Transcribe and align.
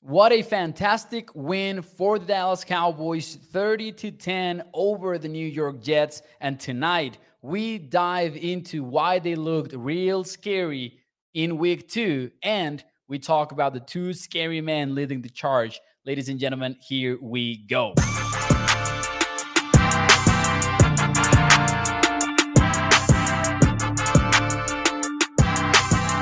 What 0.00 0.30
a 0.30 0.42
fantastic 0.42 1.28
win 1.34 1.82
for 1.82 2.20
the 2.20 2.24
Dallas 2.24 2.62
Cowboys 2.62 3.34
30 3.34 3.90
to 3.92 4.10
10 4.12 4.62
over 4.72 5.18
the 5.18 5.28
New 5.28 5.44
York 5.44 5.82
Jets 5.82 6.22
and 6.40 6.58
tonight 6.58 7.18
we 7.42 7.78
dive 7.78 8.36
into 8.36 8.84
why 8.84 9.18
they 9.18 9.34
looked 9.34 9.72
real 9.72 10.22
scary 10.22 11.00
in 11.34 11.58
week 11.58 11.88
2 11.88 12.30
and 12.44 12.84
we 13.08 13.18
talk 13.18 13.50
about 13.50 13.74
the 13.74 13.80
two 13.80 14.14
scary 14.14 14.60
men 14.60 14.94
leading 14.94 15.20
the 15.20 15.28
charge. 15.28 15.80
Ladies 16.06 16.28
and 16.28 16.38
gentlemen, 16.38 16.76
here 16.80 17.18
we 17.20 17.66
go. 17.66 17.92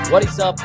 What 0.08 0.24
is 0.24 0.38
up, 0.40 0.58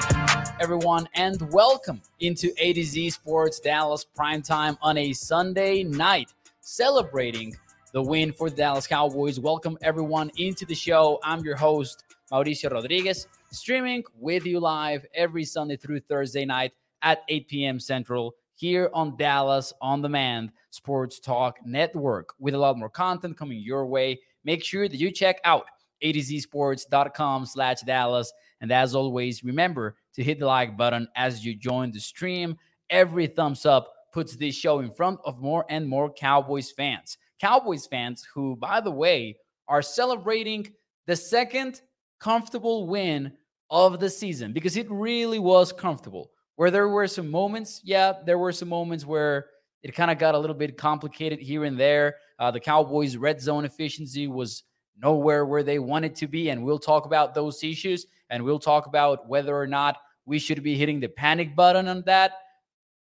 everyone, 0.62 1.10
and 1.16 1.52
welcome 1.52 2.00
into 2.20 2.52
A 2.60 2.72
to 2.72 2.84
Z 2.84 3.10
Sports 3.10 3.60
Dallas 3.60 4.06
Primetime 4.16 4.78
on 4.80 4.96
a 4.96 5.12
Sunday 5.12 5.82
night, 5.82 6.34
celebrating 6.60 7.58
the 7.94 8.02
win 8.02 8.32
for 8.32 8.52
the 8.52 8.58
Dallas 8.58 8.86
Cowboys. 8.86 9.40
Welcome, 9.40 9.76
everyone, 9.82 10.30
into 10.38 10.68
the 10.68 10.76
show. 10.76 11.20
I'm 11.24 11.44
your 11.44 11.56
host, 11.56 12.04
Mauricio 12.32 12.70
Rodriguez, 12.70 13.28
streaming 13.50 14.04
with 14.20 14.46
you 14.46 14.60
live 14.60 15.04
every 15.16 15.46
Sunday 15.46 15.78
through 15.78 16.02
Thursday 16.02 16.46
night 16.46 16.74
at 17.02 17.24
8 17.28 17.48
p.m. 17.48 17.80
Central 17.80 18.36
here 18.54 18.92
on 18.94 19.18
Dallas 19.18 19.74
On 19.82 20.00
Demand 20.00 20.52
Sports 20.70 21.20
Talk 21.20 21.58
Network 21.66 22.36
with 22.38 22.54
a 22.54 22.60
lot 22.60 22.78
more 22.78 22.88
content 22.88 23.36
coming 23.36 23.58
your 23.58 23.88
way. 23.88 24.20
Make 24.44 24.64
sure 24.64 24.88
that 24.88 24.98
you 24.98 25.10
check 25.10 25.42
out 25.44 25.66
a 26.02 26.12
to 26.12 26.22
Z 26.22 26.40
sports.com 26.40 27.46
slash 27.46 27.82
Dallas 27.82 28.32
and 28.62 28.72
as 28.72 28.96
always, 28.96 29.44
remember 29.44 29.98
to 30.14 30.24
hit 30.24 30.40
the 30.40 30.46
like 30.46 30.78
button 30.78 31.08
as 31.16 31.44
you 31.44 31.56
join 31.56 31.92
the 31.92 32.00
stream. 32.00 32.58
Every 32.90 33.28
thumbs 33.28 33.66
up 33.66 33.92
puts 34.14 34.36
this 34.36 34.56
show 34.56 34.80
in 34.80 34.92
front 34.92 35.20
of 35.26 35.42
more 35.42 35.66
and 35.70 35.88
more 35.88 36.14
Cowboys 36.14 36.72
fans. 36.72 37.18
Cowboys 37.40 37.88
fans 37.88 38.26
who, 38.34 38.56
by 38.56 38.80
the 38.80 38.92
way, 38.92 39.38
are 39.68 39.82
celebrating 39.82 40.72
the 41.08 41.16
second 41.16 41.82
comfortable 42.20 42.88
win 42.88 43.34
of 43.72 44.00
the 44.00 44.10
season 44.10 44.54
because 44.54 44.78
it 44.78 44.90
really 44.92 45.40
was 45.40 45.72
comfortable. 45.74 46.30
Where 46.58 46.70
there 46.70 46.90
were 46.90 47.08
some 47.08 47.32
moments, 47.32 47.82
yeah, 47.84 48.14
there 48.26 48.38
were 48.38 48.52
some 48.52 48.70
moments 48.70 49.06
where 49.06 49.48
it 49.82 49.96
kind 49.96 50.12
of 50.12 50.20
got 50.20 50.36
a 50.36 50.38
little 50.38 50.56
bit 50.56 50.78
complicated 50.78 51.40
here 51.40 51.64
and 51.64 51.80
there. 51.80 52.18
Uh, 52.38 52.52
the 52.52 52.60
Cowboys' 52.60 53.18
red 53.18 53.42
zone 53.42 53.66
efficiency 53.66 54.28
was 54.28 54.64
nowhere 54.98 55.46
where 55.46 55.64
they 55.64 55.80
wanted 55.80 56.16
to 56.16 56.28
be, 56.28 56.50
and 56.50 56.64
we'll 56.64 56.80
talk 56.80 57.06
about 57.06 57.34
those 57.34 57.64
issues 57.64 58.06
and 58.30 58.44
we'll 58.44 58.60
talk 58.60 58.88
about 58.88 59.28
whether 59.28 59.56
or 59.56 59.68
not 59.68 59.98
we 60.26 60.40
should 60.40 60.64
be 60.64 60.76
hitting 60.78 61.00
the 61.00 61.10
panic 61.10 61.56
button 61.56 61.88
on 61.88 62.04
that. 62.06 62.32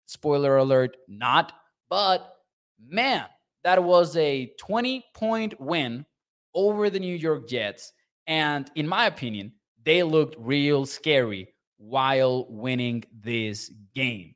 Spoiler 0.06 0.58
alert, 0.58 0.98
not. 1.08 1.54
But 1.90 2.36
man, 2.80 3.26
that 3.64 3.82
was 3.82 4.16
a 4.18 4.54
20 4.60 5.06
point 5.16 5.60
win 5.60 6.06
over 6.54 6.90
the 6.90 7.00
New 7.00 7.16
York 7.16 7.48
Jets. 7.48 7.94
And 8.28 8.70
in 8.76 8.88
my 8.88 9.06
opinion, 9.06 9.54
they 9.84 10.04
looked 10.04 10.36
real 10.38 10.86
scary 10.86 11.54
while 11.78 12.46
winning 12.50 13.04
this 13.14 13.72
game. 13.96 14.36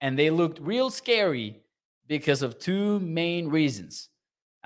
And 0.00 0.18
they 0.18 0.30
looked 0.30 0.60
real 0.60 0.90
scary 0.90 1.62
because 2.06 2.42
of 2.42 2.58
two 2.58 3.00
main 3.00 3.48
reasons. 3.48 4.08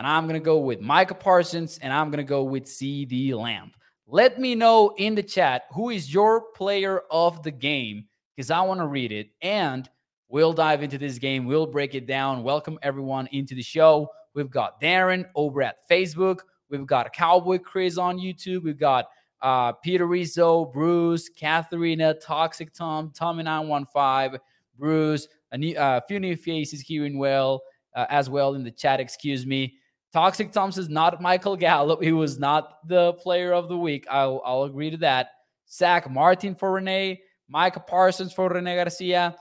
And 0.01 0.07
I'm 0.07 0.25
going 0.25 0.41
to 0.41 0.43
go 0.43 0.57
with 0.57 0.81
Micah 0.81 1.13
Parsons 1.15 1.79
and 1.83 1.93
I'm 1.93 2.11
going 2.11 2.25
to 2.25 2.29
go 2.29 2.43
with 2.43 2.65
CeeDee 2.65 3.35
Lamb. 3.35 3.71
Let 4.07 4.41
me 4.41 4.55
know 4.55 4.95
in 4.97 5.15
the 5.15 5.23
chat 5.23 5.65
who 5.75 5.91
is 5.91 6.11
your 6.11 6.41
player 6.55 7.03
of 7.11 7.43
the 7.43 7.51
game 7.51 8.07
because 8.35 8.51
I 8.51 8.63
want 8.63 8.81
to 8.81 8.87
read 8.87 9.13
it. 9.13 9.29
And 9.43 9.87
we'll 10.31 10.55
dive 10.55 10.83
into 10.83 10.97
this 10.97 11.19
game. 11.19 11.45
We'll 11.45 11.67
break 11.67 11.95
it 11.95 12.07
down. 12.07 12.43
Welcome 12.43 12.79
everyone 12.83 13.29
into 13.33 13.55
the 13.55 13.63
show. 13.63 14.09
We've 14.33 14.51
got 14.51 14.81
Darren 14.81 15.27
over 15.35 15.63
at 15.63 15.87
Facebook. 15.87 16.39
We've 16.71 16.87
got 16.87 17.13
Cowboy 17.13 17.59
Chris 17.59 17.99
on 17.99 18.17
YouTube. 18.17 18.63
We've 18.63 18.81
got 18.81 19.05
uh, 19.43 19.73
Peter 19.73 20.07
Rizzo, 20.07 20.65
Bruce, 20.65 21.29
Katharina, 21.29 22.15
Toxic 22.15 22.73
Tom, 22.73 23.11
Tommy915, 23.11 24.39
Bruce, 24.79 25.29
a 25.53 25.59
new, 25.59 25.77
uh, 25.77 26.01
few 26.09 26.21
new 26.21 26.37
faces 26.37 26.81
here 26.81 27.05
in 27.05 27.19
well 27.19 27.61
uh, 27.95 28.07
as 28.09 28.31
well 28.31 28.55
in 28.55 28.65
the 28.65 28.71
chat. 28.71 28.99
Excuse 28.99 29.45
me. 29.45 29.75
Toxic 30.13 30.51
Thompson's 30.51 30.89
not 30.89 31.21
Michael 31.21 31.57
Gallup. 31.57 32.03
He 32.03 32.13
was 32.13 32.39
not 32.39 32.87
the 32.89 33.13
player 33.15 33.53
of 33.53 33.69
the 33.69 33.77
week. 33.77 34.07
I'll, 34.11 34.43
I'll 34.45 34.65
agree 34.65 34.91
to 34.91 34.97
that. 34.99 35.31
Zack 35.71 36.11
Martin 36.11 36.55
for 36.55 36.73
Renee. 36.73 37.21
Micah 37.49 37.81
Parsons 37.81 38.33
for 38.33 38.49
Rene 38.49 38.77
Garcia. 38.77 39.37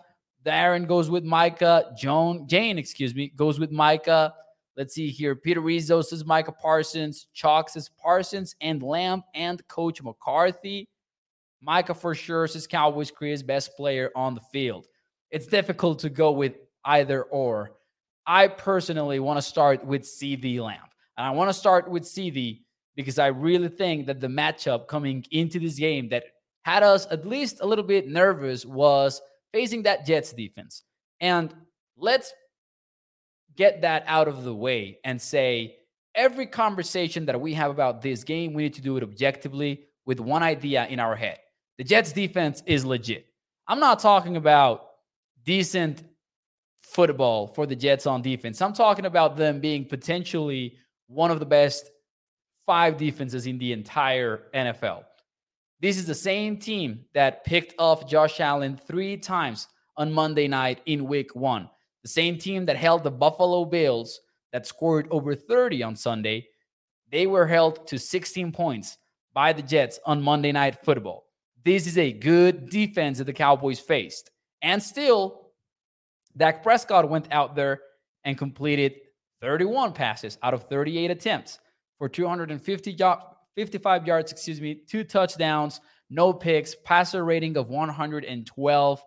Darren 0.46 0.88
goes 0.88 1.10
with 1.10 1.24
Micah. 1.24 1.92
Joan, 1.98 2.48
Jane, 2.48 2.78
excuse 2.78 3.14
me, 3.16 3.30
goes 3.36 3.60
with 3.60 3.72
Micah. 3.72 4.34
Let's 4.78 4.94
see 4.94 5.10
here. 5.10 5.36
Peter 5.36 5.60
Rizzo 5.60 6.02
says 6.02 6.24
Micah 6.24 6.52
Parsons. 6.52 7.28
Chalk 7.34 7.70
says 7.70 7.90
Parsons 8.02 8.56
and 8.62 8.82
Lamb 8.82 9.24
and 9.34 9.68
Coach 9.68 10.02
McCarthy. 10.02 10.88
Micah 11.62 11.94
for 11.94 12.16
sure 12.16 12.48
says 12.48 12.66
Cowboys 12.66 13.12
Chris 13.12 13.44
best 13.44 13.76
player 13.76 14.12
on 14.16 14.36
the 14.36 14.42
field. 14.52 14.88
It's 15.32 15.48
difficult 15.48 16.00
to 16.00 16.10
go 16.10 16.32
with 16.32 16.54
either 16.86 17.24
or. 17.24 17.74
I 18.30 18.48
personally 18.48 19.20
want 19.20 19.38
to 19.38 19.42
start 19.42 19.84
with 19.84 20.04
CeeDee 20.04 20.60
Lamb. 20.60 20.78
And 21.18 21.26
I 21.26 21.32
want 21.32 21.50
to 21.50 21.54
start 21.54 21.90
with 21.90 22.04
CeeDee 22.04 22.62
because 22.96 23.18
I 23.18 23.28
really 23.28 23.70
think 23.70 24.06
that 24.06 24.20
the 24.20 24.28
matchup 24.28 24.88
coming 24.88 25.26
into 25.32 25.60
this 25.60 25.80
game 25.80 26.10
that 26.10 26.26
had 26.62 26.84
us 26.84 27.08
at 27.10 27.26
least 27.26 27.58
a 27.62 27.66
little 27.66 27.84
bit 27.84 28.08
nervous 28.08 28.68
was 28.68 29.20
facing 29.52 29.82
that 29.84 30.06
Jets 30.06 30.32
defense. 30.32 30.84
And 31.20 31.52
let's 31.98 32.32
get 33.58 33.82
that 33.82 34.04
out 34.06 34.28
of 34.28 34.44
the 34.44 34.54
way 34.54 35.00
and 35.04 35.20
say 35.20 35.78
every 36.14 36.46
conversation 36.46 37.26
that 37.26 37.42
we 37.42 37.56
have 37.56 37.72
about 37.72 38.04
this 38.04 38.24
game, 38.24 38.54
we 38.54 38.62
need 38.62 38.76
to 38.76 38.82
do 38.82 38.96
it 38.96 39.02
objectively 39.02 39.86
with 40.06 40.20
one 40.20 40.44
idea 40.44 40.86
in 40.86 41.00
our 41.00 41.16
head. 41.16 41.40
The 41.80 41.84
Jets 41.84 42.12
defense 42.12 42.62
is 42.68 42.86
legit. 42.86 43.26
I'm 43.68 43.80
not 43.80 43.98
talking 43.98 44.38
about 44.38 44.86
decent 45.44 46.04
football 46.94 47.48
for 47.48 47.66
the 47.66 47.76
Jets 47.76 48.06
on 48.06 48.22
defense. 48.22 48.62
I'm 48.62 48.74
talking 48.74 49.06
about 49.06 49.38
them 49.38 49.60
being 49.60 49.86
potentially 49.86 50.78
one 51.08 51.32
of 51.32 51.40
the 51.40 51.46
best 51.46 51.90
five 52.66 52.98
defenses 52.98 53.48
in 53.48 53.58
the 53.58 53.74
entire 53.74 54.44
NFL. 54.54 55.04
This 55.82 55.98
is 55.98 56.06
the 56.06 56.16
same 56.16 56.58
team 56.58 57.06
that 57.14 57.46
picked 57.46 57.74
off 57.80 58.08
Josh 58.08 58.40
Allen 58.40 58.80
three 58.88 59.18
times 59.18 59.68
on 59.98 60.12
Monday 60.12 60.48
night 60.48 60.82
in 60.86 61.08
week 61.08 61.36
one. 61.36 61.70
The 62.04 62.10
same 62.10 62.38
team 62.38 62.66
that 62.66 62.78
held 62.78 63.04
the 63.04 63.12
Buffalo 63.12 63.66
Bills 63.66 64.20
that 64.52 64.68
scored 64.68 65.08
over 65.12 65.36
30 65.36 65.84
on 65.84 65.96
Sunday. 65.96 66.48
They 67.12 67.28
were 67.28 67.48
held 67.48 67.88
to 67.88 68.00
16 68.00 68.52
points 68.52 68.98
by 69.34 69.54
the 69.54 69.62
Jets 69.62 70.00
on 70.06 70.22
Monday 70.22 70.52
Night 70.52 70.84
Football. 70.84 71.26
This 71.64 71.88
is 71.88 71.98
a 71.98 72.14
good 72.14 72.70
defense 72.70 73.18
that 73.18 73.26
the 73.26 73.34
Cowboys 73.34 73.80
faced. 73.80 74.32
And 74.62 74.82
still, 74.82 75.49
Dak 76.40 76.64
Prescott 76.64 77.08
went 77.10 77.28
out 77.32 77.56
there 77.56 77.82
and 78.24 78.38
completed 78.38 78.96
31 79.42 79.92
passes 79.94 80.38
out 80.42 80.54
of 80.54 80.64
38 80.64 81.12
attempts 81.12 81.60
for 81.98 82.08
250 82.10 82.98
55 83.56 84.06
yards, 84.08 84.32
excuse 84.32 84.62
me, 84.62 84.76
two 84.88 85.04
touchdowns, 85.04 85.82
no 86.10 86.32
picks, 86.32 86.76
passer 86.86 87.26
rating 87.26 87.58
of 87.58 87.70
112. 87.70 89.04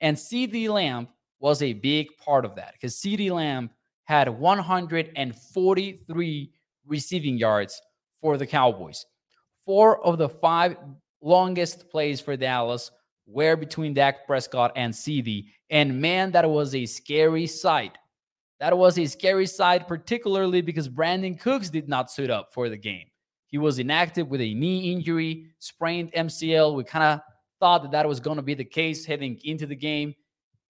And 0.00 0.16
CeeDee 0.16 0.70
Lamb 0.70 1.08
was 1.38 1.60
a 1.60 1.74
big 1.74 2.16
part 2.16 2.46
of 2.46 2.54
that 2.54 2.72
because 2.72 2.96
CeeDee 2.96 3.30
Lamb 3.30 3.68
had 4.04 4.30
143 4.30 6.52
receiving 6.86 7.36
yards 7.36 7.82
for 8.20 8.38
the 8.38 8.46
Cowboys. 8.46 9.04
Four 9.66 10.02
of 10.04 10.16
the 10.16 10.30
five 10.30 10.78
longest 11.20 11.90
plays 11.90 12.22
for 12.22 12.36
Dallas 12.36 12.90
were 13.30 13.56
between 13.56 13.94
Dak 13.94 14.26
Prescott 14.26 14.72
and 14.76 14.92
CeeDee. 14.92 15.46
And 15.70 16.00
man, 16.00 16.32
that 16.32 16.48
was 16.48 16.74
a 16.74 16.86
scary 16.86 17.46
sight. 17.46 17.96
That 18.58 18.76
was 18.76 18.98
a 18.98 19.06
scary 19.06 19.46
sight, 19.46 19.88
particularly 19.88 20.60
because 20.60 20.88
Brandin 20.88 21.40
Cooks 21.40 21.70
did 21.70 21.88
not 21.88 22.10
suit 22.10 22.30
up 22.30 22.52
for 22.52 22.68
the 22.68 22.76
game. 22.76 23.06
He 23.46 23.58
was 23.58 23.78
inactive 23.78 24.28
with 24.28 24.40
a 24.40 24.54
knee 24.54 24.92
injury, 24.92 25.46
sprained 25.58 26.12
MCL. 26.12 26.76
We 26.76 26.84
kind 26.84 27.04
of 27.04 27.20
thought 27.58 27.82
that 27.82 27.92
that 27.92 28.06
was 28.06 28.20
going 28.20 28.36
to 28.36 28.42
be 28.42 28.54
the 28.54 28.64
case 28.64 29.04
heading 29.04 29.40
into 29.44 29.66
the 29.66 29.76
game. 29.76 30.14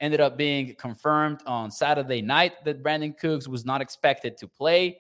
ended 0.01 0.21
up 0.21 0.37
being 0.39 0.75
confirmed 0.77 1.41
on 1.47 1.71
Saturday 1.71 2.23
night 2.23 2.65
that 2.65 2.83
Brandin 2.83 3.19
Cooks 3.19 3.47
was 3.47 3.65
not 3.65 3.81
expected 3.81 4.37
to 4.39 4.49
play. 4.49 4.99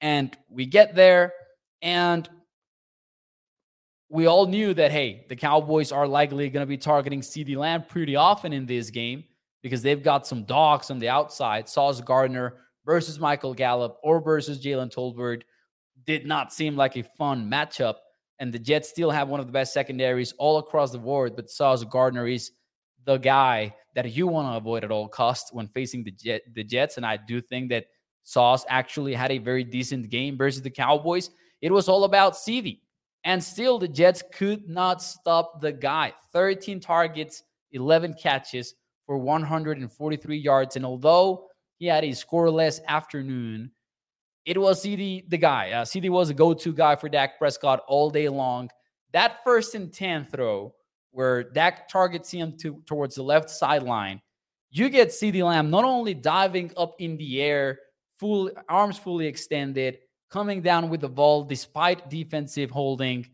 And 0.00 0.36
we 0.50 0.66
get 0.66 0.94
there, 0.94 1.32
and 1.82 2.28
we 4.10 4.26
all 4.26 4.46
knew 4.46 4.72
that, 4.74 4.90
hey, 4.90 5.26
the 5.28 5.36
Cowboys 5.36 5.92
are 5.92 6.06
likely 6.06 6.48
going 6.48 6.62
to 6.62 6.68
be 6.68 6.78
targeting 6.78 7.20
CeeDee 7.20 7.56
Lamb 7.56 7.84
pretty 7.88 8.16
often 8.16 8.52
in 8.52 8.64
this 8.64 8.90
game 8.90 9.24
because 9.62 9.82
they've 9.82 10.02
got 10.02 10.26
some 10.26 10.44
dogs 10.44 10.90
on 10.90 10.98
the 10.98 11.08
outside. 11.08 11.68
Sauce 11.68 12.00
Gardner 12.00 12.56
versus 12.86 13.20
Michael 13.20 13.52
Gallup 13.52 13.98
or 14.02 14.20
versus 14.20 14.64
Jalen 14.64 14.92
Tolbert 14.92 15.42
did 16.06 16.26
not 16.26 16.52
seem 16.52 16.74
like 16.74 16.96
a 16.96 17.02
fun 17.02 17.50
matchup. 17.50 17.96
And 18.38 18.52
the 18.52 18.58
Jets 18.58 18.88
still 18.88 19.10
have 19.10 19.28
one 19.28 19.40
of 19.40 19.46
the 19.46 19.52
best 19.52 19.74
secondaries 19.74 20.32
all 20.38 20.58
across 20.58 20.92
the 20.92 20.98
board, 20.98 21.34
but 21.36 21.50
Sauce 21.50 21.84
Gardner 21.84 22.26
is 22.26 22.52
the 23.04 23.18
guy 23.18 23.74
that 23.94 24.12
you 24.12 24.26
want 24.26 24.52
to 24.52 24.56
avoid 24.56 24.84
at 24.84 24.90
all 24.90 25.08
costs 25.08 25.52
when 25.52 25.66
facing 25.68 26.04
the 26.04 26.12
Jet, 26.12 26.42
the 26.54 26.62
Jets. 26.62 26.96
And 26.96 27.04
I 27.04 27.16
do 27.16 27.40
think 27.40 27.68
that 27.70 27.86
Sauce 28.22 28.64
actually 28.68 29.12
had 29.12 29.32
a 29.32 29.38
very 29.38 29.64
decent 29.64 30.08
game 30.08 30.38
versus 30.38 30.62
the 30.62 30.70
Cowboys. 30.70 31.30
It 31.60 31.72
was 31.72 31.88
all 31.88 32.04
about 32.04 32.34
CeeDee. 32.34 32.80
And 33.24 33.42
still, 33.42 33.78
the 33.78 33.88
Jets 33.88 34.22
could 34.32 34.68
not 34.68 35.02
stop 35.02 35.60
the 35.60 35.72
guy. 35.72 36.12
13 36.32 36.80
targets, 36.80 37.42
11 37.72 38.14
catches 38.14 38.74
for 39.06 39.18
143 39.18 40.38
yards. 40.38 40.76
And 40.76 40.86
although 40.86 41.46
he 41.78 41.86
had 41.86 42.04
a 42.04 42.08
scoreless 42.08 42.80
afternoon, 42.86 43.72
it 44.44 44.58
was 44.58 44.82
CeeDee 44.82 45.28
the 45.28 45.38
guy. 45.38 45.72
Uh, 45.72 45.84
CeeDee 45.84 46.10
was 46.10 46.30
a 46.30 46.34
go 46.34 46.54
to 46.54 46.72
guy 46.72 46.96
for 46.96 47.08
Dak 47.08 47.38
Prescott 47.38 47.82
all 47.86 48.08
day 48.08 48.28
long. 48.28 48.70
That 49.12 49.38
first 49.44 49.74
and 49.74 49.92
10 49.92 50.26
throw 50.26 50.74
where 51.10 51.42
Dak 51.42 51.88
targets 51.88 52.30
him 52.30 52.56
to, 52.58 52.82
towards 52.86 53.16
the 53.16 53.22
left 53.22 53.50
sideline, 53.50 54.20
you 54.70 54.88
get 54.88 55.08
CeeDee 55.08 55.44
Lamb 55.44 55.70
not 55.70 55.84
only 55.84 56.14
diving 56.14 56.70
up 56.76 56.94
in 56.98 57.16
the 57.16 57.42
air, 57.42 57.78
full 58.16 58.50
arms 58.68 58.98
fully 58.98 59.26
extended, 59.26 59.98
coming 60.30 60.62
down 60.62 60.88
with 60.88 61.00
the 61.00 61.08
ball 61.08 61.44
despite 61.44 62.10
defensive 62.10 62.70
holding. 62.70 63.26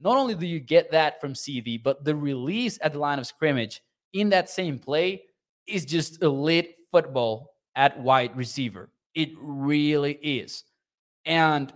Not 0.00 0.16
only 0.16 0.34
do 0.34 0.46
you 0.46 0.60
get 0.60 0.92
that 0.92 1.20
from 1.20 1.34
CeeDee, 1.34 1.82
but 1.82 2.04
the 2.04 2.14
release 2.14 2.78
at 2.82 2.92
the 2.92 2.98
line 2.98 3.18
of 3.18 3.26
scrimmage 3.26 3.80
in 4.12 4.30
that 4.30 4.48
same 4.48 4.78
play 4.78 5.22
is 5.66 5.84
just 5.84 6.22
elite 6.22 6.76
football 6.90 7.54
at 7.74 8.00
wide 8.00 8.36
receiver. 8.36 8.90
It 9.14 9.30
really 9.38 10.14
is. 10.14 10.64
And 11.24 11.72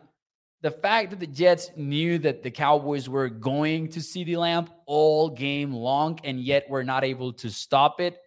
the 0.63 0.71
fact 0.71 1.11
that 1.11 1.21
the 1.21 1.27
Jets 1.27 1.71
knew 1.77 2.19
that 2.19 2.43
the 2.43 2.51
Cowboys 2.51 3.09
were 3.09 3.29
going 3.29 3.89
to 3.89 4.01
CeeDee 4.01 4.37
Lamb 4.37 4.69
all 4.87 5.29
game 5.29 5.73
long 5.73 6.21
and 6.25 6.41
yet 6.41 6.71
were 6.71 6.85
not 6.85 7.05
able 7.05 7.33
to 7.35 7.51
stop 7.51 8.01
it 8.01 8.19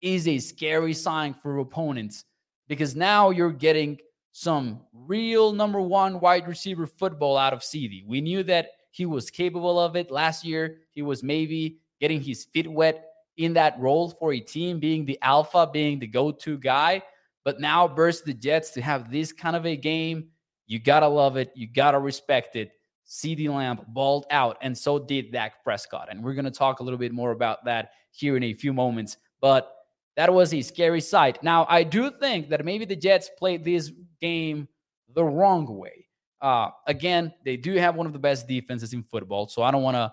is 0.00 0.26
a 0.28 0.38
scary 0.38 0.94
sign 0.94 1.34
for 1.34 1.58
opponents 1.58 2.24
because 2.68 2.94
now 2.94 3.30
you're 3.30 3.52
getting 3.52 3.98
some 4.32 4.80
real 4.92 5.52
number 5.52 5.80
one 5.80 6.20
wide 6.20 6.46
receiver 6.46 6.86
football 6.86 7.36
out 7.36 7.52
of 7.52 7.60
CeeDee. 7.60 8.06
We 8.06 8.20
knew 8.20 8.42
that 8.44 8.70
he 8.90 9.06
was 9.06 9.30
capable 9.30 9.78
of 9.78 9.96
it 9.96 10.10
last 10.10 10.44
year. 10.44 10.78
He 10.90 11.02
was 11.02 11.22
maybe 11.22 11.78
getting 12.00 12.20
his 12.20 12.44
feet 12.44 12.70
wet 12.70 13.04
in 13.36 13.54
that 13.54 13.78
role 13.78 14.10
for 14.10 14.32
a 14.32 14.40
team, 14.40 14.78
being 14.80 15.04
the 15.04 15.18
alpha, 15.22 15.68
being 15.72 15.98
the 15.98 16.06
go 16.06 16.30
to 16.30 16.58
guy. 16.58 17.02
But 17.44 17.60
now, 17.60 17.88
burst 17.88 18.24
the 18.24 18.34
Jets 18.34 18.70
to 18.72 18.82
have 18.82 19.10
this 19.10 19.32
kind 19.32 19.56
of 19.56 19.64
a 19.66 19.76
game 19.76 20.28
you 20.70 20.78
got 20.78 21.00
to 21.00 21.08
love 21.08 21.36
it. 21.36 21.50
You 21.56 21.66
got 21.66 21.90
to 21.90 21.98
respect 21.98 22.54
it. 22.54 22.70
CeeDee 23.04 23.52
Lamb 23.52 23.80
balled 23.88 24.24
out, 24.30 24.56
and 24.62 24.78
so 24.78 25.00
did 25.00 25.32
Dak 25.32 25.64
Prescott. 25.64 26.06
And 26.08 26.22
we're 26.22 26.34
going 26.34 26.44
to 26.44 26.50
talk 26.52 26.78
a 26.78 26.84
little 26.84 26.96
bit 26.96 27.12
more 27.12 27.32
about 27.32 27.64
that 27.64 27.90
here 28.12 28.36
in 28.36 28.44
a 28.44 28.54
few 28.54 28.72
moments. 28.72 29.16
But 29.40 29.74
that 30.20 30.32
was 30.32 30.52
a 30.52 30.62
scary 30.62 31.00
sight. 31.00 31.42
Now, 31.42 31.66
I 31.68 31.82
do 31.82 32.10
think 32.10 32.50
that 32.50 32.64
maybe 32.64 32.84
the 32.84 32.96
Jets 32.96 33.30
played 33.38 33.64
this 33.64 33.90
game 34.20 34.68
the 35.14 35.24
wrong 35.24 35.66
way. 35.66 36.06
Uh, 36.40 36.68
again, 36.86 37.32
they 37.44 37.56
do 37.56 37.74
have 37.74 37.96
one 37.96 38.06
of 38.06 38.12
the 38.12 38.18
best 38.18 38.46
defenses 38.46 38.92
in 38.92 39.02
football, 39.02 39.48
so 39.48 39.62
I 39.62 39.70
don't 39.70 39.82
want 39.82 39.96
to 39.96 40.12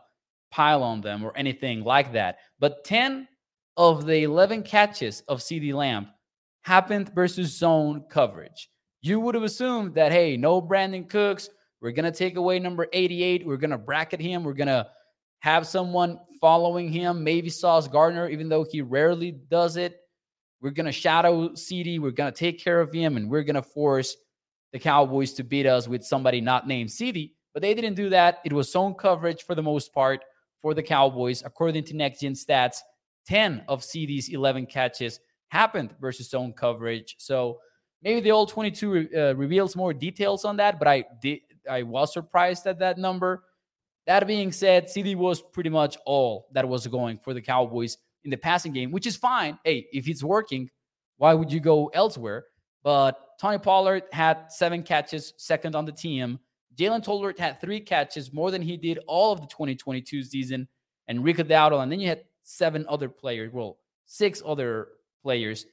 pile 0.51 0.83
on 0.83 1.01
them 1.01 1.23
or 1.23 1.35
anything 1.35 1.83
like 1.83 2.13
that. 2.13 2.37
But 2.59 2.83
10 2.83 3.27
of 3.75 4.05
the 4.05 4.23
11 4.23 4.63
catches 4.63 5.21
of 5.27 5.39
CeeDee 5.39 5.73
Lamb 5.73 6.07
happened 6.61 7.11
versus 7.13 7.57
zone 7.57 8.05
coverage 8.09 8.69
you 9.01 9.19
would 9.19 9.35
have 9.35 9.43
assumed 9.43 9.95
that, 9.95 10.11
hey, 10.11 10.37
no 10.37 10.61
Brandin 10.61 11.09
Cooks. 11.09 11.49
We're 11.81 11.91
going 11.91 12.11
to 12.11 12.17
take 12.17 12.35
away 12.35 12.59
number 12.59 12.87
88. 12.91 13.45
We're 13.45 13.57
going 13.57 13.71
to 13.71 13.77
bracket 13.77 14.19
him. 14.19 14.43
We're 14.43 14.53
going 14.53 14.67
to 14.67 14.87
have 15.39 15.67
someone 15.67 16.19
following 16.41 16.89
him, 16.89 17.23
maybe 17.23 17.49
Sauce 17.49 17.87
Gardner, 17.87 18.29
even 18.29 18.49
though 18.49 18.65
he 18.69 18.81
rarely 18.81 19.31
does 19.31 19.77
it. 19.77 19.99
We're 20.61 20.71
going 20.71 20.85
to 20.85 20.91
shadow 20.91 21.49
CeeDee. 21.49 21.99
We're 21.99 22.11
going 22.11 22.31
to 22.31 22.37
take 22.37 22.59
care 22.59 22.81
of 22.81 22.91
him, 22.91 23.17
and 23.17 23.29
we're 23.29 23.43
going 23.43 23.55
to 23.55 23.61
force 23.61 24.15
the 24.73 24.79
Cowboys 24.79 25.33
to 25.33 25.43
beat 25.43 25.65
us 25.65 25.87
with 25.87 26.03
somebody 26.03 26.41
not 26.41 26.67
named 26.67 26.89
CeeDee. 26.89 27.33
But 27.53 27.61
they 27.61 27.73
didn't 27.73 27.95
do 27.95 28.09
that. 28.09 28.39
It 28.43 28.53
was 28.53 28.71
zone 28.71 28.93
coverage 28.93 29.43
for 29.43 29.55
the 29.55 29.63
most 29.63 29.93
part 29.93 30.23
for 30.61 30.73
the 30.73 30.83
Cowboys. 30.83 31.43
According 31.45 31.83
to 31.85 31.95
Next 31.95 32.21
Gen 32.21 32.33
Stats, 32.33 32.77
10 33.27 33.63
of 33.67 33.81
CeeDee's 33.81 34.29
11 34.29 34.65
catches 34.65 35.19
happened 35.49 35.93
versus 35.99 36.29
zone 36.29 36.53
coverage. 36.53 37.15
So 37.19 37.59
Maybe 38.03 38.19
the 38.21 38.31
all 38.31 38.45
22 38.45 39.09
uh, 39.15 39.35
reveals 39.35 39.75
more 39.75 39.93
details 39.93 40.45
on 40.45 40.57
that, 40.57 40.79
but 40.79 40.87
I 40.87 41.05
did 41.21 41.39
I 41.69 41.83
was 41.83 42.13
surprised 42.13 42.65
at 42.67 42.79
that 42.79 42.97
number. 42.97 43.43
That 44.07 44.25
being 44.25 44.53
said, 44.53 44.85
CeeDee 44.85 45.17
was 45.17 45.41
pretty 45.41 45.69
much 45.69 45.97
all 46.05 46.47
that 46.53 46.67
was 46.67 46.87
going 46.87 47.17
for 47.17 47.33
the 47.33 47.41
Cowboys 47.41 47.97
in 48.23 48.31
the 48.31 48.37
passing 48.37 48.71
game, 48.71 48.91
which 48.91 49.05
is 49.05 49.17
fine. 49.17 49.59
Hey, 49.65 49.87
if 49.91 50.07
it's 50.07 50.23
working, 50.23 50.69
why 51.17 51.33
would 51.33 51.51
you 51.51 51.59
go 51.59 51.87
elsewhere? 51.87 52.45
But 52.83 53.19
Tony 53.39 53.57
Pollard 53.57 54.03
had 54.13 54.49
seven 54.49 54.81
catches, 54.81 55.33
second 55.37 55.75
on 55.75 55.83
the 55.83 55.91
team. 55.91 56.39
Jalen 56.75 57.03
Tolbert 57.03 57.37
had 57.37 57.59
three 57.59 57.81
catches, 57.81 58.31
more 58.31 58.49
than 58.49 58.61
he 58.61 58.77
did 58.77 58.99
all 59.07 59.33
of 59.33 59.41
the 59.41 59.47
2022 59.47 60.23
season. 60.23 60.69
And 61.09 61.23
Rico 61.23 61.43
Dowdle, 61.43 61.83
and 61.83 61.91
then 61.91 61.99
you 61.99 62.07
had 62.07 62.23
seven 62.43 62.85
other 62.87 63.09
players, 63.09 63.51
well, 63.51 63.77
six 64.05 64.41
other 64.45 64.87
players 65.21 65.65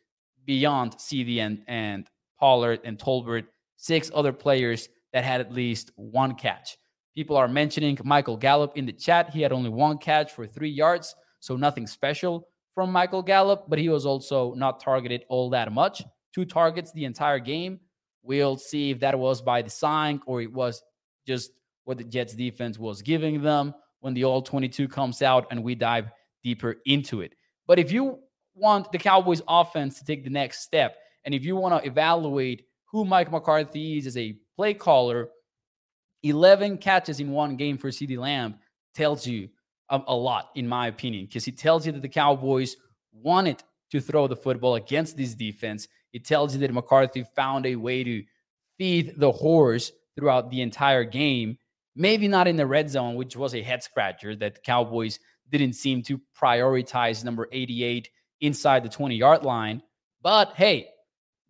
beyond 0.44 0.94
CeeDee 0.96 1.38
and, 1.38 1.62
and 1.68 2.10
Pollard, 2.38 2.80
and 2.84 2.98
Tolbert, 2.98 3.46
six 3.76 4.10
other 4.12 4.32
players 4.32 4.88
that 5.12 5.24
had 5.24 5.40
at 5.40 5.52
least 5.52 5.92
one 5.94 6.34
catch. 6.34 6.76
People 7.14 7.36
are 7.36 7.48
mentioning 7.48 7.98
Michael 8.04 8.36
Gallup 8.36 8.76
in 8.76 8.86
the 8.86 8.92
chat. 8.92 9.30
He 9.30 9.40
had 9.40 9.52
only 9.52 9.70
one 9.70 9.98
catch 9.98 10.32
for 10.32 10.46
three 10.46 10.70
yards, 10.70 11.14
so 11.40 11.56
nothing 11.56 11.86
special 11.86 12.48
from 12.74 12.90
Michael 12.90 13.22
Gallup, 13.22 13.66
but 13.68 13.78
he 13.78 13.88
was 13.88 14.04
also 14.04 14.52
not 14.54 14.80
targeted 14.80 15.24
all 15.28 15.48
that 15.50 15.72
much. 15.72 16.02
Two 16.34 16.44
targets 16.44 16.90
the 16.92 17.04
entire 17.04 17.38
game. 17.38 17.78
We'll 18.22 18.56
see 18.56 18.90
if 18.90 19.00
that 19.00 19.16
was 19.16 19.40
by 19.40 19.62
design 19.62 20.20
or 20.26 20.42
it 20.42 20.52
was 20.52 20.82
just 21.26 21.52
what 21.84 21.98
the 21.98 22.04
Jets 22.04 22.34
defense 22.34 22.78
was 22.78 23.02
giving 23.02 23.42
them 23.42 23.74
when 24.00 24.14
the 24.14 24.24
all 24.24 24.42
22 24.42 24.88
comes 24.88 25.22
out 25.22 25.46
and 25.50 25.62
we 25.62 25.74
dive 25.74 26.08
deeper 26.42 26.76
into 26.86 27.20
it. 27.20 27.34
But 27.66 27.78
if 27.78 27.92
you 27.92 28.18
want 28.54 28.90
the 28.90 28.98
Cowboys 28.98 29.42
offense 29.46 29.98
to 29.98 30.04
take 30.04 30.24
the 30.24 30.30
next 30.30 30.62
step, 30.62 30.96
and 31.24 31.34
if 31.34 31.44
you 31.44 31.56
want 31.56 31.80
to 31.80 31.88
evaluate 31.88 32.64
who 32.90 33.04
Mike 33.04 33.30
McCarthy 33.30 33.98
is 33.98 34.06
as 34.06 34.16
a 34.16 34.36
play 34.56 34.74
caller, 34.74 35.28
11 36.24 36.78
catches 36.78 37.20
in 37.20 37.30
one 37.30 37.56
game 37.56 37.78
for 37.78 37.90
CeeDee 37.90 38.18
Lamb 38.18 38.56
tells 38.94 39.26
you 39.26 39.48
a, 39.88 40.00
a 40.06 40.14
lot, 40.14 40.50
in 40.54 40.66
my 40.66 40.86
opinion, 40.88 41.26
because 41.26 41.46
it 41.46 41.58
tells 41.58 41.86
you 41.86 41.92
that 41.92 42.02
the 42.02 42.08
Cowboys 42.08 42.76
wanted 43.12 43.62
to 43.90 44.00
throw 44.00 44.26
the 44.26 44.36
football 44.36 44.74
against 44.74 45.16
this 45.16 45.34
defense. 45.34 45.88
It 46.12 46.24
tells 46.24 46.54
you 46.54 46.60
that 46.60 46.72
McCarthy 46.72 47.24
found 47.36 47.66
a 47.66 47.76
way 47.76 48.02
to 48.02 48.24
feed 48.78 49.14
the 49.18 49.32
horse 49.32 49.92
throughout 50.16 50.50
the 50.50 50.62
entire 50.62 51.04
game. 51.04 51.58
Maybe 51.94 52.26
not 52.26 52.48
in 52.48 52.56
the 52.56 52.66
red 52.66 52.90
zone, 52.90 53.14
which 53.14 53.36
was 53.36 53.54
a 53.54 53.62
head 53.62 53.82
scratcher 53.82 54.34
that 54.36 54.56
the 54.56 54.60
Cowboys 54.60 55.20
didn't 55.50 55.74
seem 55.74 56.02
to 56.02 56.20
prioritize 56.40 57.24
number 57.24 57.48
88 57.52 58.08
inside 58.40 58.82
the 58.82 58.88
20 58.88 59.14
yard 59.14 59.44
line. 59.44 59.82
But 60.22 60.54
hey, 60.56 60.88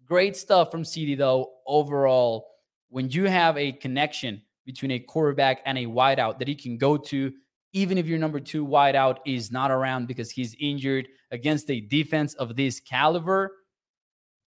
Great 0.07 0.37
stuff 0.37 0.71
from 0.71 0.83
CeeDee 0.83 1.17
though, 1.17 1.51
overall. 1.67 2.49
When 2.89 3.11
you 3.11 3.25
have 3.25 3.57
a 3.57 3.73
connection 3.73 4.43
between 4.65 4.93
a 4.93 4.99
quarterback 4.99 5.61
and 5.67 5.79
a 5.79 5.87
wideout 5.87 6.39
that 6.39 6.49
he 6.49 6.55
can 6.55 6.77
go 6.77 6.97
to, 6.97 7.33
even 7.73 7.99
if 7.99 8.07
your 8.07 8.19
number 8.19 8.41
two 8.41 8.67
wideout 8.67 9.19
is 9.27 9.51
not 9.51 9.71
around 9.71 10.07
because 10.07 10.31
he's 10.31 10.55
injured 10.61 11.09
against 11.31 11.71
a 11.71 11.81
defense 11.81 12.35
of 12.35 12.57
this 12.57 12.81
caliber, 12.81 13.53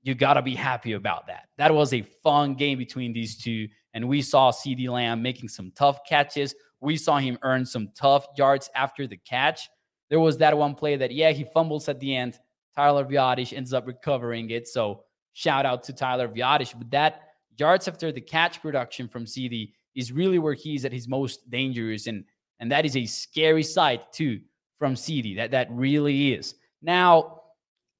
you 0.03 0.15
got 0.15 0.35
to 0.35 0.41
be 0.41 0.55
happy 0.55 0.93
about 0.93 1.27
that. 1.27 1.47
That 1.57 1.73
was 1.73 1.93
a 1.93 2.01
fun 2.01 2.53
game 2.53 2.77
between 2.77 3.13
these 3.13 3.37
two. 3.37 3.67
And 3.93 4.07
we 4.07 4.21
saw 4.21 4.51
CeeDee 4.51 4.89
Lamb 4.89 5.21
making 5.21 5.49
some 5.49 5.71
tough 5.75 5.99
catches. 6.07 6.55
We 6.79 6.95
saw 6.95 7.17
him 7.17 7.37
earn 7.41 7.65
some 7.65 7.89
tough 7.95 8.27
yards 8.37 8.69
after 8.75 9.07
the 9.07 9.17
catch. 9.17 9.67
There 10.09 10.19
was 10.19 10.37
that 10.37 10.57
one 10.57 10.75
play 10.75 10.95
that, 10.95 11.11
yeah, 11.11 11.31
he 11.31 11.43
fumbles 11.43 11.89
at 11.89 11.99
the 11.99 12.15
end. 12.15 12.39
Tyler 12.75 13.03
Biadasz 13.03 13.51
ends 13.51 13.73
up 13.73 13.87
recovering 13.87 14.49
it. 14.51 14.67
So 14.67 15.03
Shout 15.37 15.67
out 15.67 15.83
to 15.83 15.93
Tyler 15.93 16.27
Biadasz. 16.27 16.75
But 16.75 16.89
that 16.89 17.21
yards 17.59 17.87
after 17.87 18.11
the 18.11 18.19
catch 18.19 18.59
production 18.59 19.07
from 19.07 19.25
CeeDee 19.25 19.73
is 19.97 20.11
really 20.11 20.37
where 20.37 20.53
he's 20.53 20.85
at 20.85 20.93
his 20.93 21.07
most 21.07 21.49
dangerous. 21.49 22.05
And, 22.05 22.23
and 22.59 22.71
that 22.71 22.85
is 22.85 22.95
a 22.95 23.05
scary 23.05 23.63
sight, 23.63 24.13
too, 24.13 24.39
from 24.77 24.93
CeeDee. 24.93 25.35
That, 25.37 25.51
that 25.51 25.67
really 25.71 26.33
is. 26.33 26.53
Now, 26.81 27.41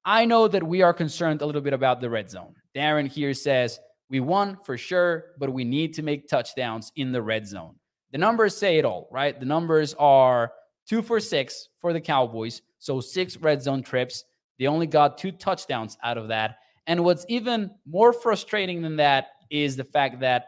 I 0.06 0.24
know 0.24 0.48
that 0.48 0.64
we 0.64 0.84
are 0.84 0.94
concerned 0.94 1.42
a 1.42 1.46
little 1.46 1.62
bit 1.62 1.74
about 1.74 2.00
the 2.00 2.10
red 2.10 2.30
zone. 2.30 2.54
Darren 2.76 3.08
here 3.08 3.34
says, 3.34 3.80
We 4.10 4.20
won 4.20 4.58
for 4.64 4.78
sure, 4.78 5.32
but 5.40 5.52
we 5.52 5.64
need 5.64 5.96
to 5.96 6.04
make 6.04 6.28
touchdowns 6.28 6.92
in 6.96 7.12
the 7.12 7.22
red 7.22 7.48
zone. 7.48 7.76
The 8.12 8.20
numbers 8.20 8.56
say 8.56 8.78
it 8.78 8.86
all, 8.86 9.10
right? 9.12 9.38
The 9.38 9.46
numbers 9.46 9.96
are 9.96 10.54
two 10.88 11.02
for 11.02 11.20
six 11.20 11.70
for 11.82 11.94
the 11.94 12.00
Cowboys. 12.00 12.62
So 12.80 13.02
six 13.02 13.38
red 13.38 13.62
zone 13.62 13.82
trips. 13.82 14.24
They 14.60 14.68
only 14.68 14.88
got 14.88 15.18
two 15.18 15.32
touchdowns 15.32 15.98
out 16.04 16.18
of 16.18 16.28
that. 16.30 16.60
And 16.86 17.04
what's 17.04 17.26
even 17.28 17.72
more 17.86 18.14
frustrating 18.14 18.82
than 18.82 18.98
that 18.98 19.30
is 19.50 19.76
the 19.76 19.84
fact 19.84 20.22
that 20.22 20.46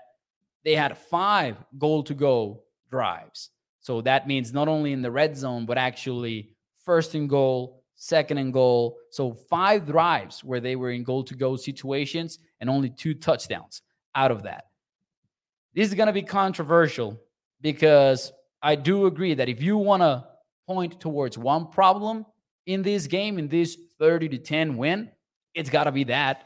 they 0.64 0.76
had 0.76 0.98
five 0.98 1.58
goal 1.78 2.04
to 2.04 2.14
go 2.14 2.64
drives. 2.90 3.50
So 3.80 4.02
that 4.02 4.28
means 4.28 4.54
not 4.54 4.68
only 4.68 4.92
in 4.92 5.02
the 5.02 5.12
red 5.12 5.38
zone, 5.38 5.66
but 5.66 5.78
actually 5.78 6.56
first 6.86 7.16
and 7.16 7.30
goal, 7.30 7.84
second 7.96 8.38
and 8.38 8.54
goal. 8.54 8.98
So 9.12 9.34
five 9.34 9.86
drives 9.86 10.44
where 10.44 10.60
they 10.60 10.76
were 10.76 10.92
in 10.92 11.04
goal 11.04 11.24
to 11.26 11.36
go 11.36 11.56
situations 11.56 12.40
and 12.60 12.70
only 12.70 12.90
two 12.90 13.14
touchdowns 13.14 13.82
out 14.16 14.32
of 14.32 14.44
that. 14.44 14.66
This 15.74 15.88
is 15.88 15.94
going 15.94 16.08
to 16.08 16.14
be 16.14 16.24
controversial 16.24 17.20
because 17.62 18.32
I 18.62 18.76
do 18.76 19.06
agree 19.06 19.34
that 19.36 19.50
if 19.50 19.62
you 19.62 19.78
want 19.78 20.02
to 20.02 20.26
point 20.68 21.00
towards 21.00 21.38
one 21.38 21.68
problem 21.68 22.26
in 22.66 22.82
this 22.82 23.08
game, 23.08 23.40
in 23.40 23.48
this 23.48 23.78
30 23.98 24.30
to 24.30 24.38
10 24.38 24.78
win, 24.78 25.10
it's 25.54 25.70
got 25.70 25.86
to 25.86 25.92
be 25.92 26.06
that. 26.06 26.44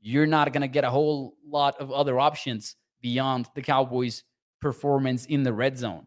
You're 0.00 0.26
not 0.26 0.52
going 0.52 0.62
to 0.62 0.68
get 0.68 0.84
a 0.84 0.90
whole 0.90 1.36
lot 1.46 1.80
of 1.80 1.92
other 1.92 2.18
options 2.18 2.76
beyond 3.02 3.48
the 3.54 3.62
Cowboys' 3.62 4.24
performance 4.60 5.26
in 5.26 5.42
the 5.42 5.52
red 5.52 5.76
zone. 5.76 6.06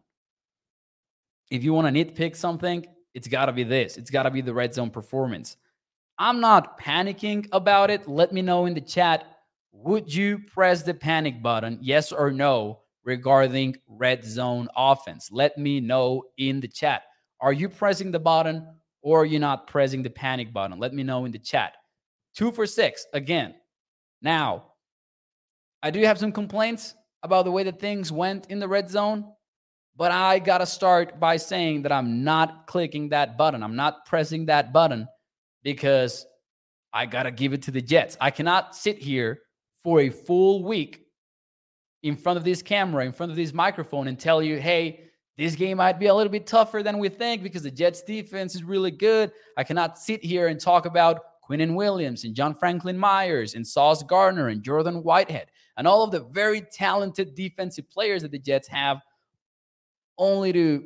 If 1.50 1.62
you 1.62 1.72
want 1.72 1.94
to 1.94 2.04
nitpick 2.04 2.34
something, 2.34 2.84
it's 3.14 3.28
got 3.28 3.46
to 3.46 3.52
be 3.52 3.62
this. 3.62 3.96
It's 3.96 4.10
got 4.10 4.24
to 4.24 4.30
be 4.30 4.40
the 4.40 4.54
red 4.54 4.74
zone 4.74 4.90
performance. 4.90 5.56
I'm 6.18 6.40
not 6.40 6.80
panicking 6.80 7.46
about 7.52 7.90
it. 7.90 8.08
Let 8.08 8.32
me 8.32 8.42
know 8.42 8.66
in 8.66 8.74
the 8.74 8.80
chat. 8.80 9.24
Would 9.72 10.12
you 10.12 10.38
press 10.38 10.82
the 10.82 10.94
panic 10.94 11.42
button, 11.42 11.78
yes 11.82 12.10
or 12.10 12.30
no, 12.30 12.80
regarding 13.04 13.76
red 13.86 14.24
zone 14.24 14.68
offense? 14.74 15.30
Let 15.30 15.58
me 15.58 15.80
know 15.80 16.24
in 16.38 16.60
the 16.60 16.68
chat. 16.68 17.02
Are 17.40 17.52
you 17.52 17.68
pressing 17.68 18.10
the 18.10 18.18
button 18.18 18.66
or 19.02 19.20
are 19.20 19.26
you 19.26 19.38
not 19.38 19.66
pressing 19.66 20.02
the 20.02 20.10
panic 20.10 20.52
button? 20.52 20.78
Let 20.78 20.94
me 20.94 21.02
know 21.02 21.26
in 21.26 21.32
the 21.32 21.38
chat. 21.38 21.74
Two 22.34 22.50
for 22.50 22.66
six 22.66 23.06
again. 23.12 23.54
Now, 24.22 24.72
I 25.86 25.90
do 25.90 26.00
have 26.02 26.18
some 26.18 26.32
complaints 26.32 26.96
about 27.22 27.44
the 27.44 27.52
way 27.52 27.62
that 27.62 27.78
things 27.78 28.10
went 28.10 28.50
in 28.50 28.58
the 28.58 28.66
red 28.66 28.90
zone, 28.90 29.24
but 29.94 30.10
I 30.10 30.40
got 30.40 30.58
to 30.58 30.66
start 30.66 31.20
by 31.20 31.36
saying 31.36 31.82
that 31.82 31.92
I'm 31.92 32.24
not 32.24 32.66
clicking 32.66 33.10
that 33.10 33.38
button. 33.38 33.62
I'm 33.62 33.76
not 33.76 34.04
pressing 34.04 34.46
that 34.46 34.72
button 34.72 35.06
because 35.62 36.26
I 36.92 37.06
got 37.06 37.22
to 37.22 37.30
give 37.30 37.52
it 37.52 37.62
to 37.62 37.70
the 37.70 37.80
Jets. 37.80 38.16
I 38.20 38.32
cannot 38.32 38.74
sit 38.74 38.98
here 38.98 39.42
for 39.80 40.00
a 40.00 40.10
full 40.10 40.64
week 40.64 41.02
in 42.02 42.16
front 42.16 42.36
of 42.36 42.42
this 42.42 42.62
camera, 42.62 43.06
in 43.06 43.12
front 43.12 43.30
of 43.30 43.36
this 43.36 43.54
microphone, 43.54 44.08
and 44.08 44.18
tell 44.18 44.42
you, 44.42 44.58
hey, 44.58 45.04
this 45.38 45.54
game 45.54 45.76
might 45.76 46.00
be 46.00 46.06
a 46.06 46.14
little 46.16 46.32
bit 46.32 46.48
tougher 46.48 46.82
than 46.82 46.98
we 46.98 47.10
think 47.10 47.44
because 47.44 47.62
the 47.62 47.70
Jets 47.70 48.02
defense 48.02 48.56
is 48.56 48.64
really 48.64 48.90
good. 48.90 49.30
I 49.56 49.62
cannot 49.62 49.98
sit 49.98 50.24
here 50.24 50.48
and 50.48 50.60
talk 50.60 50.84
about 50.84 51.20
Quinnen 51.48 51.76
Williams 51.76 52.24
and 52.24 52.34
John 52.34 52.56
Franklin 52.56 52.98
Myers 52.98 53.54
and 53.54 53.64
Sauce 53.64 54.02
Gardner 54.02 54.48
and 54.48 54.64
Jordan 54.64 55.04
Whitehead 55.04 55.46
and 55.76 55.86
all 55.86 56.02
of 56.02 56.10
the 56.10 56.20
very 56.20 56.60
talented 56.60 57.34
defensive 57.34 57.88
players 57.90 58.22
that 58.22 58.30
the 58.30 58.38
Jets 58.38 58.68
have, 58.68 59.00
only 60.18 60.52
to 60.52 60.84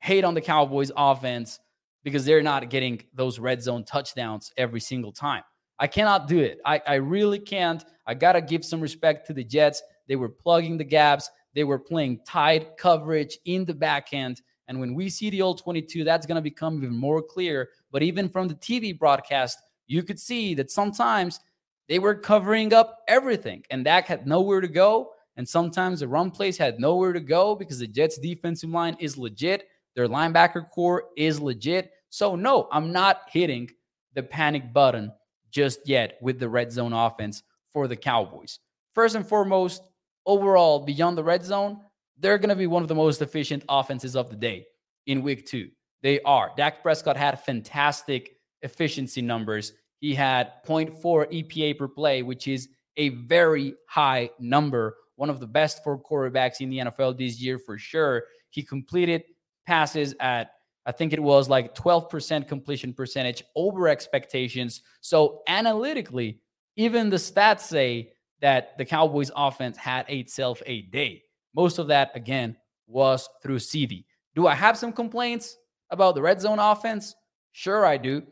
hate 0.00 0.24
on 0.24 0.34
the 0.34 0.40
Cowboys 0.40 0.90
offense 0.96 1.60
because 2.02 2.24
they're 2.24 2.42
not 2.42 2.68
getting 2.70 3.02
those 3.14 3.38
red 3.38 3.62
zone 3.62 3.84
touchdowns 3.84 4.52
every 4.56 4.80
single 4.80 5.12
time. 5.12 5.42
I 5.78 5.86
cannot 5.86 6.28
do 6.28 6.38
it. 6.40 6.60
I, 6.64 6.80
I 6.86 6.94
really 6.96 7.38
can't. 7.38 7.84
I 8.06 8.14
got 8.14 8.32
to 8.32 8.42
give 8.42 8.64
some 8.64 8.80
respect 8.80 9.26
to 9.28 9.32
the 9.32 9.44
Jets. 9.44 9.82
They 10.08 10.16
were 10.16 10.28
plugging 10.28 10.76
the 10.76 10.84
gaps, 10.84 11.30
they 11.54 11.64
were 11.64 11.78
playing 11.78 12.20
tight 12.26 12.76
coverage 12.76 13.38
in 13.44 13.64
the 13.64 13.74
back 13.74 14.08
end. 14.12 14.42
And 14.68 14.78
when 14.78 14.94
we 14.94 15.08
see 15.08 15.30
the 15.30 15.42
all 15.42 15.54
22, 15.54 16.04
that's 16.04 16.26
going 16.26 16.36
to 16.36 16.42
become 16.42 16.76
even 16.76 16.96
more 16.96 17.22
clear. 17.22 17.70
But 17.90 18.02
even 18.02 18.28
from 18.28 18.46
the 18.46 18.54
TV 18.54 18.96
broadcast, 18.96 19.58
you 19.88 20.04
could 20.04 20.20
see 20.20 20.54
that 20.54 20.70
sometimes 20.70 21.40
they 21.90 21.98
were 21.98 22.14
covering 22.14 22.72
up 22.72 23.00
everything, 23.08 23.64
and 23.68 23.84
Dak 23.84 24.06
had 24.06 24.24
nowhere 24.24 24.60
to 24.60 24.68
go. 24.68 25.10
And 25.36 25.48
sometimes 25.48 26.00
the 26.00 26.06
run 26.08 26.30
plays 26.30 26.56
had 26.56 26.78
nowhere 26.78 27.12
to 27.12 27.20
go 27.20 27.56
because 27.56 27.80
the 27.80 27.88
Jets' 27.88 28.16
defensive 28.16 28.70
line 28.70 28.96
is 29.00 29.18
legit. 29.18 29.66
Their 29.96 30.06
linebacker 30.06 30.68
corps 30.70 31.06
is 31.16 31.40
legit. 31.40 31.90
So, 32.08 32.36
no, 32.36 32.68
I'm 32.70 32.92
not 32.92 33.22
hitting 33.32 33.68
the 34.14 34.22
panic 34.22 34.72
button 34.72 35.10
just 35.50 35.80
yet 35.84 36.16
with 36.20 36.38
the 36.38 36.48
red 36.48 36.70
zone 36.70 36.92
offense 36.92 37.42
for 37.72 37.88
the 37.88 37.96
Cowboys. 37.96 38.60
First 38.94 39.16
and 39.16 39.26
foremost, 39.26 39.82
overall, 40.26 40.84
beyond 40.84 41.18
the 41.18 41.24
red 41.24 41.44
zone, 41.44 41.80
they're 42.18 42.38
going 42.38 42.50
to 42.50 42.54
be 42.54 42.68
one 42.68 42.82
of 42.82 42.88
the 42.88 42.94
most 42.94 43.20
efficient 43.20 43.64
offenses 43.68 44.14
of 44.14 44.30
the 44.30 44.36
day 44.36 44.66
in 45.06 45.22
week 45.22 45.44
two. 45.44 45.70
They 46.02 46.20
are. 46.22 46.52
Dak 46.56 46.82
Prescott 46.82 47.16
had 47.16 47.40
fantastic 47.40 48.36
efficiency 48.62 49.22
numbers. 49.22 49.72
He 50.00 50.14
had 50.14 50.52
0.4 50.66 50.92
EPA 51.00 51.78
per 51.78 51.88
play, 51.88 52.22
which 52.22 52.48
is 52.48 52.68
a 52.96 53.10
very 53.10 53.74
high 53.86 54.30
number, 54.38 54.96
one 55.16 55.30
of 55.30 55.40
the 55.40 55.46
best 55.46 55.84
for 55.84 55.98
quarterbacks 55.98 56.60
in 56.60 56.70
the 56.70 56.78
NFL 56.78 57.16
this 57.18 57.40
year 57.40 57.58
for 57.58 57.78
sure. 57.78 58.24
He 58.48 58.62
completed 58.62 59.22
passes 59.66 60.14
at 60.20 60.52
I 60.86 60.92
think 60.92 61.12
it 61.12 61.22
was 61.22 61.48
like 61.48 61.74
12% 61.74 62.48
completion 62.48 62.94
percentage 62.94 63.44
over 63.54 63.86
expectations. 63.86 64.80
So 65.02 65.42
analytically, 65.46 66.40
even 66.76 67.10
the 67.10 67.16
stats 67.16 67.60
say 67.60 68.12
that 68.40 68.78
the 68.78 68.86
Cowboys 68.86 69.30
offense 69.36 69.76
had 69.76 70.08
itself 70.08 70.62
a 70.64 70.82
day. 70.82 71.22
Most 71.54 71.78
of 71.78 71.88
that, 71.88 72.10
again, 72.14 72.56
was 72.86 73.28
through 73.42 73.58
CeeDee. 73.58 74.04
Do 74.34 74.46
I 74.46 74.54
have 74.54 74.78
some 74.78 74.92
complaints 74.92 75.56
about 75.90 76.14
the 76.14 76.22
red 76.22 76.40
zone 76.40 76.58
offense? 76.58 77.14
Sure, 77.52 77.84
I 77.84 77.96
do. 77.96 78.22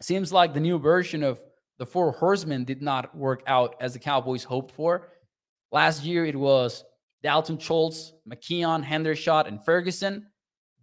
Seems 0.00 0.32
like 0.32 0.52
the 0.52 0.60
new 0.60 0.78
version 0.78 1.22
of 1.22 1.42
the 1.78 1.86
Four 1.86 2.12
Horsemen 2.12 2.64
did 2.64 2.82
not 2.82 3.16
work 3.16 3.42
out 3.46 3.76
as 3.80 3.92
the 3.92 3.98
Cowboys 3.98 4.44
hoped 4.44 4.72
for. 4.72 5.08
Last 5.72 6.04
year, 6.04 6.24
it 6.24 6.36
was 6.36 6.84
Dalton 7.22 7.58
Schultz, 7.58 8.12
McKeon, 8.30 8.84
Hendershot, 8.84 9.48
and 9.48 9.64
Ferguson. 9.64 10.26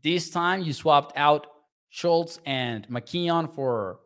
This 0.03 0.29
time, 0.29 0.61
you 0.61 0.73
swapped 0.73 1.13
out 1.15 1.47
Schultz 1.89 2.39
and 2.45 2.87
McKeon 2.89 3.53
for 3.53 3.99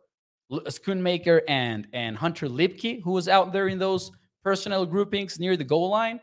Schoonmaker 0.50 1.40
and 1.48 1.88
and 1.92 2.16
Hunter 2.16 2.48
Luepke, 2.48 3.02
who 3.02 3.12
was 3.12 3.28
out 3.28 3.52
there 3.52 3.68
in 3.68 3.78
those 3.78 4.10
personnel 4.42 4.86
groupings 4.86 5.38
near 5.38 5.56
the 5.56 5.64
goal 5.64 5.90
line. 5.90 6.20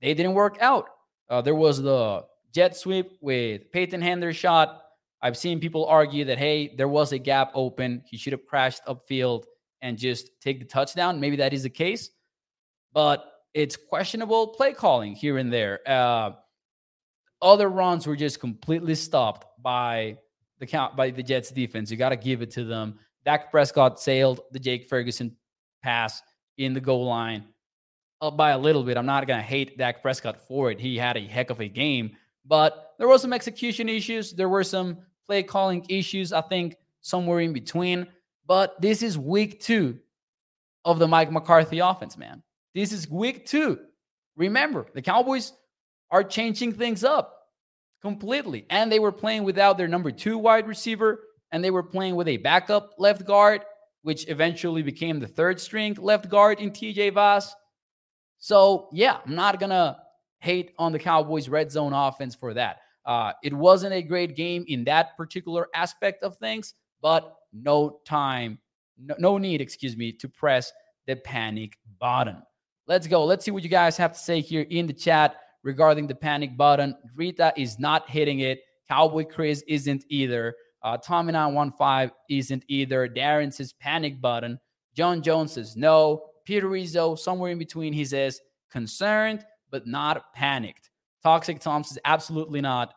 They 0.00 0.12
didn't 0.14 0.34
work 0.34 0.58
out. 0.60 0.88
Uh, 1.30 1.40
there 1.40 1.54
was 1.54 1.80
the 1.80 2.24
jet 2.52 2.76
sweep 2.76 3.12
with 3.20 3.70
Peyton 3.72 4.02
Hendershot. 4.02 4.78
I've 5.24 5.38
seen 5.38 5.58
people 5.58 5.86
argue 5.86 6.26
that 6.26 6.36
hey, 6.36 6.74
there 6.76 6.86
was 6.86 7.12
a 7.12 7.18
gap 7.18 7.50
open. 7.54 8.02
He 8.04 8.18
should 8.18 8.34
have 8.34 8.44
crashed 8.44 8.84
upfield 8.84 9.44
and 9.80 9.96
just 9.96 10.30
take 10.42 10.58
the 10.58 10.66
touchdown. 10.66 11.18
Maybe 11.18 11.36
that 11.36 11.54
is 11.54 11.62
the 11.62 11.70
case, 11.70 12.10
but 12.92 13.24
it's 13.54 13.74
questionable 13.74 14.48
play 14.48 14.74
calling 14.74 15.14
here 15.14 15.38
and 15.38 15.50
there. 15.50 15.80
Uh, 15.86 16.32
other 17.40 17.70
runs 17.70 18.06
were 18.06 18.16
just 18.16 18.38
completely 18.38 18.94
stopped 18.94 19.46
by 19.62 20.18
the 20.58 20.66
count 20.66 20.94
by 20.94 21.08
the 21.08 21.22
Jets 21.22 21.50
defense. 21.50 21.90
You 21.90 21.96
got 21.96 22.10
to 22.10 22.16
give 22.16 22.42
it 22.42 22.50
to 22.52 22.64
them. 22.64 22.98
Dak 23.24 23.50
Prescott 23.50 23.98
sailed 23.98 24.40
the 24.52 24.58
Jake 24.58 24.86
Ferguson 24.90 25.34
pass 25.82 26.20
in 26.58 26.74
the 26.74 26.80
goal 26.82 27.06
line 27.06 27.44
up 28.20 28.36
by 28.36 28.50
a 28.50 28.58
little 28.58 28.82
bit. 28.82 28.98
I'm 28.98 29.06
not 29.06 29.26
going 29.26 29.40
to 29.40 29.46
hate 29.46 29.78
Dak 29.78 30.02
Prescott 30.02 30.46
for 30.46 30.70
it. 30.70 30.78
He 30.78 30.98
had 30.98 31.16
a 31.16 31.26
heck 31.26 31.48
of 31.48 31.60
a 31.60 31.68
game, 31.68 32.14
but 32.44 32.92
there 32.98 33.08
were 33.08 33.18
some 33.18 33.32
execution 33.32 33.88
issues. 33.88 34.32
There 34.32 34.50
were 34.50 34.64
some 34.64 34.98
play 35.26 35.42
calling 35.42 35.84
issues, 35.88 36.32
I 36.32 36.40
think, 36.42 36.76
somewhere 37.00 37.40
in 37.40 37.52
between. 37.52 38.06
But 38.46 38.80
this 38.80 39.02
is 39.02 39.18
week 39.18 39.60
two 39.60 39.98
of 40.84 40.98
the 40.98 41.08
Mike 41.08 41.32
McCarthy 41.32 41.78
offense, 41.78 42.16
man. 42.16 42.42
This 42.74 42.92
is 42.92 43.08
week 43.08 43.46
two. 43.46 43.78
Remember, 44.36 44.86
the 44.94 45.02
Cowboys 45.02 45.52
are 46.10 46.24
changing 46.24 46.72
things 46.72 47.04
up 47.04 47.34
completely. 48.02 48.66
And 48.68 48.92
they 48.92 48.98
were 48.98 49.12
playing 49.12 49.44
without 49.44 49.78
their 49.78 49.88
number 49.88 50.10
two 50.10 50.36
wide 50.36 50.68
receiver 50.68 51.20
and 51.52 51.64
they 51.64 51.70
were 51.70 51.82
playing 51.82 52.16
with 52.16 52.28
a 52.28 52.36
backup 52.36 52.94
left 52.98 53.24
guard, 53.24 53.62
which 54.02 54.28
eventually 54.28 54.82
became 54.82 55.20
the 55.20 55.26
third 55.26 55.60
string 55.60 55.96
left 56.00 56.28
guard 56.28 56.58
in 56.58 56.70
TJ 56.70 57.14
Voss. 57.14 57.54
So, 58.38 58.88
yeah, 58.92 59.18
I'm 59.24 59.34
not 59.34 59.58
going 59.58 59.70
to 59.70 59.96
hate 60.40 60.72
on 60.78 60.92
the 60.92 60.98
Cowboys' 60.98 61.48
red 61.48 61.72
zone 61.72 61.92
offense 61.92 62.34
for 62.34 62.52
that. 62.54 62.78
Uh, 63.06 63.32
it 63.42 63.52
wasn't 63.52 63.92
a 63.92 64.02
great 64.02 64.36
game 64.36 64.64
in 64.68 64.84
that 64.84 65.16
particular 65.16 65.68
aspect 65.74 66.22
of 66.22 66.36
things, 66.38 66.74
but 67.02 67.36
no 67.52 68.00
time, 68.06 68.58
no, 68.98 69.14
no 69.18 69.38
need, 69.38 69.60
excuse 69.60 69.96
me, 69.96 70.12
to 70.12 70.28
press 70.28 70.72
the 71.06 71.16
panic 71.16 71.76
button. 72.00 72.42
Let's 72.86 73.06
go. 73.06 73.24
Let's 73.24 73.44
see 73.44 73.50
what 73.50 73.62
you 73.62 73.68
guys 73.68 73.96
have 73.96 74.12
to 74.12 74.18
say 74.18 74.40
here 74.40 74.66
in 74.70 74.86
the 74.86 74.92
chat 74.92 75.36
regarding 75.62 76.06
the 76.06 76.14
panic 76.14 76.56
button. 76.56 76.96
Rita 77.16 77.52
is 77.56 77.78
not 77.78 78.08
hitting 78.08 78.40
it. 78.40 78.60
Cowboy 78.88 79.24
Chris 79.24 79.62
isn't 79.66 80.04
either. 80.08 80.54
Uh, 80.82 80.98
Tommy915 80.98 82.10
isn't 82.28 82.64
either. 82.68 83.08
Darren 83.08 83.52
says 83.52 83.72
panic 83.72 84.20
button. 84.20 84.58
John 84.94 85.22
Jones 85.22 85.52
says 85.52 85.76
no. 85.76 86.26
Peter 86.44 86.68
Rizzo, 86.68 87.14
somewhere 87.14 87.50
in 87.50 87.58
between, 87.58 87.94
he 87.94 88.04
says 88.04 88.40
concerned, 88.70 89.46
but 89.70 89.86
not 89.86 90.32
panicked. 90.34 90.90
Toxic 91.24 91.58
Tom 91.58 91.82
says 91.82 91.98
absolutely 92.04 92.60
not. 92.60 92.94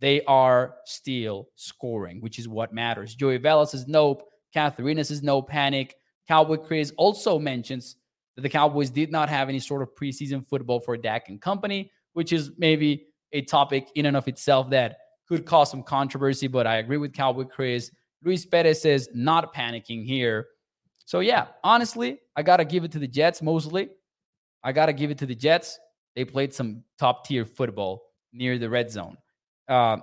They 0.00 0.22
are 0.24 0.76
still 0.84 1.48
scoring, 1.56 2.20
which 2.20 2.38
is 2.38 2.48
what 2.48 2.72
matters. 2.72 3.14
Joey 3.14 3.38
Vela 3.38 3.66
says 3.66 3.88
nope. 3.88 4.28
Katharina 4.52 5.04
says 5.04 5.22
no 5.22 5.40
panic. 5.42 5.96
Cowboy 6.28 6.58
Chris 6.58 6.92
also 6.96 7.38
mentions 7.38 7.96
that 8.36 8.42
the 8.42 8.48
Cowboys 8.48 8.90
did 8.90 9.10
not 9.10 9.28
have 9.28 9.48
any 9.48 9.58
sort 9.58 9.82
of 9.82 9.94
preseason 9.94 10.46
football 10.46 10.80
for 10.80 10.96
Dak 10.96 11.28
and 11.28 11.40
company, 11.40 11.90
which 12.12 12.32
is 12.32 12.52
maybe 12.58 13.06
a 13.32 13.42
topic 13.42 13.88
in 13.94 14.06
and 14.06 14.16
of 14.16 14.28
itself 14.28 14.70
that 14.70 14.98
could 15.28 15.46
cause 15.46 15.70
some 15.70 15.82
controversy. 15.82 16.46
But 16.46 16.66
I 16.66 16.76
agree 16.76 16.98
with 16.98 17.12
Cowboy 17.12 17.44
Chris. 17.44 17.90
Luis 18.22 18.44
Perez 18.44 18.82
says 18.82 19.08
not 19.14 19.54
panicking 19.54 20.04
here. 20.04 20.48
So 21.06 21.20
yeah, 21.20 21.46
honestly, 21.64 22.20
I 22.36 22.42
gotta 22.42 22.64
give 22.64 22.84
it 22.84 22.92
to 22.92 22.98
the 22.98 23.08
Jets 23.08 23.42
mostly. 23.42 23.88
I 24.62 24.72
gotta 24.72 24.92
give 24.92 25.10
it 25.10 25.18
to 25.18 25.26
the 25.26 25.34
Jets. 25.34 25.78
They 26.14 26.24
played 26.24 26.54
some 26.54 26.84
top 26.98 27.26
tier 27.26 27.44
football 27.44 28.02
near 28.32 28.58
the 28.58 28.68
red 28.68 28.90
zone. 28.90 29.16
Uh, 29.68 29.98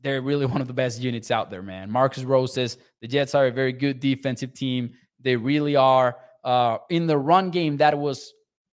they're 0.00 0.22
really 0.22 0.46
one 0.54 0.60
of 0.60 0.66
the 0.66 0.74
best 0.74 1.00
units 1.00 1.30
out 1.30 1.50
there, 1.50 1.62
man. 1.62 1.90
Marcus 1.90 2.24
Rose 2.24 2.54
says 2.54 2.78
the 3.00 3.08
Jets 3.08 3.34
are 3.34 3.46
a 3.46 3.52
very 3.52 3.72
good 3.72 4.00
defensive 4.00 4.54
team. 4.54 4.92
They 5.20 5.36
really 5.36 5.76
are. 5.76 6.16
Uh, 6.42 6.78
in 6.88 7.06
the 7.06 7.18
run 7.18 7.50
game, 7.50 7.76
that 7.78 7.98
was 7.98 8.32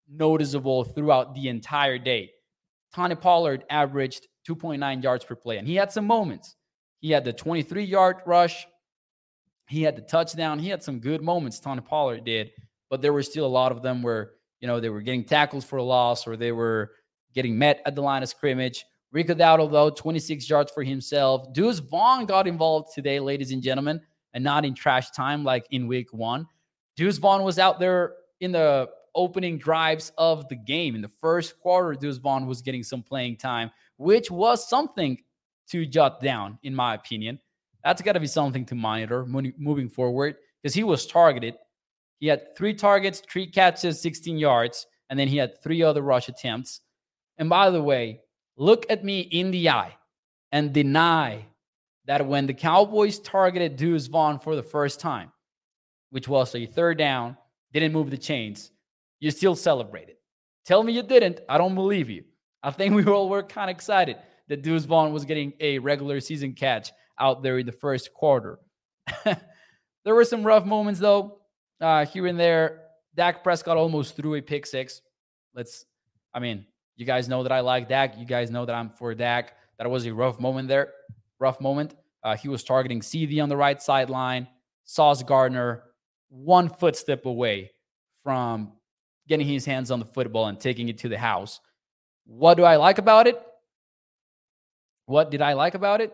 noticeable 0.08 0.84
throughout 0.84 1.34
the 1.34 1.48
entire 1.48 1.98
day. 1.98 2.30
Tony 2.94 3.16
Pollard 3.16 3.64
averaged 3.68 4.26
2.9 4.48 5.02
yards 5.02 5.24
per 5.24 5.34
play, 5.34 5.58
and 5.58 5.66
he 5.66 5.74
had 5.74 5.92
some 5.92 6.06
moments. 6.06 6.54
He 7.00 7.10
had 7.10 7.24
the 7.24 7.32
23 7.32 7.84
yard 7.84 8.16
rush, 8.24 8.66
he 9.68 9.82
had 9.82 9.96
the 9.96 10.02
touchdown, 10.02 10.58
he 10.58 10.68
had 10.68 10.82
some 10.82 11.00
good 11.00 11.22
moments. 11.22 11.60
Tony 11.60 11.80
Pollard 11.80 12.24
did, 12.24 12.52
but 12.88 13.02
there 13.02 13.12
were 13.12 13.22
still 13.22 13.44
a 13.44 13.48
lot 13.48 13.72
of 13.72 13.82
them 13.82 14.02
where 14.02 14.30
you 14.60 14.68
know 14.68 14.80
they 14.80 14.88
were 14.88 15.02
getting 15.02 15.24
tackles 15.24 15.64
for 15.64 15.76
a 15.76 15.82
loss 15.82 16.26
or 16.26 16.36
they 16.36 16.52
were 16.52 16.92
getting 17.34 17.58
met 17.58 17.82
at 17.86 17.94
the 17.94 18.02
line 18.02 18.22
of 18.22 18.28
scrimmage. 18.28 18.84
Rico 19.12 19.34
Dowdle, 19.34 19.70
though, 19.70 19.90
26 19.90 20.48
yards 20.50 20.72
for 20.72 20.82
himself. 20.82 21.52
Deuce 21.52 21.78
Vaughn 21.78 22.26
got 22.26 22.46
involved 22.46 22.92
today, 22.94 23.20
ladies 23.20 23.52
and 23.52 23.62
gentlemen, 23.62 24.00
and 24.34 24.42
not 24.42 24.64
in 24.64 24.74
trash 24.74 25.10
time 25.10 25.44
like 25.44 25.66
in 25.70 25.86
week 25.86 26.12
one. 26.12 26.46
Deuce 26.96 27.18
Vaughn 27.18 27.42
was 27.42 27.58
out 27.58 27.78
there 27.78 28.14
in 28.40 28.52
the 28.52 28.88
opening 29.14 29.58
drives 29.58 30.12
of 30.18 30.48
the 30.48 30.56
game. 30.56 30.94
In 30.94 31.02
the 31.02 31.08
first 31.08 31.58
quarter, 31.58 31.94
Deuce 31.94 32.18
Vaughn 32.18 32.46
was 32.46 32.60
getting 32.62 32.82
some 32.82 33.02
playing 33.02 33.36
time, 33.36 33.70
which 33.96 34.30
was 34.30 34.68
something 34.68 35.18
to 35.68 35.86
jot 35.86 36.20
down, 36.20 36.58
in 36.62 36.74
my 36.74 36.94
opinion. 36.94 37.38
That's 37.84 38.02
got 38.02 38.12
to 38.12 38.20
be 38.20 38.26
something 38.26 38.66
to 38.66 38.74
monitor 38.74 39.24
moving 39.24 39.88
forward 39.88 40.36
because 40.62 40.74
he 40.74 40.84
was 40.84 41.06
targeted. 41.06 41.54
He 42.18 42.26
had 42.28 42.56
three 42.56 42.74
targets, 42.74 43.20
three 43.20 43.46
catches, 43.46 44.00
16 44.00 44.38
yards, 44.38 44.86
and 45.10 45.18
then 45.18 45.28
he 45.28 45.36
had 45.36 45.62
three 45.62 45.82
other 45.82 46.02
rush 46.02 46.28
attempts. 46.28 46.80
And 47.38 47.48
by 47.48 47.70
the 47.70 47.82
way, 47.82 48.20
look 48.56 48.86
at 48.90 49.04
me 49.04 49.20
in 49.20 49.50
the 49.50 49.68
eye 49.68 49.96
and 50.52 50.72
deny 50.72 51.46
that 52.06 52.26
when 52.26 52.46
the 52.46 52.54
Cowboys 52.54 53.18
targeted 53.18 53.76
Deuce 53.76 54.06
Vaughn 54.06 54.38
for 54.38 54.56
the 54.56 54.62
first 54.62 55.00
time, 55.00 55.32
which 56.10 56.28
was 56.28 56.54
a 56.54 56.66
third 56.66 56.98
down, 56.98 57.36
didn't 57.72 57.92
move 57.92 58.10
the 58.10 58.18
chains, 58.18 58.70
you 59.20 59.30
still 59.30 59.56
celebrated. 59.56 60.16
Tell 60.64 60.82
me 60.82 60.92
you 60.92 61.02
didn't. 61.02 61.40
I 61.48 61.58
don't 61.58 61.74
believe 61.74 62.08
you. 62.08 62.24
I 62.62 62.70
think 62.70 62.94
we 62.94 63.04
all 63.04 63.28
were 63.28 63.42
kind 63.42 63.70
of 63.70 63.76
excited 63.76 64.16
that 64.48 64.62
Deuce 64.62 64.84
Vaughn 64.84 65.12
was 65.12 65.24
getting 65.24 65.52
a 65.60 65.78
regular 65.78 66.20
season 66.20 66.52
catch 66.52 66.90
out 67.18 67.42
there 67.42 67.58
in 67.58 67.66
the 67.66 67.72
first 67.72 68.12
quarter. 68.14 68.58
there 69.24 70.14
were 70.14 70.24
some 70.24 70.44
rough 70.44 70.64
moments 70.64 71.00
though, 71.00 71.40
uh, 71.80 72.06
here 72.06 72.26
and 72.26 72.38
there. 72.38 72.82
Dak 73.14 73.42
Prescott 73.42 73.76
almost 73.76 74.16
threw 74.16 74.34
a 74.34 74.40
pick 74.40 74.66
six. 74.66 75.00
Let's, 75.54 75.86
I 76.34 76.38
mean, 76.38 76.66
you 76.96 77.06
guys 77.06 77.28
know 77.28 77.42
that 77.42 77.52
I 77.52 77.60
like 77.60 77.88
Dak. 77.88 78.18
You 78.18 78.26
guys 78.26 78.50
know 78.50 78.64
that 78.66 78.74
I'm 78.74 78.90
for 78.90 79.14
Dak. 79.14 79.54
That 79.78 79.90
was 79.90 80.06
a 80.06 80.14
rough 80.14 80.38
moment 80.40 80.68
there. 80.68 80.92
Rough 81.38 81.60
moment. 81.60 81.94
Uh, 82.22 82.36
he 82.36 82.48
was 82.48 82.64
targeting 82.64 83.00
CeeDee 83.00 83.42
on 83.42 83.48
the 83.48 83.56
right 83.56 83.80
sideline. 83.80 84.48
Sauce 84.84 85.22
Gardner, 85.22 85.84
one 86.28 86.68
footstep 86.68 87.26
away 87.26 87.70
from 88.22 88.72
getting 89.28 89.46
his 89.46 89.64
hands 89.64 89.90
on 89.90 89.98
the 89.98 90.04
football 90.04 90.46
and 90.46 90.58
taking 90.60 90.88
it 90.88 90.98
to 90.98 91.08
the 91.08 91.18
house. 91.18 91.60
What 92.24 92.56
do 92.56 92.64
I 92.64 92.76
like 92.76 92.98
about 92.98 93.26
it? 93.26 93.40
What 95.06 95.30
did 95.30 95.42
I 95.42 95.52
like 95.52 95.74
about 95.74 96.00
it? 96.00 96.12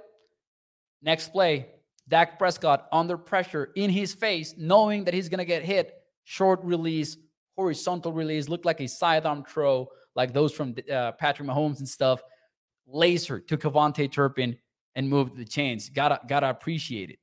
Next 1.02 1.32
play, 1.32 1.66
Dak 2.12 2.38
Prescott 2.38 2.88
under 2.92 3.16
pressure 3.16 3.70
in 3.74 3.88
his 3.88 4.12
face, 4.12 4.54
knowing 4.58 5.04
that 5.04 5.14
he's 5.14 5.30
going 5.30 5.38
to 5.38 5.46
get 5.46 5.62
hit. 5.62 5.94
Short 6.24 6.62
release, 6.62 7.16
horizontal 7.56 8.12
release, 8.12 8.50
looked 8.50 8.66
like 8.66 8.82
a 8.82 8.86
sidearm 8.86 9.46
throw 9.48 9.88
like 10.14 10.34
those 10.34 10.52
from 10.52 10.74
uh, 10.92 11.12
Patrick 11.12 11.48
Mahomes 11.48 11.78
and 11.78 11.88
stuff, 11.88 12.22
laser 12.86 13.40
to 13.40 13.56
KaVontae 13.56 14.12
Turpin 14.12 14.58
and 14.94 15.08
moved 15.08 15.38
the 15.38 15.44
chains. 15.46 15.88
Gotta 15.88 16.20
gotta 16.28 16.50
appreciate 16.50 17.08
it. 17.08 17.18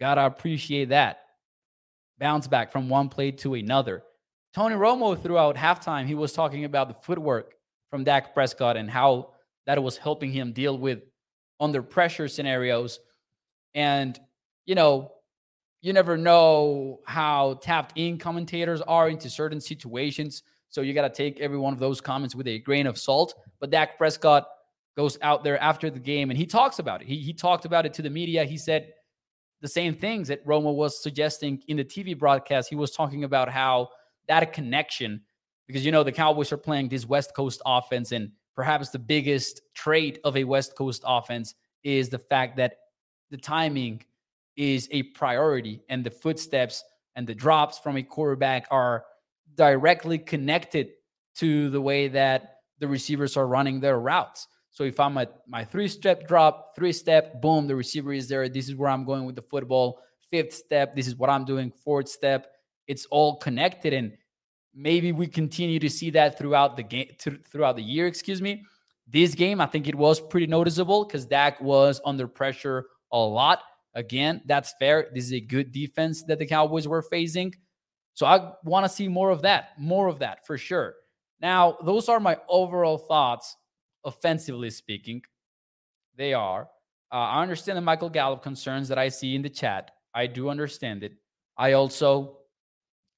Gotta 0.00 0.24
appreciate 0.24 0.88
that. 0.88 1.18
Bounce 2.18 2.48
back 2.48 2.72
from 2.72 2.88
one 2.88 3.10
play 3.10 3.30
to 3.30 3.52
another. 3.52 4.04
Tony 4.54 4.74
Romo 4.74 5.22
throughout 5.22 5.54
halftime, 5.54 6.06
he 6.06 6.14
was 6.14 6.32
talking 6.32 6.64
about 6.64 6.88
the 6.88 6.94
footwork 6.94 7.52
from 7.90 8.04
Dak 8.04 8.32
Prescott 8.32 8.78
and 8.78 8.90
how 8.90 9.32
that 9.66 9.82
was 9.82 9.98
helping 9.98 10.32
him 10.32 10.54
deal 10.54 10.78
with 10.78 11.00
under 11.60 11.82
pressure 11.82 12.26
scenarios. 12.26 13.00
And, 13.74 14.18
you 14.66 14.74
know, 14.74 15.12
you 15.80 15.92
never 15.92 16.16
know 16.16 17.00
how 17.04 17.58
tapped 17.62 17.98
in 17.98 18.18
commentators 18.18 18.80
are 18.80 19.08
into 19.08 19.28
certain 19.28 19.60
situations. 19.60 20.42
So 20.70 20.80
you 20.80 20.94
got 20.94 21.02
to 21.02 21.10
take 21.10 21.40
every 21.40 21.58
one 21.58 21.72
of 21.72 21.78
those 21.78 22.00
comments 22.00 22.34
with 22.34 22.48
a 22.48 22.58
grain 22.58 22.86
of 22.86 22.98
salt. 22.98 23.34
But 23.60 23.70
Dak 23.70 23.98
Prescott 23.98 24.46
goes 24.96 25.18
out 25.22 25.44
there 25.44 25.60
after 25.62 25.90
the 25.90 25.98
game 25.98 26.30
and 26.30 26.38
he 26.38 26.46
talks 26.46 26.78
about 26.78 27.02
it. 27.02 27.06
He, 27.06 27.16
he 27.16 27.32
talked 27.32 27.64
about 27.64 27.84
it 27.84 27.92
to 27.94 28.02
the 28.02 28.10
media. 28.10 28.44
He 28.44 28.56
said 28.56 28.92
the 29.60 29.68
same 29.68 29.94
things 29.94 30.28
that 30.28 30.44
Romo 30.46 30.74
was 30.74 31.02
suggesting 31.02 31.62
in 31.68 31.76
the 31.76 31.84
TV 31.84 32.18
broadcast. 32.18 32.68
He 32.68 32.76
was 32.76 32.92
talking 32.92 33.24
about 33.24 33.48
how 33.48 33.90
that 34.28 34.52
connection, 34.52 35.20
because, 35.66 35.84
you 35.84 35.92
know, 35.92 36.02
the 36.02 36.12
Cowboys 36.12 36.52
are 36.52 36.56
playing 36.56 36.88
this 36.88 37.06
West 37.06 37.34
Coast 37.34 37.60
offense. 37.66 38.12
And 38.12 38.32
perhaps 38.54 38.90
the 38.90 38.98
biggest 38.98 39.62
trait 39.74 40.18
of 40.24 40.36
a 40.36 40.44
West 40.44 40.76
Coast 40.76 41.02
offense 41.06 41.54
is 41.82 42.08
the 42.08 42.18
fact 42.18 42.56
that 42.56 42.76
the 43.34 43.40
timing 43.40 44.00
is 44.54 44.88
a 44.92 45.02
priority 45.02 45.82
and 45.88 46.04
the 46.04 46.10
footsteps 46.10 46.84
and 47.16 47.26
the 47.26 47.34
drops 47.34 47.80
from 47.80 47.96
a 47.96 48.02
quarterback 48.04 48.68
are 48.70 49.04
directly 49.56 50.18
connected 50.18 50.90
to 51.34 51.68
the 51.70 51.80
way 51.80 52.06
that 52.06 52.58
the 52.78 52.86
receivers 52.86 53.36
are 53.36 53.48
running 53.48 53.80
their 53.80 53.98
routes. 53.98 54.46
So 54.70 54.84
if 54.84 55.00
I'm 55.00 55.18
at 55.18 55.34
my 55.48 55.64
three 55.64 55.88
step 55.88 56.28
drop, 56.28 56.76
three 56.76 56.92
step, 56.92 57.42
boom, 57.42 57.66
the 57.66 57.74
receiver 57.74 58.12
is 58.12 58.28
there. 58.28 58.48
This 58.48 58.68
is 58.68 58.76
where 58.76 58.88
I'm 58.88 59.04
going 59.04 59.24
with 59.24 59.34
the 59.34 59.42
football. 59.42 59.98
Fifth 60.30 60.54
step, 60.54 60.94
this 60.94 61.08
is 61.08 61.16
what 61.16 61.28
I'm 61.28 61.44
doing. 61.44 61.72
Fourth 61.84 62.08
step, 62.08 62.46
it's 62.86 63.04
all 63.06 63.38
connected. 63.38 63.92
And 63.94 64.12
maybe 64.72 65.10
we 65.10 65.26
continue 65.26 65.80
to 65.80 65.90
see 65.90 66.10
that 66.10 66.38
throughout 66.38 66.76
the 66.76 66.84
game, 66.84 67.10
throughout 67.18 67.74
the 67.74 67.82
year, 67.82 68.06
excuse 68.06 68.40
me. 68.40 68.62
This 69.08 69.34
game, 69.34 69.60
I 69.60 69.66
think 69.66 69.88
it 69.88 69.96
was 69.96 70.20
pretty 70.20 70.46
noticeable 70.46 71.04
because 71.04 71.26
Dak 71.26 71.60
was 71.60 72.00
under 72.04 72.28
pressure 72.28 72.86
a 73.14 73.18
lot. 73.18 73.62
Again, 73.94 74.42
that's 74.44 74.74
fair. 74.78 75.08
This 75.14 75.24
is 75.24 75.32
a 75.32 75.40
good 75.40 75.72
defense 75.72 76.24
that 76.24 76.38
the 76.38 76.46
Cowboys 76.46 76.86
were 76.86 77.00
facing. 77.00 77.54
So 78.14 78.26
I 78.26 78.52
want 78.64 78.84
to 78.84 78.88
see 78.88 79.08
more 79.08 79.30
of 79.30 79.42
that, 79.42 79.70
more 79.78 80.08
of 80.08 80.18
that 80.18 80.46
for 80.46 80.58
sure. 80.58 80.94
Now, 81.40 81.76
those 81.84 82.08
are 82.08 82.20
my 82.20 82.36
overall 82.48 82.98
thoughts, 82.98 83.56
offensively 84.04 84.70
speaking. 84.70 85.22
They 86.16 86.34
are. 86.34 86.68
Uh, 87.12 87.16
I 87.16 87.42
understand 87.42 87.76
the 87.76 87.82
Michael 87.82 88.10
Gallup 88.10 88.42
concerns 88.42 88.88
that 88.88 88.98
I 88.98 89.08
see 89.08 89.34
in 89.34 89.42
the 89.42 89.48
chat. 89.48 89.92
I 90.12 90.26
do 90.26 90.48
understand 90.48 91.04
it. 91.04 91.12
I 91.56 91.72
also 91.72 92.38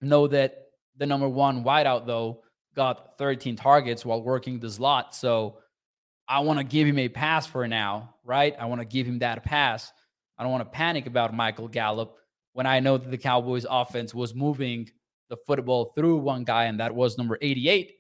know 0.01 0.27
that 0.29 0.69
the 0.97 1.07
number 1.07 1.29
one 1.29 1.65
wideout, 1.65 2.07
though, 2.07 2.43
got 2.75 3.17
13 3.19 3.57
targets 3.57 4.05
while 4.05 4.23
working 4.23 4.61
the 4.61 4.71
slot. 4.71 5.15
So 5.15 5.59
I 6.29 6.41
want 6.41 6.59
to 6.59 6.65
give 6.65 6.87
him 6.87 6.99
a 6.99 7.09
pass 7.09 7.47
for 7.47 7.67
now, 7.69 8.15
right? 8.25 8.55
I 8.59 8.67
want 8.67 8.81
to 8.81 8.85
give 8.85 9.07
him 9.07 9.21
that 9.21 9.45
pass. 9.45 9.93
I 10.39 10.43
don't 10.43 10.53
want 10.53 10.65
to 10.65 10.77
panic 10.77 11.07
about 11.07 11.35
Michael 11.35 11.69
Gallup 11.69 12.17
when 12.53 12.67
I 12.67 12.81
know 12.81 12.99
that 12.99 13.11
the 13.11 13.19
Cowboys 13.19 13.67
offense 13.69 14.15
was 14.15 14.35
moving 14.35 14.89
the 15.29 15.37
football 15.47 15.93
through 15.97 16.19
one 16.19 16.45
guy, 16.45 16.65
and 16.65 16.81
that 16.81 16.95
was 16.95 17.19
number 17.19 17.39
88. 17.41 17.93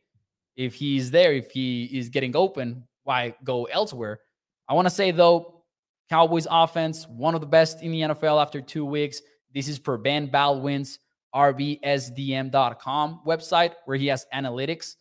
If 0.56 0.74
he's 0.74 1.10
there, 1.10 1.32
if 1.32 1.50
he 1.50 1.84
is 1.84 2.08
getting 2.08 2.34
open, 2.34 2.84
why 3.04 3.34
go 3.44 3.64
elsewhere? 3.64 4.20
I 4.68 4.74
want 4.74 4.86
to 4.86 4.94
say, 4.94 5.10
though, 5.12 5.64
Cowboys 6.08 6.46
offense, 6.50 7.06
one 7.08 7.34
of 7.34 7.40
the 7.40 7.46
best 7.46 7.82
in 7.82 7.92
the 7.92 8.00
NFL 8.02 8.40
after 8.40 8.60
two 8.60 8.84
weeks. 8.84 9.20
This 9.54 9.68
is 9.68 9.78
per 9.78 9.96
Ben 9.96 10.26
Baldwin's 10.26 10.98
RBSDM.com 11.34 13.20
website, 13.26 13.74
where 13.84 13.96
he 13.96 14.06
has 14.06 14.26
analytics 14.34 14.94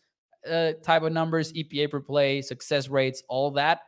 uh, 0.50 0.74
type 0.84 1.04
of 1.04 1.12
numbers, 1.12 1.54
EPA 1.54 1.92
per 1.92 2.00
play, 2.00 2.42
success 2.42 2.90
rates, 2.90 3.24
all 3.28 3.52
that. 3.52 3.82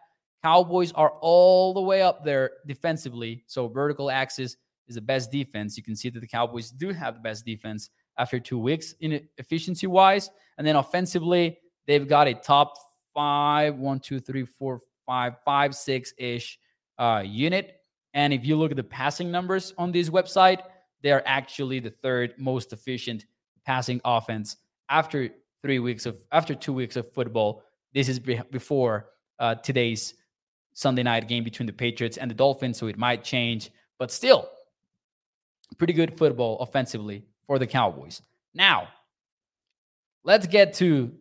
Cowboys 0.44 0.92
are 0.94 1.12
all 1.22 1.74
the 1.74 1.82
way 1.82 2.02
up 2.02 2.24
there 2.24 2.52
defensively. 2.68 3.44
So 3.48 3.68
vertical 3.68 4.10
axis 4.12 4.56
is 4.88 4.96
the 4.96 5.02
best 5.02 5.32
defense. 5.32 5.78
You 5.78 5.84
can 5.84 5.96
see 5.96 6.10
that 6.10 6.20
the 6.20 6.28
Cowboys 6.28 6.72
do 6.72 6.92
have 6.92 7.16
the 7.16 7.20
best 7.20 7.46
defense 7.46 7.90
after 8.18 8.40
two 8.40 8.60
weeks 8.60 8.94
in 9.02 9.28
efficiency 9.38 9.88
wise. 9.88 10.30
And 10.58 10.66
then 10.66 10.76
offensively, 10.76 11.58
they've 11.86 12.08
got 12.08 12.28
a 12.28 12.34
top 12.34 12.76
five, 13.14 13.76
one, 13.76 14.00
two, 14.00 14.20
three, 14.20 14.46
four, 14.46 14.80
five, 15.06 15.34
five, 15.44 15.76
six 15.76 16.14
ish 16.18 16.60
uh, 16.98 17.24
unit. 17.26 17.82
And 18.14 18.34
if 18.34 18.46
you 18.46 18.56
look 18.56 18.72
at 18.72 18.78
the 18.78 18.84
passing 18.84 19.32
numbers 19.32 19.74
on 19.78 19.92
this 19.92 20.10
website, 20.10 20.62
they're 21.04 21.28
actually 21.28 21.80
the 21.80 21.92
third 21.92 22.34
most 22.38 22.74
efficient 22.74 23.26
passing 23.66 24.02
offense 24.06 24.58
after 24.90 25.30
three 25.62 25.80
weeks 25.80 26.06
of 26.06 26.18
after 26.32 26.56
two 26.56 26.74
weeks 26.74 26.96
of 26.96 27.12
football. 27.12 27.64
This 27.94 28.10
is 28.10 28.20
before 28.20 29.10
uh, 29.40 29.56
today's 29.56 30.14
Sunday 30.74 31.04
night 31.04 31.28
game 31.28 31.44
between 31.44 31.66
the 31.66 31.74
Patriots 31.74 32.18
and 32.18 32.30
the 32.30 32.36
Dolphins, 32.36 32.78
so 32.78 32.88
it 32.88 32.98
might 32.98 33.24
change, 33.24 33.72
but 33.98 34.12
still 34.12 34.50
pretty 35.78 35.94
good 35.94 36.18
football 36.18 36.60
offensively 36.60 37.24
for 37.46 37.60
the 37.60 37.68
Cowboys. 37.68 38.22
Now, 38.54 38.88
let's 40.24 40.48
get 40.48 40.74
to 40.76 41.12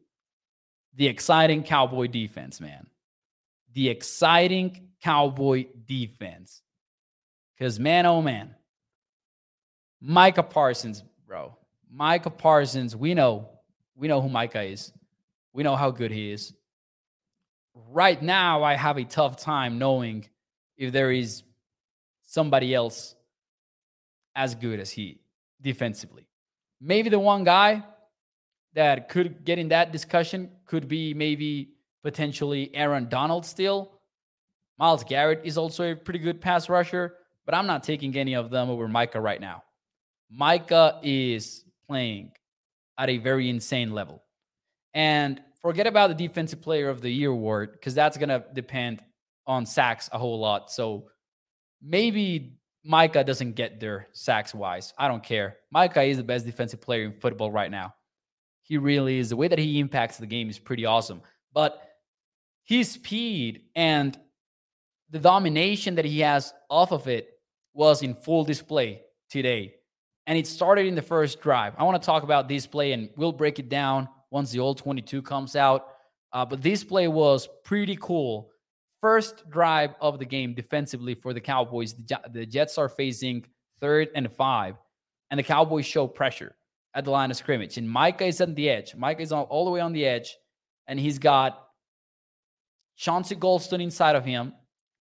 the 0.95 1.07
exciting 1.07 1.63
Cowboy 1.63 2.07
defense, 2.09 2.61
man. 2.61 2.87
The 3.75 3.89
exciting 3.89 4.89
Cowboy 5.03 5.67
defense. 5.87 6.63
Because, 7.59 7.81
man, 7.81 8.07
oh, 8.07 8.23
man, 8.23 8.55
Micah 10.01 10.43
Parsons, 10.43 11.03
bro. 11.27 11.57
Micah 11.91 12.31
Parsons, 12.31 12.95
we 12.95 13.15
know, 13.15 13.49
we 13.97 14.09
know 14.09 14.21
who 14.21 14.29
Micah 14.29 14.63
is. 14.63 14.93
We 15.53 15.63
know 15.63 15.77
how 15.77 15.91
good 15.91 16.11
he 16.11 16.31
is. 16.31 16.53
Right 17.75 18.21
now, 18.21 18.63
I 18.63 18.75
have 18.75 18.99
a 18.99 19.05
tough 19.05 19.37
time 19.37 19.79
knowing 19.79 20.29
if 20.77 20.93
there 20.93 21.11
is 21.11 21.43
somebody 22.23 22.75
else 22.75 23.15
as 24.35 24.55
good 24.55 24.81
as 24.81 24.91
he 24.91 25.21
defensively. 25.63 26.29
Maybe 26.81 27.09
the 27.09 27.19
one 27.19 27.45
guy 27.45 27.85
that 28.75 29.09
could 29.09 29.45
get 29.45 29.59
in 29.59 29.69
that 29.69 29.93
discussion 29.93 30.51
could 30.67 30.89
be 30.89 31.15
maybe 31.15 31.71
potentially 32.03 32.71
Aaron 32.75 33.09
Donald 33.09 33.47
still. 33.47 33.93
Myles 34.79 35.05
Garrett 35.05 35.41
is 35.45 35.57
also 35.57 35.93
a 35.93 35.97
pretty 35.97 36.19
good 36.19 36.41
pass 36.41 36.69
rusher, 36.69 37.15
but 37.47 37.55
I'm 37.55 37.67
not 37.67 37.83
taking 37.83 38.15
any 38.17 38.35
of 38.35 38.51
them 38.51 38.69
over 38.69 38.87
Micah 38.87 39.21
right 39.21 39.41
now. 39.41 39.63
Micah 40.31 41.01
is 41.03 41.65
playing 41.89 42.33
at 42.99 43.11
a 43.11 43.19
very 43.19 43.49
insane 43.51 43.93
level. 43.93 44.23
And 44.95 45.41
forget 45.61 45.87
about 45.87 46.09
the 46.09 46.15
defensive 46.15 46.63
player 46.63 46.89
of 46.89 47.01
the 47.01 47.11
year 47.11 47.31
award 47.31 47.73
because 47.73 47.95
that's 47.95 48.17
going 48.17 48.29
to 48.29 48.45
depend 48.55 49.03
on 49.47 49.67
sacks 49.67 50.09
a 50.13 50.19
whole 50.19 50.39
lot. 50.39 50.71
So 50.71 51.09
maybe 51.83 52.59
Micah 52.85 53.25
doesn't 53.25 53.53
get 53.53 53.81
there 53.81 54.09
sacks 54.13 54.55
wise. 54.55 54.95
I 54.99 55.09
don't 55.09 55.23
care. 55.23 55.57
Micah 55.71 56.03
is 56.03 56.17
the 56.17 56.25
best 56.25 56.47
defensive 56.47 56.81
player 56.81 57.05
in 57.05 57.21
football 57.21 57.51
right 57.51 57.71
now. 57.71 57.95
He 58.63 58.79
really 58.79 59.19
is. 59.19 59.29
The 59.29 59.37
way 59.37 59.49
that 59.49 59.59
he 59.59 59.79
impacts 59.79 60.17
the 60.19 60.27
game 60.27 60.49
is 60.49 60.59
pretty 60.59 60.87
awesome. 60.87 61.23
But 61.53 61.81
his 62.65 62.91
speed 62.91 63.63
and 63.75 64.19
the 65.11 65.19
domination 65.19 65.97
that 65.97 66.05
he 66.05 66.21
has 66.21 66.53
off 66.69 66.93
of 66.93 67.07
it 67.07 67.29
was 67.75 68.03
in 68.03 68.15
full 68.15 68.45
display 68.45 69.03
today. 69.31 69.75
And 70.27 70.37
it 70.37 70.47
started 70.47 70.87
in 70.87 70.95
the 70.95 71.03
first 71.03 71.41
drive. 71.41 71.75
I 71.79 71.85
want 71.85 72.01
to 72.01 72.05
talk 72.05 72.23
about 72.23 72.49
this 72.49 72.67
play 72.67 72.93
and 72.93 73.11
we'll 73.17 73.33
break 73.33 73.59
it 73.59 73.69
down 73.69 74.09
once 74.31 74.51
the 74.51 74.61
all 74.61 74.75
22 74.75 75.23
comes 75.23 75.55
out. 75.55 75.89
Uh, 76.33 76.45
but 76.45 76.63
this 76.63 76.85
play 76.85 77.09
was 77.09 77.49
pretty 77.65 77.97
cool. 78.01 78.51
First 79.01 79.49
drive 79.49 79.95
of 80.01 80.19
the 80.19 80.25
game 80.25 80.55
defensively 80.55 81.15
for 81.15 81.33
the 81.33 81.41
Cowboys. 81.41 81.95
The, 82.33 82.47
Jets 82.47 82.77
are 82.77 82.89
facing 82.89 83.45
third 83.81 84.09
and 84.15 84.31
five, 84.33 84.75
and 85.31 85.39
the 85.39 85.45
Cowboys 85.45 85.87
show 85.87 86.07
pressure 86.07 86.57
at 86.95 87.05
the 87.05 87.11
line 87.11 87.31
of 87.31 87.37
scrimmage. 87.37 87.79
And 87.79 87.89
Micah 87.89 88.25
is 88.25 88.41
on 88.41 88.55
the 88.55 88.69
edge. 88.69 88.95
Micah 88.95 89.23
is 89.23 89.33
all 89.33 89.65
the 89.65 89.71
way 89.71 89.81
on 89.81 89.93
the 89.93 90.05
edge, 90.05 90.37
and 90.87 90.99
he's 90.99 91.19
got 91.19 91.69
Chauncey 92.97 93.37
Golston 93.37 93.83
inside 93.83 94.17
of 94.17 94.25
him 94.25 94.55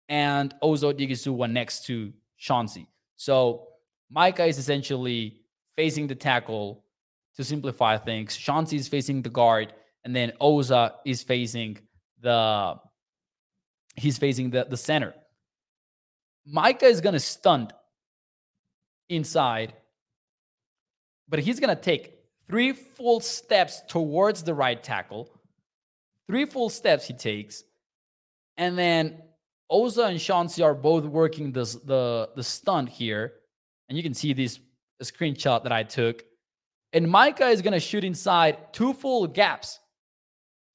and 0.10 0.54
Osa 0.62 0.94
Odighizuwa 0.94 1.50
next 1.50 1.86
to 1.86 2.14
Chauncey. 2.38 2.88
So 3.16 3.67
Micah 4.10 4.46
is 4.46 4.58
essentially 4.58 5.42
facing 5.76 6.08
the 6.08 6.16
tackle 6.16 6.84
to 7.36 7.44
simplify 7.44 7.98
things. 7.98 8.36
Chauncey 8.36 8.78
is 8.78 8.88
facing 8.88 9.22
the 9.22 9.30
guard, 9.30 9.74
and 10.04 10.16
then 10.16 10.32
Osa 10.40 10.96
is 11.06 11.24
facing 11.24 11.78
the 12.22 12.76
he's 13.96 14.18
facing 14.18 14.52
the, 14.52 14.66
the 14.70 14.78
center. 14.78 15.14
Micah 16.46 16.86
is 16.86 17.02
gonna 17.02 17.20
stunt 17.20 17.74
inside 19.10 19.74
but 21.30 21.40
he's 21.40 21.60
to 21.60 21.76
take 21.76 22.14
three 22.48 22.72
full 22.72 23.20
steps 23.20 23.82
towards 23.88 24.44
the 24.44 24.54
right 24.54 24.82
tackle. 24.82 25.30
Three 26.28 26.46
full 26.46 26.70
steps 26.70 27.06
he 27.06 27.14
takes. 27.14 27.64
And 28.56 28.78
then 28.78 29.22
Osa 29.70 30.04
and 30.04 30.20
Chauncey 30.20 30.64
are 30.64 30.74
both 30.74 31.04
working 31.04 31.52
the, 31.52 31.66
the, 31.84 32.30
the 32.36 32.44
stunt 32.44 32.90
here. 32.90 33.34
And 33.90 33.98
you 33.98 34.04
can 34.04 34.14
see 34.14 34.34
this 34.34 34.60
screenshot 35.04 35.64
that 35.64 35.72
I 35.72 35.84
took. 35.84 36.24
And 36.94 37.10
Micah 37.10 37.48
is 37.48 37.62
going 37.62 37.74
to 37.74 37.80
shoot 37.80 38.04
inside 38.04 38.74
two 38.74 38.94
full 38.94 39.28
gaps. 39.28 39.80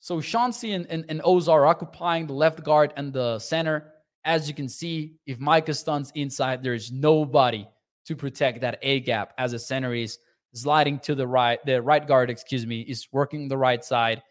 So 0.00 0.20
Chauncey 0.20 0.72
and, 0.72 0.86
and, 0.86 1.04
and 1.08 1.22
are 1.22 1.66
occupying 1.66 2.26
the 2.26 2.32
left 2.32 2.62
guard 2.62 2.92
and 2.96 3.12
the 3.12 3.38
center. 3.38 3.92
As 4.24 4.48
you 4.48 4.54
can 4.54 4.68
see, 4.68 5.16
if 5.26 5.38
Micah 5.38 5.74
stunts 5.74 6.12
inside, 6.14 6.62
there's 6.62 6.92
nobody 6.92 7.66
to 8.06 8.16
protect 8.16 8.60
that 8.60 8.78
A 8.82 9.00
gap 9.00 9.32
as 9.38 9.52
a 9.52 9.58
center 9.58 9.94
is 9.94 10.18
sliding 10.54 10.98
to 11.00 11.14
the 11.14 11.26
right, 11.26 11.58
the 11.64 11.80
right 11.80 12.06
guard, 12.06 12.30
excuse 12.30 12.66
me, 12.66 12.80
is 12.82 13.08
working 13.12 13.48
the 13.48 13.56
right 13.56 13.84
side. 13.84 14.22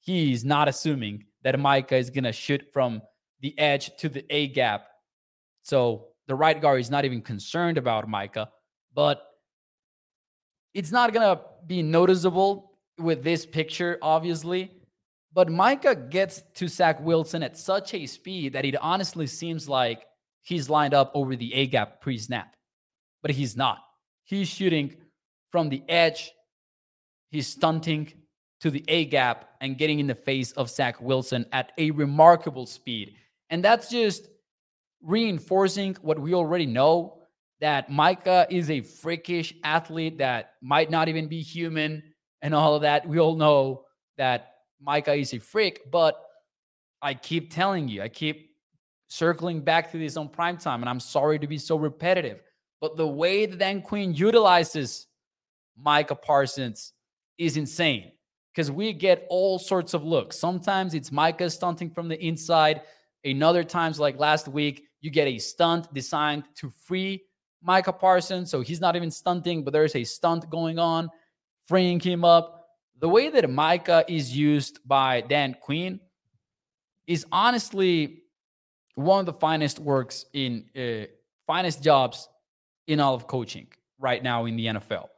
He's 0.00 0.44
not 0.44 0.68
assuming 0.68 1.24
that 1.42 1.58
Micah 1.58 1.96
is 1.96 2.10
going 2.10 2.24
to 2.24 2.32
shoot 2.32 2.62
from 2.72 3.02
the 3.40 3.56
edge 3.58 3.96
to 3.98 4.08
the 4.08 4.24
A 4.30 4.48
gap. 4.48 4.86
So 5.62 6.08
the 6.32 6.36
right 6.36 6.62
guard 6.62 6.80
is 6.80 6.88
not 6.88 7.04
even 7.04 7.20
concerned 7.20 7.76
about 7.76 8.08
Micah, 8.08 8.48
but 8.94 9.22
it's 10.72 10.90
not 10.90 11.12
going 11.12 11.36
to 11.36 11.42
be 11.66 11.82
noticeable 11.82 12.72
with 12.98 13.22
this 13.22 13.44
picture, 13.44 13.98
obviously. 14.00 14.70
But 15.34 15.50
Micah 15.50 15.94
gets 15.94 16.40
to 16.54 16.68
Zach 16.68 16.98
Wilson 17.02 17.42
at 17.42 17.58
such 17.58 17.92
a 17.92 18.06
speed 18.06 18.54
that 18.54 18.64
it 18.64 18.76
honestly 18.80 19.26
seems 19.26 19.68
like 19.68 20.06
he's 20.40 20.70
lined 20.70 20.94
up 20.94 21.10
over 21.12 21.36
the 21.36 21.52
A 21.52 21.66
gap 21.66 22.00
pre 22.00 22.16
snap, 22.16 22.56
but 23.20 23.30
he's 23.30 23.54
not. 23.54 23.80
He's 24.24 24.48
shooting 24.48 24.96
from 25.50 25.68
the 25.68 25.82
edge. 25.86 26.32
He's 27.30 27.46
stunting 27.46 28.10
to 28.60 28.70
the 28.70 28.86
A 28.88 29.04
gap 29.04 29.50
and 29.60 29.76
getting 29.76 30.00
in 30.00 30.06
the 30.06 30.14
face 30.14 30.52
of 30.52 30.70
Zach 30.70 30.98
Wilson 30.98 31.44
at 31.52 31.72
a 31.76 31.90
remarkable 31.90 32.64
speed. 32.64 33.16
And 33.50 33.62
that's 33.62 33.90
just 33.90 34.28
reinforcing 35.02 35.96
what 36.00 36.18
we 36.18 36.34
already 36.34 36.66
know 36.66 37.18
that 37.60 37.90
Micah 37.90 38.46
is 38.50 38.70
a 38.70 38.80
freakish 38.80 39.54
athlete 39.62 40.18
that 40.18 40.54
might 40.60 40.90
not 40.90 41.08
even 41.08 41.28
be 41.28 41.40
human 41.40 42.02
and 42.40 42.54
all 42.54 42.74
of 42.74 42.82
that. 42.82 43.06
We 43.06 43.20
all 43.20 43.36
know 43.36 43.84
that 44.16 44.54
Micah 44.80 45.14
is 45.14 45.32
a 45.32 45.38
freak, 45.38 45.80
but 45.90 46.20
I 47.00 47.14
keep 47.14 47.52
telling 47.52 47.88
you, 47.88 48.02
I 48.02 48.08
keep 48.08 48.50
circling 49.08 49.60
back 49.60 49.92
to 49.92 49.98
this 49.98 50.16
on 50.16 50.28
prime 50.28 50.56
time, 50.56 50.82
and 50.82 50.88
I'm 50.88 51.00
sorry 51.00 51.38
to 51.38 51.46
be 51.46 51.58
so 51.58 51.76
repetitive. 51.76 52.40
But 52.80 52.96
the 52.96 53.06
way 53.06 53.46
that 53.46 53.58
Dan 53.58 53.82
Quinn 53.82 54.14
utilizes 54.14 55.06
Micah 55.76 56.16
Parsons 56.16 56.92
is 57.38 57.56
insane 57.56 58.12
because 58.52 58.70
we 58.70 58.92
get 58.92 59.26
all 59.28 59.58
sorts 59.58 59.94
of 59.94 60.04
looks. 60.04 60.38
Sometimes 60.38 60.94
it's 60.94 61.12
Micah 61.12 61.48
stunting 61.50 61.90
from 61.90 62.08
the 62.08 62.20
inside. 62.24 62.82
Another 63.24 63.62
times, 63.62 64.00
like 64.00 64.18
last 64.18 64.48
week, 64.48 64.84
you 65.02 65.10
get 65.10 65.28
a 65.28 65.38
stunt 65.38 65.92
designed 65.92 66.44
to 66.54 66.70
free 66.70 67.22
Micah 67.62 67.92
Parsons. 67.92 68.50
So 68.50 68.62
he's 68.62 68.80
not 68.80 68.96
even 68.96 69.10
stunting, 69.10 69.64
but 69.64 69.72
there's 69.72 69.94
a 69.94 70.04
stunt 70.04 70.48
going 70.48 70.78
on, 70.78 71.10
freeing 71.66 72.00
him 72.00 72.24
up. 72.24 72.68
The 72.98 73.08
way 73.08 73.28
that 73.28 73.50
Micah 73.50 74.04
is 74.08 74.34
used 74.34 74.78
by 74.86 75.20
Dan 75.20 75.56
Quinn 75.60 76.00
is 77.06 77.26
honestly 77.30 78.22
one 78.94 79.20
of 79.20 79.26
the 79.26 79.32
finest 79.32 79.78
works 79.80 80.24
in 80.32 80.66
uh, 80.76 81.06
finest 81.46 81.82
jobs 81.82 82.28
in 82.86 83.00
all 83.00 83.14
of 83.14 83.26
coaching 83.26 83.66
right 83.98 84.22
now 84.22 84.44
in 84.44 84.56
the 84.56 84.66
NFL. 84.66 85.08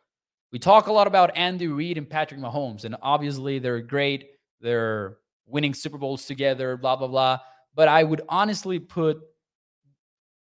We 0.51 0.59
talk 0.59 0.87
a 0.87 0.93
lot 0.93 1.07
about 1.07 1.37
Andy 1.37 1.67
Reid 1.67 1.99
and 1.99 2.09
Patrick 2.09 2.41
Mahomes, 2.41 2.85
and 2.85 2.97
obviously 3.03 3.59
they're 3.59 3.81
great. 3.81 4.31
They're 4.61 5.19
winning 5.47 5.75
Super 5.75 5.99
Bowls 5.99 6.25
together, 6.27 6.77
blah, 6.77 6.97
blah, 6.97 7.09
blah. 7.09 7.41
But 7.75 7.89
I 7.89 8.05
would 8.05 8.23
honestly 8.29 8.79
put 8.79 9.21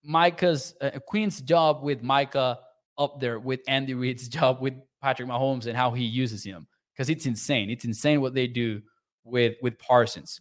Micah's, 0.07 0.73
uh, 0.81 0.91
Quinn's 1.05 1.41
job 1.41 1.83
with 1.83 2.01
Micah 2.01 2.59
up 2.97 3.19
there 3.19 3.39
with 3.39 3.59
Andy 3.67 3.93
Reid's 3.93 4.27
job 4.29 4.61
with 4.61 4.73
Patrick 5.01 5.27
Mahomes 5.27 5.67
and 5.67 5.75
how 5.77 5.91
he 5.91 6.05
uses 6.05 6.43
him 6.43 6.65
because 6.93 7.09
it's 7.09 7.25
insane. 7.25 7.69
It's 7.69 7.85
insane 7.85 8.21
what 8.21 8.33
they 8.33 8.47
do 8.47 8.81
with 9.23 9.55
with 9.61 9.77
Parsons, 9.77 10.39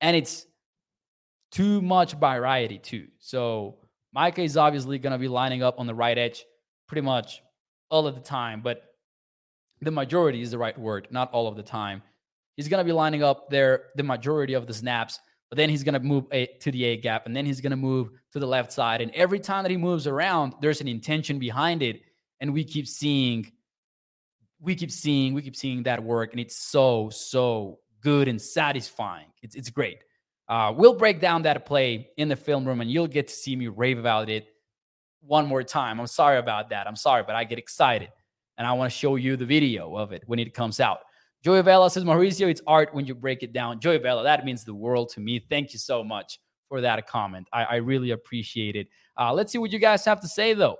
and 0.00 0.16
it's 0.16 0.46
too 1.50 1.82
much 1.82 2.14
variety 2.14 2.78
too. 2.78 3.08
So 3.18 3.78
Micah 4.14 4.42
is 4.42 4.56
obviously 4.56 4.98
going 4.98 5.12
to 5.12 5.18
be 5.18 5.28
lining 5.28 5.62
up 5.62 5.78
on 5.78 5.86
the 5.86 5.94
right 5.94 6.16
edge 6.16 6.44
pretty 6.86 7.02
much 7.02 7.42
all 7.90 8.06
of 8.06 8.14
the 8.14 8.20
time, 8.20 8.60
but 8.62 8.84
the 9.80 9.90
majority 9.90 10.42
is 10.42 10.50
the 10.50 10.58
right 10.58 10.78
word, 10.78 11.08
not 11.10 11.32
all 11.32 11.48
of 11.48 11.56
the 11.56 11.62
time. 11.62 12.02
He's 12.56 12.68
going 12.68 12.78
to 12.78 12.84
be 12.84 12.92
lining 12.92 13.22
up 13.22 13.50
there 13.50 13.86
the 13.96 14.02
majority 14.02 14.54
of 14.54 14.66
the 14.66 14.74
snaps, 14.74 15.18
but 15.50 15.56
then 15.56 15.68
he's 15.68 15.82
going 15.82 15.94
to 15.94 16.00
move 16.00 16.24
a, 16.32 16.46
to 16.60 16.70
the 16.70 16.84
A 16.84 16.96
gap, 16.96 17.26
and 17.26 17.36
then 17.36 17.44
he's 17.44 17.60
going 17.60 17.72
to 17.72 17.76
move 17.76 18.10
to 18.32 18.38
the 18.38 18.46
left 18.46 18.72
side. 18.72 19.00
And 19.02 19.10
every 19.14 19.40
time 19.40 19.64
that 19.64 19.70
he 19.70 19.76
moves 19.76 20.06
around, 20.06 20.54
there's 20.60 20.80
an 20.80 20.88
intention 20.88 21.38
behind 21.38 21.82
it, 21.82 22.02
and 22.40 22.54
we 22.54 22.64
keep 22.64 22.86
seeing, 22.86 23.50
we 24.60 24.76
keep 24.76 24.92
seeing, 24.92 25.34
we 25.34 25.42
keep 25.42 25.56
seeing 25.56 25.82
that 25.82 26.02
work, 26.02 26.32
and 26.32 26.40
it's 26.40 26.56
so 26.56 27.10
so 27.10 27.80
good 28.00 28.28
and 28.28 28.40
satisfying. 28.40 29.26
It's 29.42 29.56
it's 29.56 29.70
great. 29.70 29.98
Uh, 30.48 30.72
we'll 30.74 30.94
break 30.94 31.20
down 31.20 31.42
that 31.42 31.66
play 31.66 32.10
in 32.16 32.28
the 32.28 32.36
film 32.36 32.64
room, 32.64 32.80
and 32.80 32.90
you'll 32.90 33.08
get 33.08 33.28
to 33.28 33.34
see 33.34 33.54
me 33.56 33.66
rave 33.66 33.98
about 33.98 34.30
it 34.30 34.46
one 35.20 35.46
more 35.46 35.62
time. 35.62 36.00
I'm 36.00 36.06
sorry 36.06 36.38
about 36.38 36.70
that. 36.70 36.86
I'm 36.86 36.96
sorry, 36.96 37.24
but 37.24 37.34
I 37.34 37.44
get 37.44 37.58
excited, 37.58 38.10
and 38.56 38.66
I 38.66 38.72
want 38.72 38.92
to 38.92 38.96
show 38.96 39.16
you 39.16 39.36
the 39.36 39.46
video 39.46 39.96
of 39.96 40.12
it 40.12 40.22
when 40.26 40.38
it 40.38 40.54
comes 40.54 40.78
out. 40.78 41.00
Joey 41.42 41.62
Vela 41.62 41.90
says, 41.90 42.04
Mauricio, 42.04 42.48
it's 42.48 42.60
art 42.66 42.94
when 42.94 43.06
you 43.06 43.14
break 43.14 43.42
it 43.42 43.52
down. 43.52 43.80
Joey 43.80 43.98
Vela, 43.98 44.22
that 44.24 44.44
means 44.44 44.64
the 44.64 44.74
world 44.74 45.08
to 45.10 45.20
me. 45.20 45.38
Thank 45.38 45.72
you 45.72 45.78
so 45.78 46.04
much 46.04 46.38
for 46.68 46.80
that 46.82 47.06
comment. 47.06 47.48
I, 47.52 47.64
I 47.64 47.76
really 47.76 48.10
appreciate 48.10 48.76
it. 48.76 48.88
Uh, 49.18 49.32
let's 49.32 49.50
see 49.50 49.58
what 49.58 49.72
you 49.72 49.78
guys 49.78 50.04
have 50.04 50.20
to 50.20 50.28
say, 50.28 50.52
though. 50.52 50.76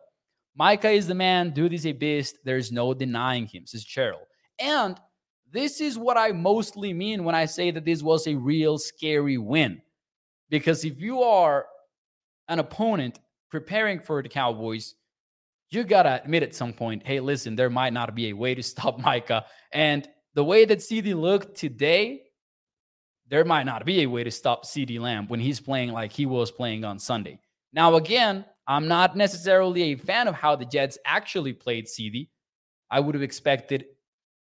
Micah 0.54 0.90
is 0.90 1.06
the 1.06 1.14
man. 1.14 1.50
Dude 1.50 1.72
is 1.72 1.86
a 1.86 1.92
beast. 1.92 2.36
There's 2.44 2.70
no 2.70 2.92
denying 2.92 3.46
him, 3.46 3.66
says 3.66 3.84
Cheryl. 3.84 4.20
And 4.58 5.00
this 5.50 5.80
is 5.80 5.98
what 5.98 6.18
I 6.18 6.32
mostly 6.32 6.92
mean 6.92 7.24
when 7.24 7.34
I 7.34 7.46
say 7.46 7.70
that 7.70 7.84
this 7.84 8.02
was 8.02 8.26
a 8.26 8.34
real 8.34 8.78
scary 8.78 9.38
win. 9.38 9.80
Because 10.50 10.84
if 10.84 11.00
you 11.00 11.22
are 11.22 11.66
an 12.48 12.58
opponent 12.58 13.18
preparing 13.50 14.00
for 14.00 14.22
the 14.22 14.28
Cowboys, 14.28 14.94
you 15.70 15.84
got 15.84 16.02
to 16.02 16.22
admit 16.22 16.42
at 16.42 16.54
some 16.54 16.72
point, 16.72 17.06
hey, 17.06 17.20
listen, 17.20 17.56
there 17.56 17.70
might 17.70 17.92
not 17.92 18.14
be 18.14 18.28
a 18.28 18.32
way 18.32 18.54
to 18.54 18.62
stop 18.62 18.98
Micah. 19.04 19.46
And 19.72 20.06
the 20.34 20.44
way 20.44 20.64
that 20.64 20.78
CeeDee 20.78 21.18
looked 21.18 21.56
today, 21.56 22.22
there 23.28 23.44
might 23.44 23.64
not 23.64 23.84
be 23.84 24.02
a 24.02 24.06
way 24.06 24.24
to 24.24 24.30
stop 24.30 24.64
CeeDee 24.64 25.00
Lamb 25.00 25.26
when 25.28 25.40
he's 25.40 25.60
playing 25.60 25.92
like 25.92 26.12
he 26.12 26.26
was 26.26 26.50
playing 26.50 26.84
on 26.84 26.98
Sunday. 26.98 27.38
Now, 27.72 27.94
again, 27.94 28.44
I'm 28.66 28.88
not 28.88 29.16
necessarily 29.16 29.82
a 29.82 29.94
fan 29.96 30.28
of 30.28 30.34
how 30.34 30.56
the 30.56 30.64
Jets 30.64 30.98
actually 31.04 31.52
played 31.52 31.86
CeeDee. 31.86 32.28
I 32.90 33.00
would 33.00 33.14
have 33.14 33.22
expected 33.22 33.86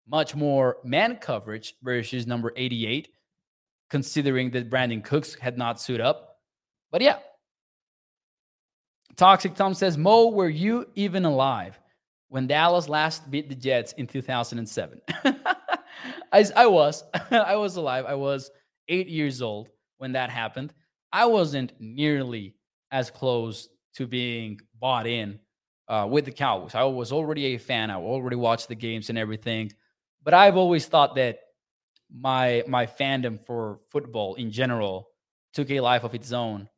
much 0.07 0.35
more 0.35 0.79
man 0.85 1.17
coverage 1.17 1.75
versus 1.83 2.27
number 2.27 2.53
88, 2.57 3.09
considering 3.91 4.51
that 4.53 4.71
Brandin 4.71 5.05
Cooks 5.05 5.35
had 5.35 5.59
not 5.59 5.81
suited 5.81 6.05
up. 6.05 6.39
But 6.91 7.03
yeah. 7.03 7.19
Toxic 9.17 9.55
Tom 9.55 9.75
says, 9.75 9.99
Mo, 9.99 10.29
were 10.29 10.49
you 10.49 10.87
even 10.95 11.25
alive 11.25 11.79
when 12.29 12.47
Dallas 12.47 12.89
last 12.89 13.31
beat 13.31 13.49
the 13.49 13.55
Jets 13.55 13.93
in 13.93 14.07
2007? 14.07 15.01
I, 16.33 16.45
I 16.57 16.67
was. 16.67 17.05
I 17.31 17.57
was 17.57 17.77
alive. 17.77 18.05
I 18.07 18.15
was 18.15 18.51
eight 18.89 19.09
years 19.09 19.43
old 19.43 19.71
when 19.99 20.13
that 20.13 20.31
happened. 20.31 20.73
I 21.13 21.27
wasn't 21.27 21.73
nearly 21.79 22.55
as 22.91 23.11
close 23.11 23.69
to 23.95 24.07
being 24.07 24.61
bought 24.79 25.07
in 25.07 25.39
uh, 25.89 26.07
with 26.09 26.25
the 26.27 26.33
Cowboys. 26.33 26.75
I 26.75 26.85
was 26.85 27.13
already 27.13 27.47
a 27.55 27.59
fan. 27.59 27.91
I 27.91 27.97
already 27.97 28.37
watched 28.37 28.69
the 28.69 28.75
games 28.75 29.09
and 29.09 29.19
everything. 29.19 29.73
But 30.23 30.35
I've 30.35 30.57
always 30.57 30.87
thought 30.87 31.15
that 31.17 31.41
my 32.15 32.65
my 32.67 32.87
fandom 32.87 33.43
for 33.45 33.79
football 33.89 34.35
in 34.37 34.51
general 34.51 35.09
took 35.53 35.71
a 35.71 35.81
life 35.81 36.05
of 36.05 36.15
its 36.15 36.33
own 36.33 36.69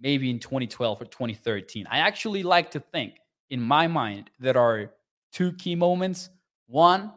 maybe 0.00 0.30
in 0.30 0.38
2012 0.38 1.02
or 1.02 1.04
2013. 1.04 1.86
I 1.90 1.98
actually 1.98 2.42
like 2.42 2.70
to 2.72 2.80
think 2.80 3.14
in 3.50 3.60
my 3.60 3.86
mind 3.86 4.30
there 4.38 4.56
are 4.56 4.92
two 5.32 5.52
key 5.52 5.74
moments. 5.74 6.30
One, 6.66 7.12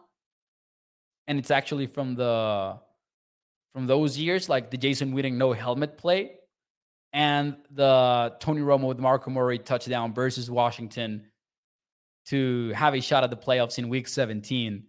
and 1.28 1.40
it's 1.40 1.52
actually 1.52 1.88
from 1.88 2.16
the 2.16 2.80
from 3.72 3.88
those 3.88 4.18
years, 4.18 4.50
like 4.50 4.70
the 4.70 4.78
Jason 4.78 5.14
Witten 5.14 5.34
no 5.34 5.52
helmet 5.54 5.98
play 5.98 6.34
and 7.14 7.56
the 7.72 8.34
Tony 8.40 8.62
Romo 8.62 8.88
with 8.88 9.00
Marco 9.00 9.30
Murray 9.30 9.60
touchdown 9.60 10.14
versus 10.14 10.50
Washington 10.50 11.26
to 12.26 12.72
have 12.72 12.96
a 12.96 13.02
shot 13.02 13.24
at 13.24 13.30
the 13.30 13.38
playoffs 13.38 13.78
in 13.78 13.90
week 13.90 14.08
17 14.08 14.84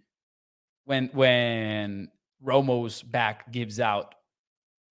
when 0.84 1.10
when 1.12 2.08
Romo's 2.44 3.02
back 3.02 3.50
gives 3.52 3.78
out. 3.78 4.14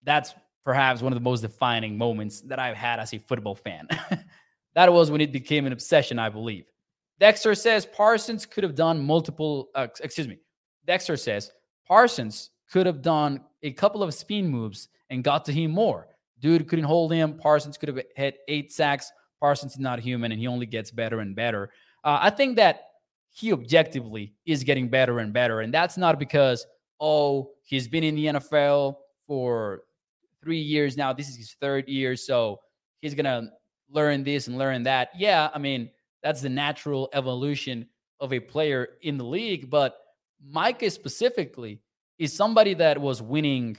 That's 0.03 0.33
perhaps 0.63 1.01
one 1.01 1.11
of 1.11 1.17
the 1.17 1.23
most 1.23 1.41
defining 1.41 1.97
moments 1.97 2.41
that 2.41 2.59
I've 2.59 2.77
had 2.77 2.99
as 2.99 3.13
a 3.13 3.19
football 3.19 3.55
fan. 3.55 3.87
that 4.75 4.91
was 4.93 5.09
when 5.11 5.21
it 5.21 5.31
became 5.31 5.65
an 5.65 5.73
obsession, 5.73 6.19
I 6.19 6.29
believe. 6.29 6.65
Dexter 7.19 7.55
says 7.55 7.85
Parsons 7.85 8.45
could 8.45 8.63
have 8.63 8.75
done 8.75 9.03
multiple, 9.03 9.69
uh, 9.75 9.87
excuse 10.01 10.27
me. 10.27 10.39
Dexter 10.85 11.17
says 11.17 11.51
Parsons 11.87 12.51
could 12.71 12.85
have 12.85 13.01
done 13.01 13.41
a 13.61 13.71
couple 13.71 14.03
of 14.03 14.13
spin 14.13 14.47
moves 14.47 14.89
and 15.09 15.23
got 15.23 15.45
to 15.45 15.53
him 15.53 15.71
more. 15.71 16.07
Dude 16.39 16.67
couldn't 16.67 16.85
hold 16.85 17.13
him. 17.13 17.37
Parsons 17.37 17.77
could 17.77 17.89
have 17.89 18.01
hit 18.15 18.39
eight 18.47 18.71
sacks. 18.71 19.11
Parsons 19.39 19.73
is 19.73 19.79
not 19.79 19.99
human 19.99 20.31
and 20.31 20.39
he 20.39 20.47
only 20.47 20.65
gets 20.65 20.91
better 20.91 21.19
and 21.19 21.35
better. 21.35 21.69
Uh, 22.03 22.19
I 22.21 22.29
think 22.29 22.57
that 22.57 22.87
he 23.29 23.53
objectively 23.53 24.33
is 24.45 24.63
getting 24.63 24.89
better 24.89 25.19
and 25.19 25.33
better. 25.33 25.61
And 25.61 25.73
that's 25.73 25.97
not 25.97 26.19
because, 26.19 26.65
oh, 26.99 27.49
he's 27.63 27.87
been 27.87 28.03
in 28.03 28.15
the 28.15 28.25
NFL 28.25 28.97
for 29.25 29.83
three 30.41 30.59
years 30.59 30.97
now. 30.97 31.13
This 31.13 31.29
is 31.29 31.35
his 31.35 31.55
third 31.59 31.87
year. 31.87 32.15
So 32.15 32.59
he's 33.01 33.13
going 33.15 33.25
to 33.25 33.49
learn 33.89 34.23
this 34.23 34.47
and 34.47 34.57
learn 34.57 34.83
that. 34.83 35.09
Yeah, 35.15 35.49
I 35.53 35.59
mean, 35.59 35.89
that's 36.21 36.41
the 36.41 36.49
natural 36.49 37.09
evolution 37.13 37.87
of 38.19 38.33
a 38.33 38.39
player 38.39 38.89
in 39.01 39.17
the 39.17 39.25
league. 39.25 39.69
But 39.69 39.97
Micah 40.45 40.89
specifically 40.89 41.81
is 42.19 42.33
somebody 42.33 42.73
that 42.75 42.99
was 42.99 43.21
winning 43.21 43.77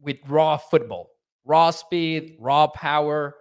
with 0.00 0.18
raw 0.28 0.56
football, 0.56 1.10
raw 1.44 1.70
speed, 1.70 2.36
raw 2.38 2.66
power. 2.66 3.36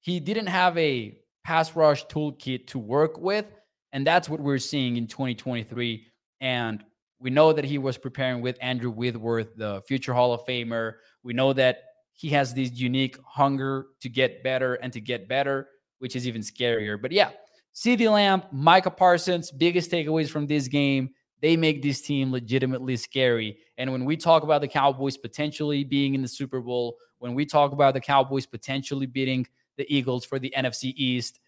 He 0.00 0.20
didn't 0.20 0.46
have 0.46 0.76
a 0.78 1.18
pass 1.44 1.74
rush 1.76 2.06
toolkit 2.06 2.68
to 2.68 2.78
work 2.78 3.18
with. 3.18 3.46
And 3.92 4.06
that's 4.06 4.28
what 4.28 4.40
we're 4.40 4.58
seeing 4.58 4.96
in 4.96 5.06
2023. 5.06 6.06
And 6.40 6.84
we 7.20 7.30
know 7.30 7.52
that 7.52 7.64
he 7.64 7.78
was 7.78 7.96
preparing 7.96 8.42
with 8.42 8.58
Andrew 8.60 8.90
Whitworth, 8.90 9.56
the 9.56 9.82
future 9.86 10.12
Hall 10.12 10.32
of 10.32 10.44
Famer. 10.46 10.94
We 11.22 11.32
know 11.32 11.52
that 11.52 11.82
he 12.12 12.28
has 12.30 12.54
this 12.54 12.72
unique 12.72 13.16
hunger 13.24 13.86
to 14.00 14.08
get 14.08 14.42
better 14.42 14.74
and 14.74 14.92
to 14.92 15.00
get 15.00 15.28
better, 15.28 15.68
which 15.98 16.16
is 16.16 16.26
even 16.26 16.42
scarier. 16.42 17.00
But 17.00 17.12
yeah, 17.12 17.30
CeeDee 17.74 18.10
Lamb, 18.10 18.42
Micah 18.52 18.90
Parsons, 18.90 19.50
biggest 19.50 19.90
takeaways 19.90 20.30
from 20.30 20.46
this 20.46 20.68
game. 20.68 21.10
They 21.40 21.56
make 21.56 21.82
this 21.82 22.00
team 22.00 22.30
legitimately 22.30 22.96
scary. 22.96 23.58
And 23.76 23.90
when 23.90 24.04
we 24.04 24.16
talk 24.16 24.44
about 24.44 24.60
the 24.60 24.68
Cowboys 24.68 25.16
potentially 25.16 25.84
being 25.84 26.14
in 26.14 26.22
the 26.22 26.28
Super 26.28 26.60
Bowl, 26.60 26.96
when 27.18 27.34
we 27.34 27.44
talk 27.44 27.72
about 27.72 27.94
the 27.94 28.00
Cowboys 28.00 28.46
potentially 28.46 29.06
beating 29.06 29.46
the 29.76 29.86
Eagles 29.94 30.24
for 30.24 30.38
the 30.38 30.54
NFC 30.56 30.94
East, 30.96 31.40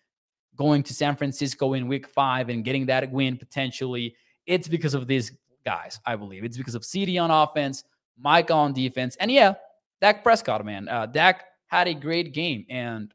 going 0.57 0.83
to 0.83 0.95
San 0.95 1.17
Francisco 1.17 1.75
in 1.75 1.87
week 1.87 2.09
five 2.09 2.49
and 2.49 2.65
getting 2.65 2.87
that 2.87 3.11
win 3.13 3.37
potentially, 3.37 4.17
it's 4.47 4.69
because 4.69 4.95
of 4.95 5.07
these 5.07 5.33
guys, 5.65 6.01
I 6.05 6.17
believe. 6.17 6.45
It's 6.45 6.57
because 6.57 6.75
of 6.75 6.83
CeeDee 6.83 7.23
on 7.23 7.31
offense, 7.31 7.85
Mike 8.19 8.51
on 8.51 8.73
defense. 8.73 9.17
And 9.17 9.31
yeah, 9.31 9.55
Dak 10.01 10.23
Prescott, 10.23 10.65
man. 10.65 10.89
Uh, 10.89 11.07
Dak 11.07 11.45
had 11.67 11.89
a 11.89 11.95
great 11.95 12.33
game, 12.33 12.67
and 12.69 13.13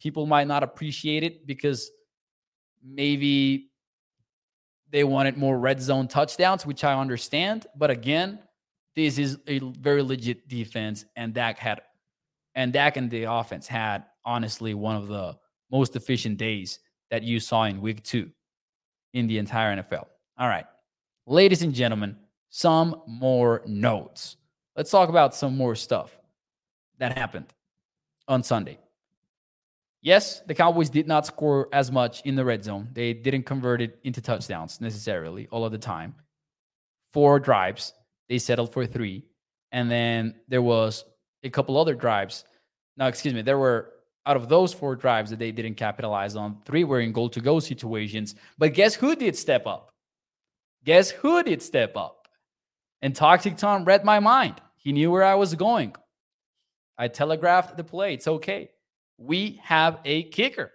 people 0.00 0.26
might 0.26 0.46
not 0.46 0.62
appreciate 0.62 1.22
it 1.22 1.46
because 1.46 1.90
maybe 2.84 3.70
they 4.90 5.04
wanted 5.04 5.36
more 5.36 5.58
red 5.58 5.80
zone 5.82 6.06
touchdowns, 6.06 6.64
which 6.64 6.84
I 6.84 6.98
understand. 6.98 7.66
But 7.76 7.90
again, 7.90 8.38
this 8.94 9.18
is 9.18 9.38
a 9.48 9.58
very 9.58 10.02
legit 10.02 10.46
defense, 10.46 11.04
and 11.16 11.34
Dak 11.34 11.58
had, 11.58 11.80
and 12.54 12.72
Dak 12.72 12.96
and 12.96 13.10
the 13.10 13.24
offense 13.24 13.66
had 13.66 14.04
honestly 14.24 14.74
one 14.74 14.96
of 14.96 15.08
the 15.08 15.36
most 15.70 15.96
efficient 15.96 16.38
days 16.38 16.78
that 17.10 17.22
you 17.22 17.40
saw 17.40 17.64
in 17.64 17.80
week 17.80 18.02
two 18.04 18.30
in 19.12 19.26
the 19.26 19.38
entire 19.38 19.76
NFL. 19.76 20.06
All 20.38 20.48
right. 20.48 20.66
Ladies 21.26 21.62
and 21.62 21.74
gentlemen, 21.74 22.16
some 22.50 23.02
more 23.06 23.62
notes. 23.66 24.36
Let's 24.76 24.90
talk 24.90 25.08
about 25.08 25.34
some 25.34 25.56
more 25.56 25.74
stuff 25.74 26.16
that 26.98 27.16
happened 27.16 27.46
on 28.28 28.42
Sunday. 28.42 28.78
Yes, 30.04 30.40
the 30.46 30.54
Cowboys 30.54 30.90
did 30.90 31.06
not 31.08 31.24
score 31.24 31.70
as 31.72 31.90
much 31.90 32.20
in 32.26 32.36
the 32.36 32.44
red 32.44 32.62
zone. 32.62 32.90
They 32.92 33.14
didn't 33.14 33.44
convert 33.44 33.80
it 33.80 33.98
into 34.04 34.20
touchdowns 34.20 34.78
necessarily 34.78 35.48
all 35.50 35.64
of 35.64 35.72
the 35.72 35.78
time. 35.78 36.14
Four 37.08 37.40
drives, 37.40 37.94
they 38.28 38.38
settled 38.38 38.70
for 38.70 38.84
three. 38.84 39.24
And 39.72 39.90
then 39.90 40.34
there 40.46 40.60
was 40.60 41.06
a 41.42 41.48
couple 41.48 41.78
other 41.78 41.94
drives. 41.94 42.44
Now, 42.98 43.06
excuse 43.06 43.32
me, 43.32 43.40
there 43.40 43.56
were 43.56 43.94
out 44.26 44.36
of 44.36 44.50
those 44.50 44.74
four 44.74 44.94
drives 44.94 45.30
that 45.30 45.38
they 45.38 45.52
didn't 45.52 45.76
capitalize 45.76 46.36
on, 46.36 46.58
three 46.66 46.84
were 46.84 47.00
in 47.00 47.12
goal 47.12 47.30
to 47.30 47.40
go 47.40 47.58
situations. 47.58 48.34
But 48.58 48.74
guess 48.74 48.94
who 48.94 49.16
did 49.16 49.36
step 49.36 49.66
up? 49.66 49.90
Guess 50.84 51.12
who 51.12 51.42
did 51.42 51.62
step 51.62 51.96
up? 51.96 52.28
And 53.00 53.16
Toxic 53.16 53.56
Tom 53.56 53.86
read 53.86 54.04
my 54.04 54.20
mind. 54.20 54.60
He 54.76 54.92
knew 54.92 55.10
where 55.10 55.24
I 55.24 55.36
was 55.36 55.54
going. 55.54 55.94
I 56.98 57.08
telegraphed 57.08 57.78
the 57.78 57.84
play. 57.84 58.12
It's 58.12 58.28
okay. 58.28 58.68
We 59.18 59.60
have 59.62 60.00
a 60.04 60.24
kicker. 60.24 60.72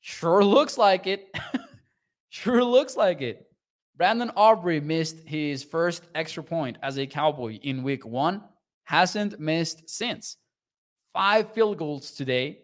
Sure 0.00 0.44
looks 0.44 0.78
like 0.78 1.06
it. 1.06 1.34
sure 2.30 2.64
looks 2.64 2.96
like 2.96 3.20
it. 3.20 3.46
Brandon 3.96 4.30
Aubrey 4.36 4.80
missed 4.80 5.20
his 5.26 5.62
first 5.62 6.04
extra 6.14 6.42
point 6.42 6.78
as 6.82 6.98
a 6.98 7.06
Cowboy 7.06 7.58
in 7.62 7.82
week 7.82 8.04
one, 8.04 8.42
hasn't 8.84 9.38
missed 9.38 9.88
since. 9.88 10.38
Five 11.12 11.52
field 11.52 11.78
goals 11.78 12.12
today, 12.12 12.60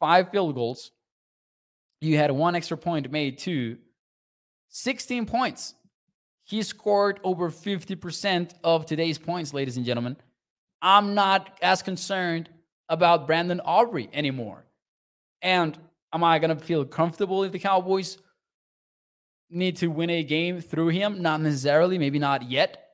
five 0.00 0.30
field 0.30 0.54
goals. 0.54 0.90
You 2.00 2.16
had 2.16 2.30
one 2.30 2.54
extra 2.54 2.76
point 2.76 3.10
made 3.10 3.38
too. 3.38 3.78
16 4.70 5.26
points. 5.26 5.74
He 6.44 6.62
scored 6.62 7.20
over 7.24 7.50
50% 7.50 8.54
of 8.64 8.86
today's 8.86 9.18
points, 9.18 9.54
ladies 9.54 9.76
and 9.76 9.86
gentlemen. 9.86 10.16
I'm 10.80 11.14
not 11.14 11.58
as 11.62 11.82
concerned 11.82 12.48
about 12.88 13.26
Brandon 13.26 13.60
Aubrey 13.60 14.08
anymore. 14.12 14.64
And 15.42 15.78
am 16.12 16.24
I 16.24 16.38
going 16.38 16.56
to 16.56 16.64
feel 16.64 16.84
comfortable 16.84 17.44
if 17.44 17.52
the 17.52 17.58
Cowboys 17.58 18.18
need 19.50 19.76
to 19.76 19.88
win 19.88 20.10
a 20.10 20.22
game 20.22 20.60
through 20.60 20.88
him? 20.88 21.22
Not 21.22 21.40
necessarily, 21.40 21.98
maybe 21.98 22.18
not 22.18 22.42
yet. 22.42 22.84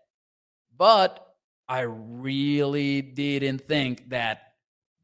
But 0.76 1.34
I 1.68 1.80
really 1.80 3.02
didn't 3.02 3.66
think 3.68 4.10
that 4.10 4.54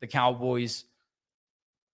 the 0.00 0.07
Cowboys 0.07 0.85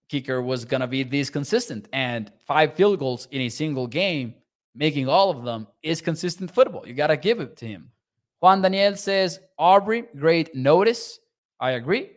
kicker 0.09 0.41
was 0.41 0.65
going 0.65 0.81
to 0.81 0.87
be 0.87 1.03
this 1.03 1.31
consistent. 1.31 1.89
And 1.93 2.33
five 2.47 2.75
field 2.75 2.99
goals 2.99 3.29
in 3.31 3.43
a 3.43 3.49
single 3.49 3.87
game, 3.87 4.35
making 4.75 5.09
all 5.09 5.31
of 5.31 5.45
them, 5.45 5.67
is 5.83 6.01
consistent 6.01 6.51
football. 6.51 6.87
You 6.87 6.95
got 6.95 7.09
to 7.09 7.17
give 7.17 7.41
it 7.41 7.57
to 7.59 7.67
him. 7.67 7.91
Juan 8.41 8.63
Daniel 8.63 8.97
says, 8.97 9.41
Aubrey, 9.59 10.05
great 10.17 10.55
notice. 10.55 11.19
I 11.59 11.73
agree. 11.73 12.11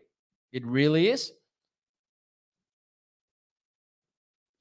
It 0.52 0.66
really 0.66 1.10
is. 1.10 1.32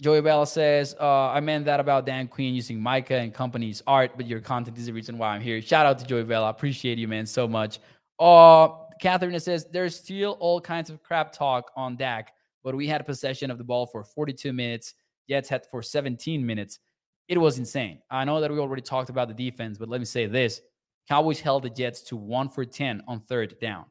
Joey 0.01 0.21
Bella 0.21 0.47
says, 0.47 0.95
uh, 1.01 1.29
I 1.31 1.41
meant 1.41 1.65
that 1.65 1.81
about 1.81 2.07
Dan 2.07 2.29
Quinn 2.29 2.55
using 2.55 2.81
Micah 2.81 3.17
and 3.17 3.35
company's 3.35 3.83
art, 3.85 4.13
but 4.17 4.27
your 4.27 4.41
content 4.41 4.79
is 4.79 4.87
the 4.87 4.93
reason 4.93 5.19
why 5.19 5.35
I'm 5.35 5.41
here. 5.41 5.61
Shout 5.61 5.87
out 5.87 5.99
to 5.99 6.07
Joey 6.07 6.23
Bella. 6.23 6.51
Appreciate 6.51 6.99
you, 6.99 7.09
man, 7.09 7.27
so 7.27 7.49
much. 7.49 7.81
Uh, 8.21 8.69
Catherine 9.01 9.39
says, 9.41 9.67
there's 9.73 9.99
still 9.99 10.37
all 10.39 10.61
kinds 10.61 10.89
of 10.89 11.03
crap 11.03 11.33
talk 11.33 11.73
on 11.75 11.97
Dak, 11.97 12.33
but 12.63 12.77
we 12.77 12.87
had 12.87 13.05
possession 13.07 13.51
of 13.51 13.59
the 13.59 13.65
ball 13.65 13.87
for 13.87 14.05
42 14.05 14.53
minutes. 14.53 14.95
Jets 15.29 15.49
had 15.49 15.67
for 15.67 15.83
17 15.83 16.47
minutes. 16.47 16.79
It 17.27 17.39
was 17.39 17.59
insane. 17.59 18.01
I 18.09 18.25
know 18.25 18.41
that 18.41 18.53
we 18.53 18.59
already 18.59 18.83
talked 18.83 19.11
about 19.11 19.27
the 19.27 19.35
defense, 19.35 19.79
but 19.79 19.89
let 19.89 20.01
me 20.01 20.05
say 20.05 20.27
this 20.27 20.61
Cowboys 21.09 21.41
held 21.41 21.65
the 21.65 21.71
Jets 21.71 22.03
to 22.03 22.17
one 22.17 22.49
for 22.49 22.65
10 22.65 23.03
on 23.09 23.21
third 23.21 23.59
down. 23.61 23.87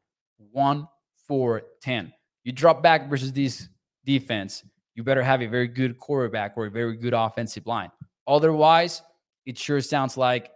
One 0.52 0.88
for 1.28 1.64
10. 1.82 2.14
You 2.44 2.52
drop 2.52 2.82
back 2.82 3.10
versus 3.10 3.34
this 3.34 3.68
defense, 4.06 4.64
you 4.96 5.04
better 5.04 5.22
have 5.22 5.42
a 5.42 5.48
very 5.48 5.68
good 5.68 6.00
quarterback 6.00 6.54
or 6.56 6.66
a 6.66 6.72
very 6.72 6.96
good 6.96 7.14
offensive 7.14 7.68
line. 7.68 7.92
Otherwise, 8.28 9.02
it 9.46 9.58
sure 9.58 9.82
sounds 9.82 10.18
like 10.18 10.52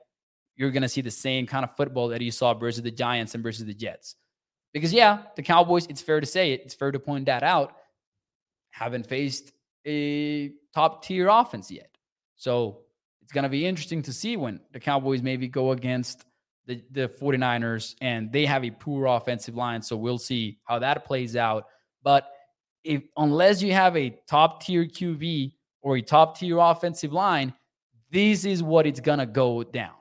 you're 0.56 0.72
going 0.72 0.82
to 0.82 0.90
see 0.90 1.02
the 1.02 1.12
same 1.12 1.46
kind 1.46 1.64
of 1.64 1.76
football 1.76 2.08
that 2.10 2.22
you 2.22 2.32
saw 2.32 2.54
versus 2.54 2.82
the 2.82 2.92
Giants 2.92 3.36
and 3.36 3.44
versus 3.44 3.66
the 3.66 3.74
Jets. 3.74 4.16
Because, 4.74 4.94
yeah, 4.94 5.24
the 5.36 5.44
Cowboys, 5.44 5.86
it's 5.88 6.02
fair 6.02 6.20
to 6.20 6.26
say 6.26 6.54
it, 6.54 6.62
it's 6.64 6.74
fair 6.74 6.92
to 6.92 7.00
point 7.00 7.26
that 7.26 7.44
out, 7.44 7.76
haven't 8.72 9.08
faced 9.08 9.52
a 9.86 10.52
top 10.74 11.04
tier 11.04 11.28
offense 11.28 11.70
yet. 11.70 11.90
So 12.36 12.80
it's 13.22 13.32
going 13.32 13.44
to 13.44 13.50
be 13.50 13.66
interesting 13.66 14.02
to 14.04 14.14
see 14.14 14.38
when 14.38 14.60
the 14.72 14.80
Cowboys 14.80 15.22
maybe 15.22 15.48
go 15.48 15.72
against 15.72 16.26
the, 16.66 16.84
the 16.92 17.08
49ers, 17.08 17.96
and 18.02 18.32
they 18.32 18.46
have 18.46 18.64
a 18.64 18.72
poor 18.72 19.08
offensive 19.08 19.56
line. 19.56 19.82
So 19.82 19.98
we'll 19.98 20.18
see 20.18 20.60
how 20.66 20.80
that 20.80 21.06
plays 21.06 21.36
out. 21.36 21.66
But 22.04 22.28
if 22.84 23.04
unless 23.18 23.62
you 23.62 23.74
have 23.74 23.96
a 23.96 24.18
top 24.28 24.64
tier 24.64 24.86
QB 24.86 25.54
or 25.82 25.98
a 25.98 26.02
top 26.02 26.38
tier 26.38 26.58
offensive 26.60 27.14
line, 27.14 27.54
this 28.12 28.46
is 28.46 28.62
what 28.62 28.86
it's 28.86 29.00
gonna 29.00 29.26
go 29.26 29.64
down, 29.64 29.96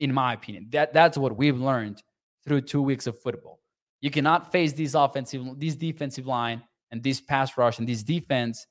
in 0.00 0.12
my 0.12 0.32
opinion. 0.32 0.68
That 0.70 0.92
that's 0.92 1.16
what 1.16 1.36
we've 1.36 1.58
learned 1.58 2.02
through 2.44 2.62
two 2.62 2.82
weeks 2.82 3.06
of 3.06 3.20
football. 3.20 3.60
You 4.00 4.10
cannot 4.10 4.52
face 4.52 4.72
this 4.72 4.94
offensive, 4.94 5.44
this 5.58 5.74
defensive 5.74 6.26
line, 6.26 6.62
and 6.90 7.02
this 7.02 7.20
pass 7.20 7.56
rush 7.56 7.78
and 7.78 7.88
this 7.88 8.02
defense, 8.02 8.66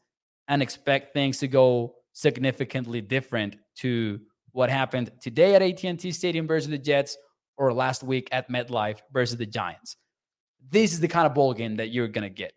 and 0.47 0.61
expect 0.61 1.13
things 1.13 1.39
to 1.39 1.47
go 1.47 1.95
significantly 2.13 3.01
different 3.01 3.57
to 3.75 4.19
what 4.55 4.69
happened 4.69 5.11
today 5.19 5.53
at 5.53 5.61
AT&T 5.61 6.13
Stadium 6.13 6.47
versus 6.47 6.69
the 6.69 6.77
Jets 6.77 7.17
or 7.57 7.73
last 7.73 8.03
week 8.03 8.29
at 8.31 8.49
MetLife 8.49 8.99
versus 9.11 9.35
the 9.35 9.45
Giants. 9.45 9.97
This 10.69 10.93
is 10.93 11.01
the 11.01 11.09
kind 11.09 11.25
of 11.25 11.33
ball 11.33 11.53
game 11.53 11.75
that 11.75 11.89
you're 11.89 12.07
going 12.07 12.23
to 12.23 12.29
get 12.29 12.53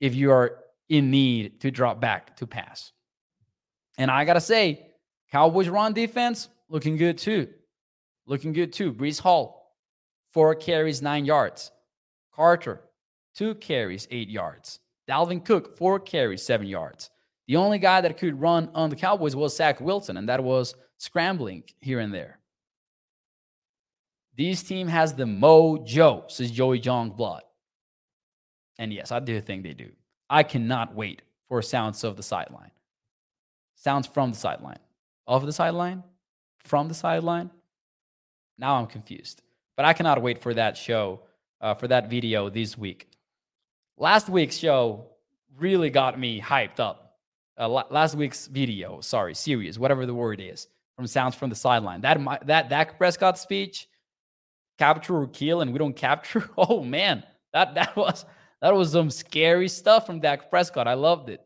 if 0.00 0.14
you 0.14 0.30
are 0.30 0.60
in 0.88 1.10
need 1.10 1.60
to 1.62 1.72
drop 1.72 2.00
back 2.00 2.36
to 2.36 2.46
pass. 2.46 2.92
And 3.98 4.08
I 4.08 4.24
got 4.24 4.34
to 4.34 4.40
say, 4.40 4.86
Cowboys 5.32 5.68
run 5.68 5.94
defense 5.94 6.48
looking 6.68 6.96
good 6.96 7.18
too. 7.18 7.48
Looking 8.26 8.52
good 8.52 8.72
too. 8.72 8.92
Breece 8.92 9.20
Hall, 9.20 9.74
four 10.32 10.54
carries, 10.54 11.02
nine 11.02 11.24
yards. 11.24 11.72
Carter, 12.32 12.82
two 13.34 13.56
carries, 13.56 14.06
eight 14.12 14.28
yards. 14.28 14.78
Dalvin 15.08 15.44
Cook, 15.44 15.76
four 15.76 15.98
carries, 15.98 16.44
seven 16.44 16.68
yards. 16.68 17.10
The 17.48 17.56
only 17.56 17.80
guy 17.80 18.00
that 18.00 18.16
could 18.16 18.40
run 18.40 18.70
on 18.76 18.90
the 18.90 18.96
Cowboys 18.96 19.34
was 19.34 19.56
Zach 19.56 19.80
Wilson, 19.80 20.16
and 20.16 20.28
that 20.28 20.44
was 20.44 20.72
scrambling 21.00 21.64
here 21.80 21.98
and 21.98 22.12
there. 22.12 22.38
This 24.36 24.62
team 24.62 24.86
has 24.86 25.14
the 25.14 25.24
mojo, 25.24 26.30
says 26.30 26.50
Joey 26.50 26.78
Jong 26.78 27.10
Blood. 27.10 27.42
And 28.78 28.92
yes, 28.92 29.10
I 29.10 29.18
do 29.18 29.40
think 29.40 29.62
they 29.62 29.72
do. 29.72 29.90
I 30.28 30.42
cannot 30.42 30.94
wait 30.94 31.22
for 31.48 31.62
sounds 31.62 32.04
of 32.04 32.16
the 32.16 32.22
sideline. 32.22 32.70
Sounds 33.76 34.06
from 34.06 34.30
the 34.32 34.36
sideline. 34.36 34.78
Of 35.26 35.46
the 35.46 35.52
sideline? 35.52 36.04
From 36.64 36.88
the 36.88 36.94
sideline? 36.94 37.50
Now 38.58 38.76
I'm 38.76 38.86
confused. 38.86 39.42
But 39.76 39.86
I 39.86 39.94
cannot 39.94 40.20
wait 40.20 40.38
for 40.38 40.52
that 40.52 40.76
show, 40.76 41.22
uh, 41.62 41.74
for 41.74 41.88
that 41.88 42.10
video 42.10 42.50
this 42.50 42.76
week. 42.76 43.08
Last 43.96 44.28
week's 44.28 44.56
show 44.56 45.06
really 45.58 45.88
got 45.88 46.18
me 46.18 46.42
hyped 46.42 46.78
up. 46.78 47.16
Uh, 47.58 47.68
last 47.90 48.14
week's 48.14 48.46
video, 48.46 49.00
sorry, 49.00 49.34
series, 49.34 49.78
whatever 49.78 50.04
the 50.04 50.14
word 50.14 50.40
is 50.40 50.68
from 50.96 51.06
sounds 51.06 51.34
from 51.34 51.50
the 51.50 51.56
sideline. 51.56 52.00
That 52.02 52.46
that 52.46 52.68
Dak 52.68 52.98
Prescott 52.98 53.38
speech, 53.38 53.88
capture 54.78 55.16
or 55.16 55.26
kill, 55.26 55.60
and 55.60 55.72
we 55.72 55.78
don't 55.78 55.96
capture. 55.96 56.48
Oh 56.58 56.82
man, 56.82 57.22
that 57.52 57.74
that 57.74 57.96
was 57.96 58.24
that 58.60 58.74
was 58.74 58.92
some 58.92 59.10
scary 59.10 59.68
stuff 59.68 60.06
from 60.06 60.20
Dak 60.20 60.50
Prescott. 60.50 60.88
I 60.88 60.94
loved 60.94 61.30
it. 61.30 61.40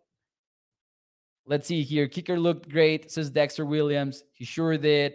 Let's 1.47 1.67
see 1.67 1.83
here. 1.83 2.09
Kicker 2.09 2.39
looked 2.39 2.71
great, 2.71 3.11
says 3.11 3.31
Dexter 3.31 3.67
Williams. 3.67 4.25
He 4.33 4.45
sure 4.45 4.79
did. 4.79 5.15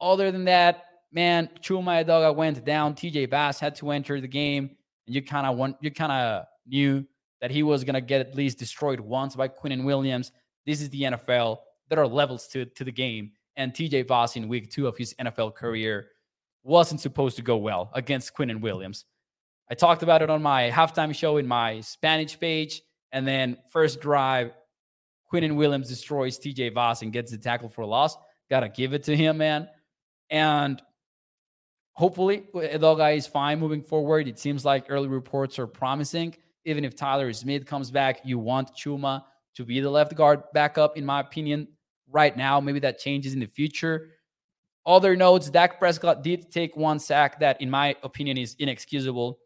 Other 0.00 0.30
than 0.30 0.44
that, 0.44 0.84
man, 1.12 1.50
Chuma 1.60 2.04
Edoga 2.04 2.34
went 2.34 2.64
down. 2.64 2.94
TJ 2.94 3.28
Bass 3.28 3.58
had 3.58 3.74
to 3.76 3.90
enter 3.90 4.20
the 4.20 4.28
game, 4.28 4.70
and 5.06 5.14
you 5.14 5.22
kind 5.22 5.46
of 5.46 5.56
want 5.56 5.76
you 5.80 5.90
kind 5.90 6.12
of 6.12 6.44
knew 6.66 7.04
that 7.40 7.50
he 7.50 7.62
was 7.62 7.84
gonna 7.84 8.00
get 8.00 8.20
at 8.20 8.34
least 8.34 8.58
destroyed 8.58 9.00
once 9.00 9.34
by 9.34 9.48
Quinnen 9.48 9.84
Williams. 9.84 10.32
This 10.66 10.80
is 10.80 10.90
the 10.90 11.02
NFL. 11.02 11.58
There 11.88 12.00
are 12.00 12.06
levels 12.06 12.46
to 12.48 12.64
to 12.64 12.84
the 12.84 12.92
game 12.92 13.32
and 13.60 13.74
TJ 13.74 14.08
Bass 14.08 14.36
in 14.36 14.48
week 14.48 14.70
two 14.70 14.86
of 14.86 14.96
his 14.96 15.12
NFL 15.20 15.54
career 15.54 16.06
wasn't 16.62 16.98
supposed 16.98 17.36
to 17.36 17.42
go 17.42 17.58
well 17.58 17.90
against 17.94 18.34
Quinnen 18.34 18.62
Williams. 18.62 19.04
I 19.70 19.74
talked 19.74 20.02
about 20.02 20.22
it 20.22 20.30
on 20.30 20.42
my 20.42 20.70
halftime 20.70 21.14
show 21.14 21.36
in 21.36 21.46
my 21.46 21.82
Spanish 21.82 22.40
page. 22.40 22.80
And 23.12 23.28
then 23.28 23.58
first 23.70 24.00
drive, 24.00 24.52
Quinnen 25.30 25.56
Williams 25.56 25.88
destroys 25.88 26.38
TJ 26.38 26.72
Bass 26.72 27.02
and 27.02 27.12
gets 27.12 27.32
the 27.32 27.36
tackle 27.36 27.68
for 27.68 27.82
a 27.82 27.86
loss. 27.86 28.16
Gotta 28.48 28.70
give 28.70 28.94
it 28.94 29.04
to 29.04 29.14
him, 29.14 29.36
man. 29.36 29.68
And 30.30 30.80
hopefully 31.92 32.44
Edoga 32.54 33.14
is 33.14 33.26
fine 33.26 33.60
moving 33.60 33.82
forward. 33.82 34.26
It 34.26 34.38
seems 34.38 34.64
like 34.64 34.86
early 34.88 35.08
reports 35.08 35.58
are 35.58 35.66
promising. 35.66 36.34
Even 36.64 36.82
if 36.82 36.96
Tyler 36.96 37.30
Smith 37.34 37.66
comes 37.66 37.90
back, 37.90 38.22
you 38.24 38.38
want 38.38 38.74
Chuma 38.74 39.24
to 39.56 39.66
be 39.66 39.80
the 39.80 39.90
left 39.90 40.14
guard 40.14 40.44
backup, 40.54 40.96
in 40.96 41.04
my 41.04 41.20
opinion 41.20 41.68
right 42.10 42.36
now. 42.36 42.60
Maybe 42.60 42.80
that 42.80 42.98
changes 42.98 43.34
in 43.34 43.40
the 43.40 43.46
future. 43.46 44.10
Other 44.86 45.14
notes 45.14 45.50
Dak 45.50 45.78
Prescott 45.78 46.22
did 46.22 46.50
take 46.50 46.76
one 46.76 46.98
sack 46.98 47.40
that, 47.40 47.60
in 47.60 47.70
my 47.70 47.94
opinion, 48.02 48.38
is 48.38 48.56
inexcusable. 48.58 49.38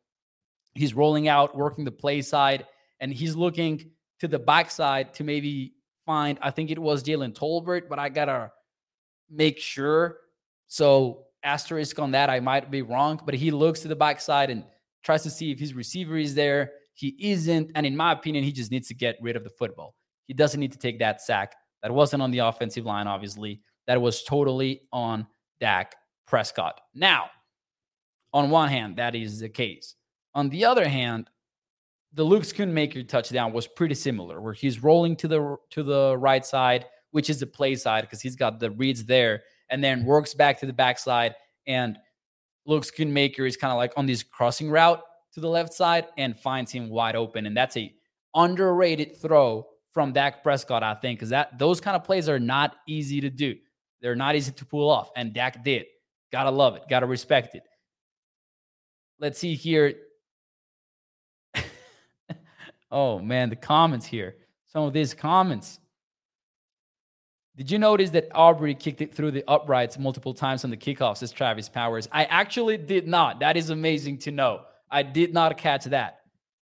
He's 0.75 0.95
rolling 0.95 1.29
out, 1.29 1.57
working 1.57 1.85
the 1.85 1.93
play 1.93 2.23
side, 2.23 2.67
and 3.01 3.13
he's 3.13 3.37
looking 3.37 3.91
to 4.21 4.29
the 4.29 4.39
backside 4.39 5.15
to 5.15 5.25
maybe 5.25 5.75
find, 6.07 6.39
I 6.41 6.51
think 6.51 6.71
it 6.71 6.79
was 6.79 7.03
Jalen 7.03 7.35
Tolbert, 7.35 7.89
but 7.89 7.99
I 7.99 8.09
got 8.09 8.27
to 8.27 8.53
make 9.31 9.59
sure. 9.59 10.19
So, 10.69 11.27
asterisk 11.43 11.99
on 11.99 12.13
that, 12.13 12.31
I 12.31 12.41
might 12.41 12.71
be 12.71 12.83
wrong, 12.83 13.21
but 13.25 13.35
he 13.35 13.51
looks 13.51 13.81
to 13.81 13.89
the 13.89 13.97
backside 13.97 14.51
and 14.51 14.65
tries 15.03 15.23
to 15.25 15.31
see 15.31 15.51
if 15.51 15.59
his 15.59 15.75
receiver 15.75 16.17
is 16.17 16.35
there. 16.35 16.73
He 16.95 17.17
isn't. 17.19 17.73
And 17.75 17.85
in 17.85 17.97
my 17.97 18.13
opinion, 18.13 18.45
he 18.45 18.53
just 18.53 18.71
needs 18.71 18.89
to 18.89 18.95
get 18.95 19.17
rid 19.21 19.37
of 19.37 19.45
the 19.45 19.51
football. 19.51 19.95
He 20.27 20.35
doesn't 20.35 20.59
need 20.59 20.73
to 20.73 20.79
take 20.79 20.99
that 21.01 21.21
sack. 21.21 21.55
That 21.85 21.93
wasn't 21.93 22.23
on 22.23 22.31
the 22.31 22.39
offensive 22.39 22.87
line, 22.87 23.07
obviously. 23.07 23.61
That 23.87 24.01
was 24.01 24.25
totally 24.25 24.81
on 24.91 25.27
Dak 25.61 25.95
Prescott. 26.27 26.81
Now, 26.95 27.27
on 28.33 28.49
one 28.49 28.71
hand, 28.71 28.97
that 28.97 29.15
is 29.15 29.41
the 29.41 29.51
case. 29.51 29.95
On 30.35 30.49
the 30.49 30.65
other 30.65 30.89
hand, 30.89 31.29
the 32.15 32.25
Luke 32.25 32.45
Schoonmaker 32.45 33.07
touchdown 33.07 33.53
was 33.53 33.67
pretty 33.67 33.95
similar, 33.95 34.41
where 34.41 34.55
he's 34.55 34.83
rolling 34.83 35.15
to 35.17 35.29
the 35.29 35.57
to 35.71 35.83
the 35.83 36.17
right 36.17 36.47
side, 36.47 36.87
which 37.11 37.29
is 37.29 37.39
the 37.39 37.47
play 37.47 37.77
side 37.77 38.01
because 38.01 38.23
he's 38.23 38.35
got 38.35 38.61
the 38.61 38.71
reads 38.71 39.05
there, 39.05 39.43
and 39.69 39.85
then 39.85 40.07
works 40.07 40.33
back 40.33 40.59
to 40.61 40.67
the 40.67 40.73
backside. 40.73 41.35
And 41.67 41.99
Luke 42.65 42.85
Schoonmaker 42.85 43.47
is 43.47 43.59
kind 43.59 43.73
of 43.73 43.77
like 43.77 43.93
on 43.99 44.07
this 44.07 44.23
crossing 44.23 44.71
route 44.71 45.03
to 45.35 45.41
the 45.41 45.51
left 45.51 45.75
side 45.75 46.07
and 46.17 46.39
finds 46.39 46.73
him 46.73 46.89
wide 46.89 47.15
open, 47.15 47.45
and 47.45 47.55
that's 47.55 47.77
a 47.77 47.93
underrated 48.35 49.21
throw 49.21 49.67
from 49.95 50.13
Dak 50.13 50.43
Prescott, 50.43 50.83
I 50.83 50.95
think, 50.95 51.19
because 51.19 51.31
that 51.31 51.59
those 51.59 51.81
kind 51.81 51.97
of 51.97 52.05
plays 52.05 52.29
are 52.29 52.41
not 52.41 52.77
easy 52.87 53.21
to 53.23 53.31
do. 53.31 53.55
They're 54.03 54.17
not 54.17 54.35
easy 54.35 54.53
to 54.53 54.67
pull 54.67 54.91
off, 54.91 55.11
and 55.17 55.33
Dak 55.33 55.65
did. 55.65 55.87
Gotta 56.33 56.51
love 56.51 56.75
it. 56.77 56.83
Gotta 56.91 57.07
respect 57.07 57.55
it. 57.55 57.63
Let's 59.21 59.39
see 59.39 59.55
here. 59.55 59.95
oh 62.91 63.21
man, 63.21 63.49
the 63.49 63.57
comments 63.57 64.05
here. 64.05 64.35
Some 64.67 64.83
of 64.83 64.93
these 64.93 65.15
comments. 65.15 65.79
Did 67.57 67.71
you 67.71 67.79
notice 67.79 68.11
that 68.11 68.29
Aubrey 68.35 68.75
kicked 68.75 69.01
it 69.01 69.15
through 69.15 69.31
the 69.31 69.45
uprights 69.47 69.97
multiple 69.97 70.35
times 70.35 70.65
on 70.65 70.71
the 70.71 70.77
kickoffs 70.77 71.23
as 71.23 71.31
Travis 71.31 71.69
Powers? 71.69 72.09
I 72.11 72.25
actually 72.25 72.77
did 72.77 73.07
not. 73.07 73.39
That 73.39 73.57
is 73.57 73.71
amazing 73.71 74.19
to 74.19 74.33
know. 74.33 74.63
I 74.91 75.05
did 75.05 75.33
not 75.33 75.57
catch 75.57 75.85
that. 75.85 76.24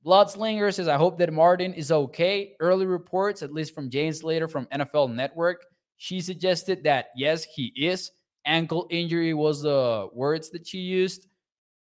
Bloodslinger 0.05 0.71
says, 0.73 0.87
I 0.87 0.97
hope 0.97 1.17
that 1.17 1.33
Martin 1.33 1.73
is 1.73 1.91
okay. 1.91 2.55
Early 2.59 2.85
reports, 2.85 3.41
at 3.41 3.51
least 3.51 3.73
from 3.73 3.89
Jane 3.89 4.13
Slater 4.13 4.47
from 4.47 4.67
NFL 4.67 5.13
Network, 5.13 5.65
she 5.97 6.21
suggested 6.21 6.83
that 6.83 7.07
yes, 7.15 7.43
he 7.43 7.73
is. 7.75 8.11
Ankle 8.45 8.85
injury 8.91 9.33
was 9.33 9.63
the 9.63 10.07
words 10.13 10.51
that 10.51 10.67
she 10.67 10.77
used. 10.77 11.27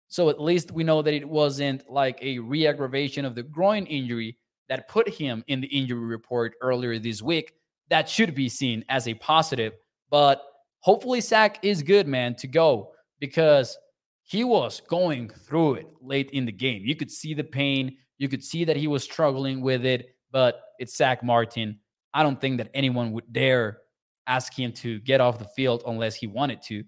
So 0.07 0.30
at 0.30 0.41
least 0.41 0.72
we 0.72 0.86
know 0.86 1.01
that 1.01 1.13
it 1.13 1.28
wasn't 1.28 1.89
like 1.89 2.18
a 2.22 2.39
re 2.39 2.68
aggravation 2.68 3.26
of 3.26 3.36
the 3.36 3.43
groin 3.43 3.86
injury 3.86 4.38
that 4.70 4.88
put 4.88 5.09
him 5.09 5.43
in 5.47 5.59
the 5.59 5.68
injury 5.68 6.05
report 6.05 6.53
earlier 6.61 6.97
this 6.99 7.22
week. 7.22 7.53
That 7.89 8.07
should 8.07 8.34
be 8.34 8.47
seen 8.47 8.86
as 8.88 9.07
a 9.07 9.13
positive. 9.16 9.74
But 10.09 10.41
hopefully, 10.80 11.20
Zack 11.20 11.59
is 11.63 11.84
good, 11.84 12.07
man, 12.07 12.36
to 12.36 12.47
go 12.47 12.93
because 13.20 13.78
he 14.24 14.43
was 14.43 14.82
going 14.88 15.30
through 15.30 15.76
it 15.76 15.88
late 16.01 16.30
in 16.32 16.45
the 16.45 16.51
game. 16.51 16.84
You 16.86 16.95
could 16.95 17.11
see 17.11 17.34
the 17.34 17.43
pain. 17.43 17.97
You 18.18 18.30
could 18.30 18.43
see 18.43 18.66
that 18.66 18.78
he 18.78 18.88
was 18.88 19.03
struggling 19.03 19.61
with 19.61 19.86
it, 19.86 20.16
but 20.32 20.61
it's 20.80 20.95
Zack 20.95 21.24
Martin. 21.24 21.80
I 22.13 22.24
don't 22.24 22.39
think 22.39 22.57
that 22.57 22.72
anyone 22.74 23.11
would 23.11 23.32
dare 23.32 23.80
ask 24.28 24.57
him 24.57 24.72
to 24.72 24.99
get 24.99 25.22
off 25.22 25.39
the 25.39 25.45
field 25.45 25.84
unless 25.86 26.16
he 26.16 26.28
wanted 26.28 26.61
to. 26.63 26.84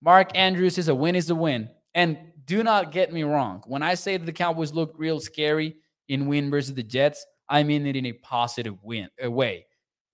Mark 0.00 0.36
Andrews 0.36 0.78
is 0.78 0.88
a 0.88 0.94
win 0.94 1.16
is 1.16 1.30
a 1.30 1.34
win. 1.34 1.68
And 1.94 2.18
do 2.44 2.62
not 2.62 2.92
get 2.92 3.12
me 3.12 3.24
wrong. 3.24 3.62
When 3.66 3.82
I 3.82 3.94
say 3.94 4.16
that 4.16 4.24
the 4.24 4.32
Cowboys 4.32 4.72
look 4.72 4.94
real 4.96 5.20
scary 5.20 5.76
in 6.08 6.26
win 6.26 6.50
versus 6.50 6.74
the 6.74 6.82
Jets, 6.82 7.26
I 7.48 7.62
mean 7.62 7.86
it 7.86 7.96
in 7.96 8.06
a 8.06 8.12
positive 8.12 8.82
win 8.82 9.08
a 9.20 9.30
way. 9.30 9.66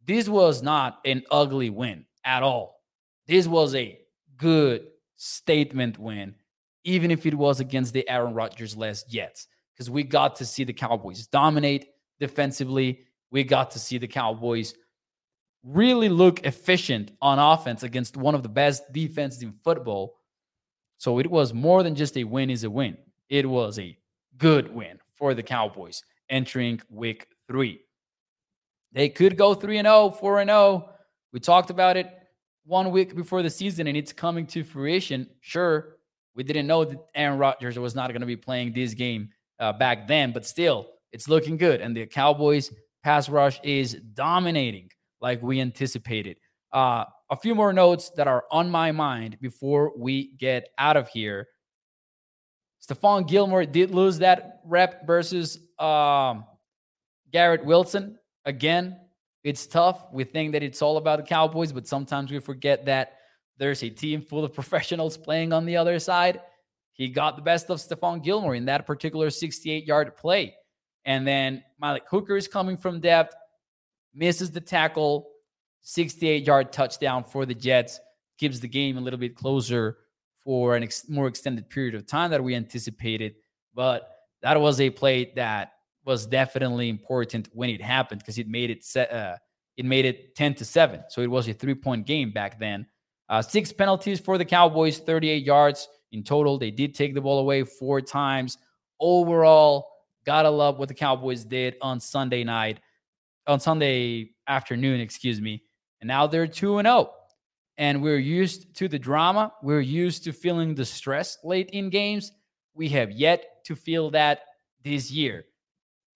This 0.06 0.28
was 0.28 0.62
not 0.62 1.00
an 1.04 1.22
ugly 1.30 1.70
win 1.70 2.06
at 2.24 2.42
all. 2.42 2.80
This 3.26 3.46
was 3.46 3.74
a 3.74 3.98
good 4.36 4.86
statement 5.16 5.98
win, 5.98 6.34
even 6.84 7.10
if 7.10 7.26
it 7.26 7.34
was 7.34 7.60
against 7.60 7.92
the 7.92 8.08
Aaron 8.08 8.34
Rodgers 8.34 8.76
less 8.76 9.04
Jets 9.04 9.48
because 9.74 9.90
we 9.90 10.02
got 10.02 10.36
to 10.36 10.44
see 10.44 10.64
the 10.64 10.72
Cowboys 10.72 11.26
dominate 11.26 11.86
defensively. 12.20 13.00
We 13.30 13.44
got 13.44 13.72
to 13.72 13.78
see 13.78 13.98
the 13.98 14.06
Cowboys 14.06 14.74
really 15.64 16.08
look 16.08 16.44
efficient 16.44 17.10
on 17.20 17.38
offense 17.38 17.82
against 17.82 18.16
one 18.16 18.34
of 18.34 18.42
the 18.42 18.48
best 18.48 18.92
defenses 18.92 19.42
in 19.42 19.54
football. 19.64 20.14
So 20.98 21.18
it 21.18 21.30
was 21.30 21.52
more 21.52 21.82
than 21.82 21.94
just 21.94 22.16
a 22.16 22.24
win 22.24 22.50
is 22.50 22.64
a 22.64 22.70
win. 22.70 22.96
It 23.28 23.48
was 23.48 23.78
a 23.78 23.96
good 24.36 24.72
win 24.72 24.98
for 25.14 25.34
the 25.34 25.42
Cowboys 25.42 26.02
entering 26.28 26.80
week 26.90 27.26
three. 27.48 27.80
They 28.92 29.08
could 29.08 29.36
go 29.36 29.54
3 29.54 29.78
and 29.78 29.86
0, 29.86 30.10
4 30.10 30.40
and 30.40 30.50
0. 30.50 30.90
We 31.32 31.40
talked 31.40 31.70
about 31.70 31.96
it 31.96 32.08
one 32.64 32.92
week 32.92 33.16
before 33.16 33.42
the 33.42 33.50
season 33.50 33.88
and 33.88 33.96
it's 33.96 34.12
coming 34.12 34.46
to 34.48 34.62
fruition. 34.62 35.28
Sure, 35.40 35.96
we 36.34 36.44
didn't 36.44 36.66
know 36.66 36.84
that 36.84 36.98
Aaron 37.14 37.38
Rodgers 37.38 37.78
was 37.78 37.94
not 37.94 38.10
going 38.10 38.20
to 38.20 38.26
be 38.26 38.36
playing 38.36 38.72
this 38.72 38.94
game 38.94 39.30
uh, 39.60 39.72
back 39.72 40.08
then, 40.08 40.32
but 40.32 40.46
still, 40.46 40.88
it's 41.12 41.28
looking 41.28 41.56
good. 41.56 41.80
And 41.80 41.96
the 41.96 42.06
Cowboys 42.06 42.72
pass 43.02 43.28
rush 43.28 43.60
is 43.62 43.94
dominating 44.14 44.90
like 45.20 45.42
we 45.42 45.60
anticipated. 45.60 46.36
Uh, 46.72 47.04
a 47.30 47.36
few 47.36 47.54
more 47.54 47.72
notes 47.72 48.10
that 48.16 48.26
are 48.26 48.44
on 48.50 48.70
my 48.70 48.92
mind 48.92 49.38
before 49.40 49.92
we 49.96 50.32
get 50.36 50.68
out 50.78 50.96
of 50.96 51.08
here. 51.08 51.48
Stephon 52.82 53.26
Gilmore 53.26 53.64
did 53.64 53.90
lose 53.90 54.18
that 54.18 54.60
rep 54.64 55.06
versus 55.06 55.58
um, 55.78 56.44
Garrett 57.32 57.64
Wilson. 57.64 58.18
Again, 58.44 58.98
it's 59.42 59.66
tough. 59.66 60.06
We 60.12 60.24
think 60.24 60.52
that 60.52 60.62
it's 60.62 60.82
all 60.82 60.96
about 60.96 61.18
the 61.18 61.24
Cowboys, 61.24 61.72
but 61.72 61.86
sometimes 61.86 62.30
we 62.30 62.40
forget 62.40 62.84
that 62.86 63.18
there's 63.58 63.82
a 63.82 63.88
team 63.88 64.20
full 64.20 64.44
of 64.44 64.52
professionals 64.60 65.16
playing 65.16 65.52
on 65.52 65.64
the 65.64 65.76
other 65.76 65.98
side. 65.98 66.40
He 66.94 67.08
got 67.08 67.36
the 67.36 67.42
best 67.42 67.70
of 67.70 67.78
Stephon 67.78 68.22
Gilmore 68.22 68.54
in 68.54 68.64
that 68.66 68.86
particular 68.86 69.28
68 69.28 69.84
yard 69.84 70.16
play. 70.16 70.54
And 71.04 71.26
then 71.26 71.62
Malik 71.78 72.04
Hooker 72.08 72.36
is 72.36 72.48
coming 72.48 72.76
from 72.76 73.00
depth, 73.00 73.34
misses 74.14 74.50
the 74.50 74.60
tackle, 74.60 75.28
68 75.82 76.46
yard 76.46 76.72
touchdown 76.72 77.24
for 77.24 77.44
the 77.44 77.54
Jets, 77.54 78.00
gives 78.38 78.60
the 78.60 78.68
game 78.68 78.96
a 78.96 79.00
little 79.00 79.18
bit 79.18 79.36
closer 79.36 79.98
for 80.44 80.76
an 80.76 80.84
ex- 80.84 81.08
more 81.08 81.26
extended 81.26 81.68
period 81.68 81.94
of 81.94 82.06
time 82.06 82.30
that 82.30 82.42
we 82.42 82.54
anticipated. 82.54 83.34
But 83.74 84.08
that 84.42 84.60
was 84.60 84.80
a 84.80 84.88
play 84.88 85.32
that 85.36 85.72
was 86.04 86.26
definitely 86.26 86.88
important 86.88 87.48
when 87.52 87.70
it 87.70 87.82
happened 87.82 88.20
because 88.20 88.38
it 88.38 88.48
made 88.48 88.70
it 88.70 88.84
set, 88.84 89.12
uh, 89.12 89.36
it 89.76 89.84
made 89.84 90.04
it 90.04 90.36
10 90.36 90.54
to 90.56 90.64
7. 90.64 91.02
So 91.08 91.22
it 91.22 91.30
was 91.30 91.48
a 91.48 91.54
three 91.54 91.74
point 91.74 92.06
game 92.06 92.30
back 92.30 92.58
then. 92.60 92.86
Uh, 93.28 93.42
six 93.42 93.72
penalties 93.72 94.20
for 94.20 94.38
the 94.38 94.44
Cowboys, 94.44 94.98
38 94.98 95.44
yards 95.44 95.88
in 96.14 96.22
total. 96.22 96.58
They 96.58 96.70
did 96.70 96.94
take 96.94 97.14
the 97.14 97.20
ball 97.20 97.38
away 97.38 97.64
four 97.64 98.00
times. 98.00 98.58
Overall, 99.00 99.88
gotta 100.24 100.50
love 100.50 100.78
what 100.78 100.88
the 100.88 100.94
Cowboys 100.94 101.44
did 101.44 101.76
on 101.82 102.00
Sunday 102.00 102.44
night, 102.44 102.80
on 103.46 103.60
Sunday 103.60 104.30
afternoon, 104.48 105.00
excuse 105.00 105.40
me. 105.40 105.62
And 106.00 106.08
now 106.08 106.26
they're 106.26 106.46
2 106.46 106.78
and 106.78 106.86
0. 106.86 107.10
And 107.76 108.02
we're 108.02 108.18
used 108.18 108.74
to 108.76 108.88
the 108.88 108.98
drama. 108.98 109.52
We're 109.62 109.80
used 109.80 110.24
to 110.24 110.32
feeling 110.32 110.74
the 110.74 110.84
stress 110.84 111.38
late 111.42 111.70
in 111.70 111.90
games. 111.90 112.32
We 112.74 112.88
have 112.90 113.10
yet 113.10 113.64
to 113.66 113.74
feel 113.74 114.10
that 114.12 114.40
this 114.82 115.10
year. 115.10 115.44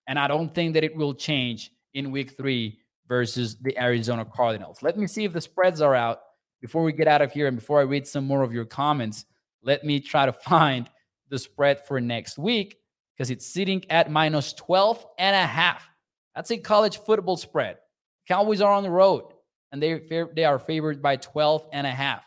And 0.06 0.18
I 0.18 0.28
don't 0.28 0.54
think 0.54 0.74
that 0.74 0.84
it 0.84 0.94
will 0.94 1.14
change 1.14 1.70
in 1.94 2.12
week 2.12 2.36
three 2.36 2.78
versus 3.08 3.56
the 3.56 3.76
Arizona 3.78 4.24
Cardinals. 4.24 4.82
Let 4.82 4.96
me 4.96 5.06
see 5.06 5.24
if 5.24 5.32
the 5.32 5.40
spreads 5.40 5.80
are 5.80 5.94
out 5.94 6.20
before 6.60 6.82
we 6.82 6.92
get 6.92 7.08
out 7.08 7.22
of 7.22 7.32
here 7.32 7.46
and 7.46 7.56
before 7.56 7.80
I 7.80 7.84
read 7.84 8.06
some 8.06 8.24
more 8.24 8.42
of 8.42 8.52
your 8.52 8.64
comments. 8.64 9.24
Let 9.62 9.84
me 9.84 10.00
try 10.00 10.26
to 10.26 10.32
find 10.48 10.88
the 11.28 11.38
spread 11.38 11.84
for 11.86 12.00
next 12.00 12.38
week 12.38 12.78
because 13.16 13.30
it's 13.30 13.46
sitting 13.46 13.84
at 13.90 14.10
minus 14.10 14.52
12 14.54 15.04
and 15.18 15.34
a 15.36 15.46
half. 15.46 15.86
That's 16.34 16.50
a 16.50 16.58
college 16.58 16.98
football 16.98 17.36
spread. 17.36 17.78
Cowboys 18.26 18.60
are 18.60 18.72
on 18.72 18.82
the 18.82 18.90
road 18.90 19.24
and 19.72 19.82
they 19.82 20.00
they 20.34 20.44
are 20.44 20.58
favored 20.58 21.02
by 21.02 21.16
12 21.16 21.66
and 21.72 21.86
a 21.86 21.90
half. 21.90 22.24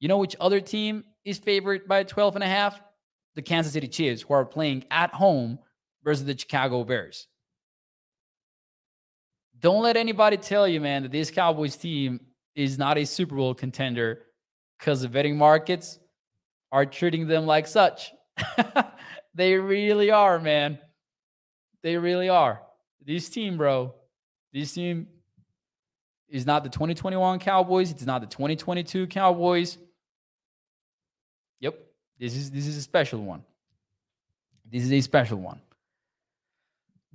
You 0.00 0.08
know 0.08 0.18
which 0.18 0.36
other 0.40 0.60
team 0.60 1.04
is 1.24 1.38
favored 1.38 1.88
by 1.88 2.02
12 2.02 2.36
and 2.36 2.44
a 2.44 2.48
half? 2.48 2.80
The 3.34 3.42
Kansas 3.42 3.72
City 3.72 3.88
Chiefs 3.88 4.22
who 4.22 4.34
are 4.34 4.44
playing 4.44 4.84
at 4.90 5.12
home 5.12 5.58
versus 6.02 6.24
the 6.24 6.36
Chicago 6.36 6.84
Bears. 6.84 7.28
Don't 9.58 9.82
let 9.82 9.96
anybody 9.96 10.36
tell 10.36 10.68
you, 10.68 10.80
man, 10.80 11.02
that 11.02 11.12
this 11.12 11.30
Cowboys 11.30 11.76
team 11.76 12.20
is 12.54 12.78
not 12.78 12.98
a 12.98 13.04
Super 13.04 13.36
Bowl 13.36 13.54
contender 13.54 14.22
because 14.78 15.02
the 15.02 15.08
betting 15.08 15.36
markets 15.36 15.98
are 16.76 16.84
treating 16.84 17.26
them 17.26 17.46
like 17.46 17.66
such. 17.66 18.12
they 19.34 19.54
really 19.54 20.10
are, 20.10 20.38
man. 20.38 20.78
They 21.82 21.96
really 21.96 22.28
are. 22.28 22.60
This 23.02 23.30
team, 23.30 23.56
bro, 23.56 23.94
this 24.52 24.74
team 24.74 25.06
is 26.28 26.44
not 26.44 26.64
the 26.64 26.68
2021 26.68 27.38
Cowboys. 27.38 27.90
It's 27.90 28.04
not 28.04 28.20
the 28.20 28.26
2022 28.26 29.06
Cowboys. 29.06 29.78
Yep. 31.60 31.78
This 32.18 32.36
is 32.36 32.50
this 32.50 32.66
is 32.66 32.76
a 32.76 32.82
special 32.82 33.22
one. 33.22 33.42
This 34.70 34.82
is 34.82 34.92
a 34.92 35.00
special 35.00 35.38
one. 35.38 35.62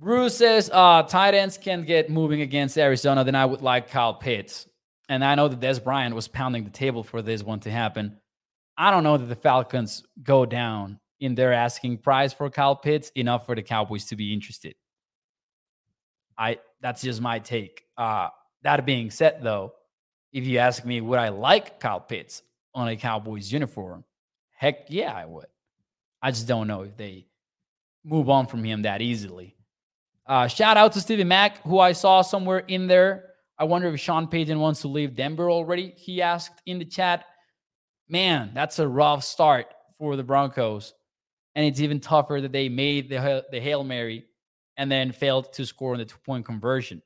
Bruce 0.00 0.38
says 0.38 0.70
uh 0.72 1.04
tight 1.04 1.34
ends 1.34 1.56
can 1.56 1.84
get 1.84 2.10
moving 2.10 2.40
against 2.40 2.76
Arizona, 2.76 3.22
then 3.22 3.36
I 3.36 3.46
would 3.46 3.62
like 3.62 3.90
Kyle 3.90 4.14
Pitts. 4.14 4.66
And 5.08 5.24
I 5.24 5.36
know 5.36 5.46
that 5.46 5.60
Dez 5.60 5.82
Bryant 5.82 6.16
was 6.16 6.26
pounding 6.26 6.64
the 6.64 6.70
table 6.70 7.04
for 7.04 7.22
this 7.22 7.44
one 7.44 7.60
to 7.60 7.70
happen. 7.70 8.18
I 8.76 8.90
don't 8.90 9.04
know 9.04 9.16
that 9.16 9.26
the 9.26 9.36
Falcons 9.36 10.02
go 10.22 10.46
down 10.46 10.98
in 11.20 11.34
their 11.34 11.52
asking 11.52 11.98
price 11.98 12.32
for 12.32 12.50
Kyle 12.50 12.76
Pitts 12.76 13.10
enough 13.14 13.46
for 13.46 13.54
the 13.54 13.62
Cowboys 13.62 14.06
to 14.06 14.16
be 14.16 14.32
interested. 14.32 14.74
I 16.36 16.58
that's 16.80 17.02
just 17.02 17.20
my 17.20 17.38
take. 17.38 17.84
Uh, 17.96 18.28
that 18.62 18.84
being 18.86 19.10
said, 19.10 19.42
though, 19.42 19.74
if 20.32 20.44
you 20.44 20.58
ask 20.58 20.84
me, 20.84 21.00
would 21.00 21.18
I 21.18 21.28
like 21.28 21.78
Kyle 21.78 22.00
Pitts 22.00 22.42
on 22.74 22.88
a 22.88 22.96
Cowboys 22.96 23.52
uniform? 23.52 24.04
Heck 24.50 24.86
yeah, 24.88 25.12
I 25.12 25.26
would. 25.26 25.46
I 26.22 26.30
just 26.30 26.48
don't 26.48 26.66
know 26.66 26.82
if 26.82 26.96
they 26.96 27.26
move 28.04 28.28
on 28.30 28.46
from 28.46 28.64
him 28.64 28.82
that 28.82 29.02
easily. 29.02 29.56
Uh, 30.26 30.46
shout 30.46 30.76
out 30.76 30.92
to 30.92 31.00
Stevie 31.00 31.24
Mack, 31.24 31.62
who 31.62 31.78
I 31.78 31.92
saw 31.92 32.22
somewhere 32.22 32.60
in 32.60 32.86
there. 32.86 33.30
I 33.58 33.64
wonder 33.64 33.88
if 33.88 34.00
Sean 34.00 34.26
Payton 34.26 34.58
wants 34.58 34.80
to 34.82 34.88
leave 34.88 35.14
Denver 35.14 35.50
already. 35.50 35.92
He 35.96 36.22
asked 36.22 36.62
in 36.66 36.78
the 36.78 36.84
chat. 36.84 37.24
Man, 38.08 38.50
that's 38.54 38.78
a 38.78 38.86
rough 38.86 39.24
start 39.24 39.66
for 39.98 40.16
the 40.16 40.24
Broncos. 40.24 40.94
And 41.54 41.66
it's 41.66 41.80
even 41.80 42.00
tougher 42.00 42.40
that 42.40 42.52
they 42.52 42.68
made 42.68 43.08
the, 43.08 43.44
the 43.50 43.60
Hail 43.60 43.84
Mary 43.84 44.24
and 44.76 44.90
then 44.90 45.12
failed 45.12 45.52
to 45.54 45.66
score 45.66 45.92
on 45.92 45.98
the 45.98 46.04
two 46.04 46.16
point 46.24 46.44
conversion. 46.44 47.02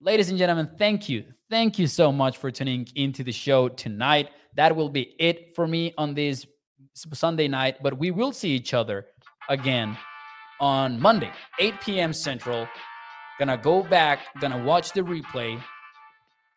Ladies 0.00 0.30
and 0.30 0.38
gentlemen, 0.38 0.70
thank 0.78 1.08
you. 1.08 1.24
Thank 1.50 1.78
you 1.78 1.86
so 1.86 2.10
much 2.10 2.38
for 2.38 2.50
tuning 2.50 2.88
into 2.94 3.22
the 3.22 3.32
show 3.32 3.68
tonight. 3.68 4.30
That 4.56 4.74
will 4.74 4.88
be 4.88 5.14
it 5.18 5.54
for 5.54 5.66
me 5.66 5.94
on 5.96 6.14
this 6.14 6.46
Sunday 6.94 7.48
night, 7.48 7.76
but 7.82 7.98
we 7.98 8.10
will 8.10 8.32
see 8.32 8.50
each 8.50 8.74
other 8.74 9.06
again 9.48 9.96
on 10.60 11.00
Monday, 11.00 11.30
8 11.58 11.80
p.m. 11.80 12.12
Central. 12.12 12.68
Gonna 13.38 13.56
go 13.56 13.82
back, 13.82 14.20
gonna 14.40 14.62
watch 14.62 14.92
the 14.92 15.02
replay. 15.02 15.60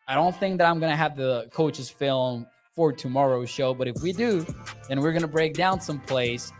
I 0.08 0.14
don't 0.14 0.36
think 0.36 0.58
that 0.58 0.68
I'm 0.68 0.78
gonna 0.78 0.96
have 0.96 1.16
the 1.16 1.48
coaches 1.52 1.90
film 1.90 2.46
for 2.76 2.92
tomorrow's 2.92 3.48
show, 3.48 3.72
but 3.72 3.88
if 3.88 4.02
we 4.02 4.12
do, 4.12 4.46
then 4.88 5.00
we're 5.00 5.12
gonna 5.12 5.26
break 5.26 5.54
down 5.54 5.80
some 5.80 5.98
plays 5.98 6.52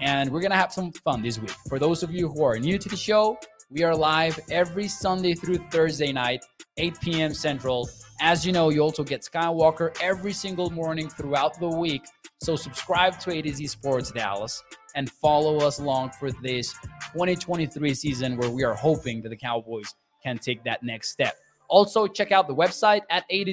and 0.00 0.30
we're 0.30 0.40
gonna 0.40 0.54
have 0.54 0.72
some 0.72 0.92
fun 0.92 1.20
this 1.22 1.40
week. 1.40 1.50
For 1.68 1.80
those 1.80 2.04
of 2.04 2.12
you 2.12 2.28
who 2.28 2.44
are 2.44 2.56
new 2.58 2.78
to 2.78 2.88
the 2.88 2.96
show, 2.96 3.36
we 3.68 3.82
are 3.82 3.96
live 3.96 4.38
every 4.50 4.86
Sunday 4.86 5.34
through 5.34 5.58
Thursday 5.70 6.12
night, 6.12 6.44
8 6.76 7.00
p.m. 7.00 7.34
Central. 7.34 7.90
As 8.20 8.46
you 8.46 8.52
know, 8.52 8.70
you 8.70 8.80
also 8.80 9.02
get 9.02 9.22
Skywalker 9.22 9.96
every 10.00 10.32
single 10.32 10.70
morning 10.70 11.08
throughout 11.08 11.58
the 11.58 11.68
week. 11.68 12.04
So 12.40 12.54
subscribe 12.54 13.18
to 13.20 13.32
A 13.32 13.42
to 13.42 13.52
Z 13.52 13.66
Sports 13.66 14.12
Dallas 14.12 14.62
and 14.94 15.10
follow 15.10 15.58
us 15.58 15.80
along 15.80 16.10
for 16.10 16.30
this 16.30 16.72
2023 17.12 17.92
season 17.94 18.36
where 18.36 18.50
we 18.50 18.62
are 18.62 18.74
hoping 18.74 19.20
that 19.22 19.30
the 19.30 19.36
Cowboys 19.36 19.92
can 20.22 20.38
take 20.38 20.62
that 20.62 20.84
next 20.84 21.10
step. 21.10 21.34
Also, 21.68 22.06
check 22.06 22.30
out 22.30 22.46
the 22.46 22.54
website 22.54 23.00
at 23.10 23.24
a 23.30 23.42
to 23.44 23.52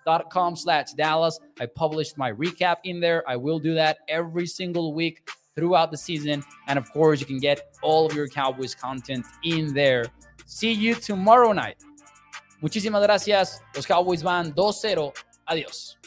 sports.com 0.00 0.56
slash 0.56 0.92
Dallas. 0.92 1.38
I 1.60 1.66
published 1.66 2.16
my 2.16 2.32
recap 2.32 2.76
in 2.84 3.00
there. 3.00 3.22
I 3.28 3.36
will 3.36 3.58
do 3.58 3.74
that 3.74 3.98
every 4.08 4.46
single 4.46 4.94
week 4.94 5.28
throughout 5.56 5.90
the 5.90 5.96
season. 5.96 6.42
And 6.68 6.78
of 6.78 6.90
course, 6.92 7.20
you 7.20 7.26
can 7.26 7.38
get 7.38 7.76
all 7.82 8.06
of 8.06 8.14
your 8.14 8.28
Cowboys 8.28 8.74
content 8.74 9.26
in 9.44 9.74
there. 9.74 10.06
See 10.46 10.72
you 10.72 10.94
tomorrow 10.94 11.52
night. 11.52 11.76
Muchísimas 12.62 13.04
gracias. 13.04 13.60
Los 13.74 13.86
Cowboys 13.86 14.22
van 14.22 14.52
2-0. 14.52 15.14
Adiós. 15.48 15.99